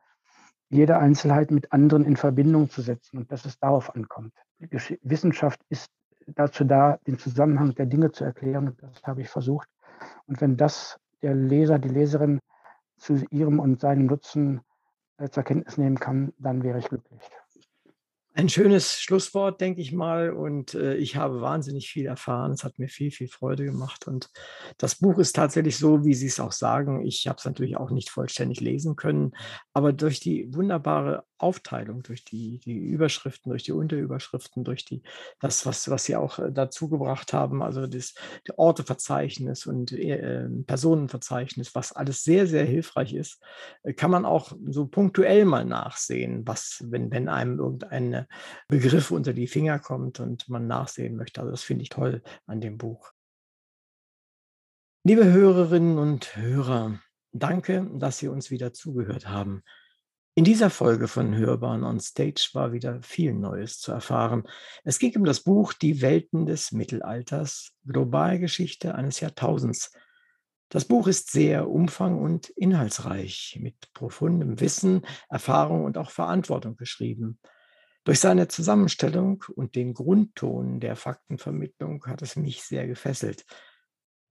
jede 0.70 0.98
Einzelheit 0.98 1.52
mit 1.52 1.72
anderen 1.72 2.06
in 2.06 2.18
Verbindung 2.18 2.70
zu 2.70 2.82
setzen 2.82 3.18
und 3.18 3.32
dass 3.32 3.45
es 3.45 3.60
darauf 3.60 3.95
ankommt. 3.95 4.34
Wissenschaft 4.60 5.62
ist 5.70 5.90
dazu 6.28 6.64
da, 6.64 6.98
den 7.07 7.20
Zusammenhang 7.20 7.76
der 7.76 7.86
Dinge 7.86 8.12
zu 8.12 8.24
erklären 8.24 8.70
und 8.70 8.82
das 8.82 9.03
habe 9.03 9.22
ich 9.22 9.30
versucht. 9.30 9.70
Und 10.26 10.41
wenn 10.41 10.57
das 10.57 10.99
der 11.22 11.36
Leser, 11.36 11.80
die 11.80 11.90
Leserin 11.90 12.40
zu 12.98 13.24
ihrem 13.30 13.60
und 13.60 13.80
seinem 13.80 14.06
Nutzen 14.07 14.62
äh, 15.18 15.30
zur 15.30 15.44
Kenntnis 15.44 15.78
nehmen 15.78 15.99
kann, 15.99 16.34
dann 16.38 16.64
wäre 16.64 16.80
ich 16.80 16.90
glücklich. 16.90 17.22
Ein 18.38 18.49
schönes 18.49 18.99
Schlusswort, 18.99 19.62
denke 19.62 19.80
ich 19.80 19.94
mal. 19.94 20.32
Und 20.32 20.74
äh, 20.74 20.95
ich 20.95 21.16
habe 21.16 21.40
wahnsinnig 21.40 21.88
viel 21.88 22.06
erfahren. 22.06 22.52
Es 22.52 22.66
hat 22.66 22.80
mir 22.80 22.90
viel, 22.90 23.10
viel 23.10 23.30
Freude 23.30 23.64
gemacht. 23.64 24.10
Und 24.10 24.30
das 24.78 24.95
Buch 24.95 25.20
ist 25.20 25.38
tatsächlich 25.38 25.78
so, 25.78 26.03
wie 26.03 26.14
Sie 26.14 26.28
es 26.28 26.41
auch 26.41 26.52
sagen. 26.52 27.06
Ich 27.06 27.30
habe 27.30 27.38
es 27.38 27.45
natürlich 27.45 27.78
auch 27.78 27.91
nicht 27.91 28.10
vollständig 28.10 28.60
lesen 28.60 28.98
können. 28.98 29.32
Aber 29.72 29.94
durch 29.94 30.20
die 30.20 30.53
wunderbare 30.53 31.24
Aufteilung, 31.38 32.02
durch 32.03 32.24
die, 32.24 32.60
die 32.60 32.78
Überschriften, 32.78 33.49
durch 33.49 33.64
die 33.64 33.74
Unterüberschriften, 33.74 34.64
durch 34.64 34.86
die, 34.86 35.02
das, 35.40 35.66
was, 35.66 35.90
was 35.90 36.06
Sie 36.06 36.16
auch 36.16 36.40
äh, 36.40 36.52
dazu 36.52 36.90
gebracht 36.90 37.34
haben, 37.34 37.62
also 37.62 37.88
das, 37.88 38.16
Orteverzeichnis 38.56 39.66
und 39.66 39.91
äh, 39.91 40.48
Personenverzeichnis, 40.66 41.76
was 41.76 41.91
alles 41.91 42.24
sehr, 42.24 42.48
sehr 42.48 42.66
hilfreich 42.66 43.14
ist, 43.14 43.41
äh, 43.84 43.94
kann 43.94 44.12
man 44.12 44.26
auch 44.26 44.53
so 44.68 44.88
punktuell 44.88 45.45
mal 45.45 45.66
nachsehen, 45.66 46.48
was, 46.48 46.84
wenn, 46.88 47.12
wenn 47.12 47.28
einem 47.28 47.60
irgendein 48.26 48.68
Begriff 48.68 49.11
unter 49.11 49.34
die 49.34 49.47
Finger 49.47 49.80
kommt 49.80 50.19
und 50.19 50.47
man 50.49 50.68
nachsehen 50.68 51.15
möchte. 51.15 51.41
Also 51.41 51.52
das 51.52 51.64
finde 51.64 51.84
ich 51.84 51.89
toll 51.89 52.22
an 52.45 52.61
dem 52.61 52.77
Buch. 52.77 53.11
Liebe 55.03 55.26
Hörerinnen 55.26 55.97
und 55.97 56.35
Hörer, 56.35 56.99
danke, 57.31 57.89
dass 57.93 58.18
Sie 58.18 58.27
uns 58.27 58.49
wieder 58.49 58.73
zugehört 58.73 59.27
haben. 59.27 59.64
In 60.38 60.43
dieser 60.43 60.69
Folge 60.69 61.07
von 61.07 61.34
Hörbahn 61.34 61.85
on 61.85 61.99
Stage 62.02 62.49
war 62.53 62.73
wieder 62.73 63.02
viel 63.02 63.34
Neues 63.34 63.80
zu 63.80 63.93
erfahren. 63.93 64.43
Es 64.84 64.99
ging 64.99 65.15
um 65.15 65.23
das 65.23 65.39
Buch 65.41 65.72
Die 65.72 66.02
Welten 66.02 66.45
des 66.45 66.73
Mittelalters, 66.73 67.72
Globalgeschichte 67.85 68.95
eines 68.95 69.22
Jahrtausends. 69.22 69.91
Das 70.69 70.84
Buch 70.84 71.07
ist 71.07 71.31
sehr 71.31 71.69
umfang- 71.69 72.19
und 72.19 72.49
inhaltsreich, 72.49 73.60
mit 73.61 73.93
profundem 73.93 74.60
Wissen, 74.60 75.06
Erfahrung 75.30 75.85
und 75.85 75.97
auch 75.97 76.10
Verantwortung 76.10 76.76
geschrieben. 76.76 77.39
Durch 78.06 78.19
seine 78.19 78.48
Zusammenstellung 78.48 79.44
und 79.56 79.76
den 79.76 79.95
Grundton 79.95 80.80
der 80.80 80.95
Faktenvermittlung 80.95 82.06
hat 82.06 82.22
es 82.22 82.36
mich 82.36 82.61
sehr 82.61 82.86
gefesselt. 82.86 83.45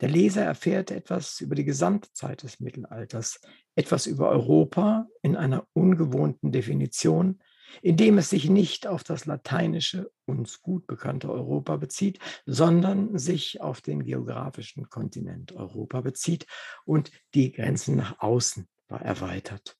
Der 0.01 0.09
Leser 0.09 0.45
erfährt 0.45 0.93
etwas 0.93 1.41
über 1.41 1.57
die 1.57 1.65
Gesamtzeit 1.65 2.45
des 2.45 2.61
Mittelalters, 2.61 3.41
etwas 3.75 4.07
über 4.07 4.29
Europa 4.29 5.09
in 5.23 5.35
einer 5.35 5.67
ungewohnten 5.73 6.53
Definition, 6.53 7.41
indem 7.83 8.19
es 8.19 8.31
sich 8.31 8.49
nicht 8.49 8.87
auf 8.87 9.03
das 9.03 9.27
lateinische, 9.27 10.13
uns 10.25 10.63
gut 10.63 10.87
bekannte 10.87 11.29
Europa 11.29 11.77
bezieht, 11.77 12.21
sondern 12.47 13.19
sich 13.19 13.61
auf 13.61 13.81
den 13.81 14.05
geografischen 14.05 14.89
Kontinent 14.89 15.51
Europa 15.51 16.01
bezieht 16.01 16.47
und 16.85 17.11
die 17.35 17.51
Grenzen 17.51 17.97
nach 17.97 18.21
außen 18.21 18.69
erweitert. 18.89 19.77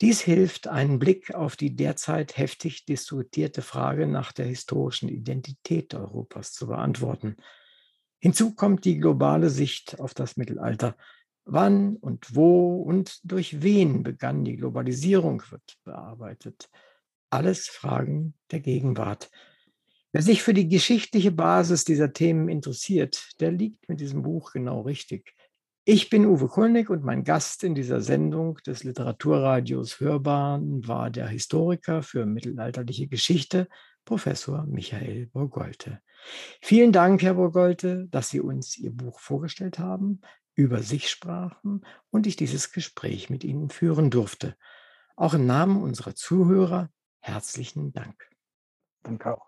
Dies 0.00 0.20
hilft, 0.20 0.68
einen 0.68 1.00
Blick 1.00 1.34
auf 1.34 1.56
die 1.56 1.74
derzeit 1.74 2.36
heftig 2.36 2.84
diskutierte 2.84 3.62
Frage 3.62 4.06
nach 4.06 4.30
der 4.30 4.46
historischen 4.46 5.08
Identität 5.08 5.92
Europas 5.92 6.52
zu 6.52 6.68
beantworten. 6.68 7.36
Hinzu 8.20 8.54
kommt 8.54 8.84
die 8.84 8.98
globale 8.98 9.50
Sicht 9.50 9.98
auf 9.98 10.14
das 10.14 10.36
Mittelalter. 10.36 10.96
Wann 11.44 11.96
und 11.96 12.34
wo 12.34 12.82
und 12.82 13.20
durch 13.24 13.62
wen 13.62 14.02
begann 14.02 14.44
die 14.44 14.56
Globalisierung, 14.56 15.42
wird 15.50 15.78
bearbeitet. 15.82 16.68
Alles 17.30 17.68
Fragen 17.68 18.34
der 18.52 18.60
Gegenwart. 18.60 19.30
Wer 20.12 20.22
sich 20.22 20.42
für 20.42 20.54
die 20.54 20.68
geschichtliche 20.68 21.32
Basis 21.32 21.84
dieser 21.84 22.12
Themen 22.12 22.48
interessiert, 22.48 23.40
der 23.40 23.50
liegt 23.50 23.88
mit 23.88 24.00
diesem 24.00 24.22
Buch 24.22 24.52
genau 24.52 24.82
richtig. 24.82 25.34
Ich 25.90 26.10
bin 26.10 26.26
Uwe 26.26 26.48
Kulnig 26.48 26.90
und 26.90 27.02
mein 27.02 27.24
Gast 27.24 27.64
in 27.64 27.74
dieser 27.74 28.02
Sendung 28.02 28.56
des 28.56 28.84
Literaturradios 28.84 30.00
Hörbahn 30.00 30.86
war 30.86 31.08
der 31.08 31.28
Historiker 31.28 32.02
für 32.02 32.26
mittelalterliche 32.26 33.06
Geschichte, 33.06 33.68
Professor 34.04 34.66
Michael 34.66 35.28
Burgolte. 35.28 36.02
Vielen 36.60 36.92
Dank, 36.92 37.22
Herr 37.22 37.32
Burgolte, 37.32 38.06
dass 38.10 38.28
Sie 38.28 38.42
uns 38.42 38.76
Ihr 38.76 38.94
Buch 38.94 39.18
vorgestellt 39.18 39.78
haben, 39.78 40.20
über 40.54 40.82
sich 40.82 41.08
sprachen 41.08 41.86
und 42.10 42.26
ich 42.26 42.36
dieses 42.36 42.70
Gespräch 42.70 43.30
mit 43.30 43.42
Ihnen 43.42 43.70
führen 43.70 44.10
durfte. 44.10 44.56
Auch 45.16 45.32
im 45.32 45.46
Namen 45.46 45.82
unserer 45.82 46.14
Zuhörer 46.14 46.90
herzlichen 47.20 47.94
Dank. 47.94 48.28
Danke 49.04 49.38
auch. 49.38 49.47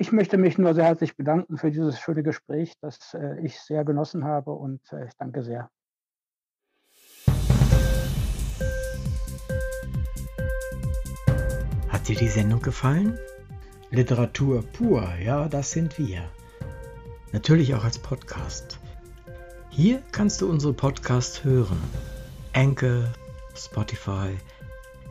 Ich 0.00 0.12
möchte 0.12 0.38
mich 0.38 0.56
nur 0.56 0.72
sehr 0.72 0.86
herzlich 0.86 1.14
bedanken 1.14 1.58
für 1.58 1.70
dieses 1.70 2.00
schöne 2.00 2.22
Gespräch, 2.22 2.72
das 2.80 3.12
äh, 3.12 3.38
ich 3.44 3.60
sehr 3.60 3.84
genossen 3.84 4.24
habe 4.24 4.50
und 4.52 4.80
äh, 4.94 5.04
ich 5.04 5.12
danke 5.18 5.42
sehr. 5.42 5.70
Hat 11.90 12.08
dir 12.08 12.16
die 12.16 12.28
Sendung 12.28 12.62
gefallen? 12.62 13.18
Literatur 13.90 14.62
pur, 14.72 15.06
ja, 15.22 15.48
das 15.48 15.72
sind 15.72 15.98
wir. 15.98 16.22
Natürlich 17.32 17.74
auch 17.74 17.84
als 17.84 17.98
Podcast. 17.98 18.80
Hier 19.68 20.02
kannst 20.12 20.40
du 20.40 20.48
unsere 20.48 20.72
Podcasts 20.72 21.44
hören. 21.44 21.78
Anchor, 22.54 23.04
Spotify, 23.54 24.30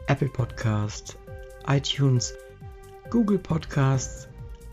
Apple 0.08 0.30
Podcast, 0.30 1.16
iTunes, 1.68 2.34
Google 3.12 3.38
Podcasts, 3.38 4.29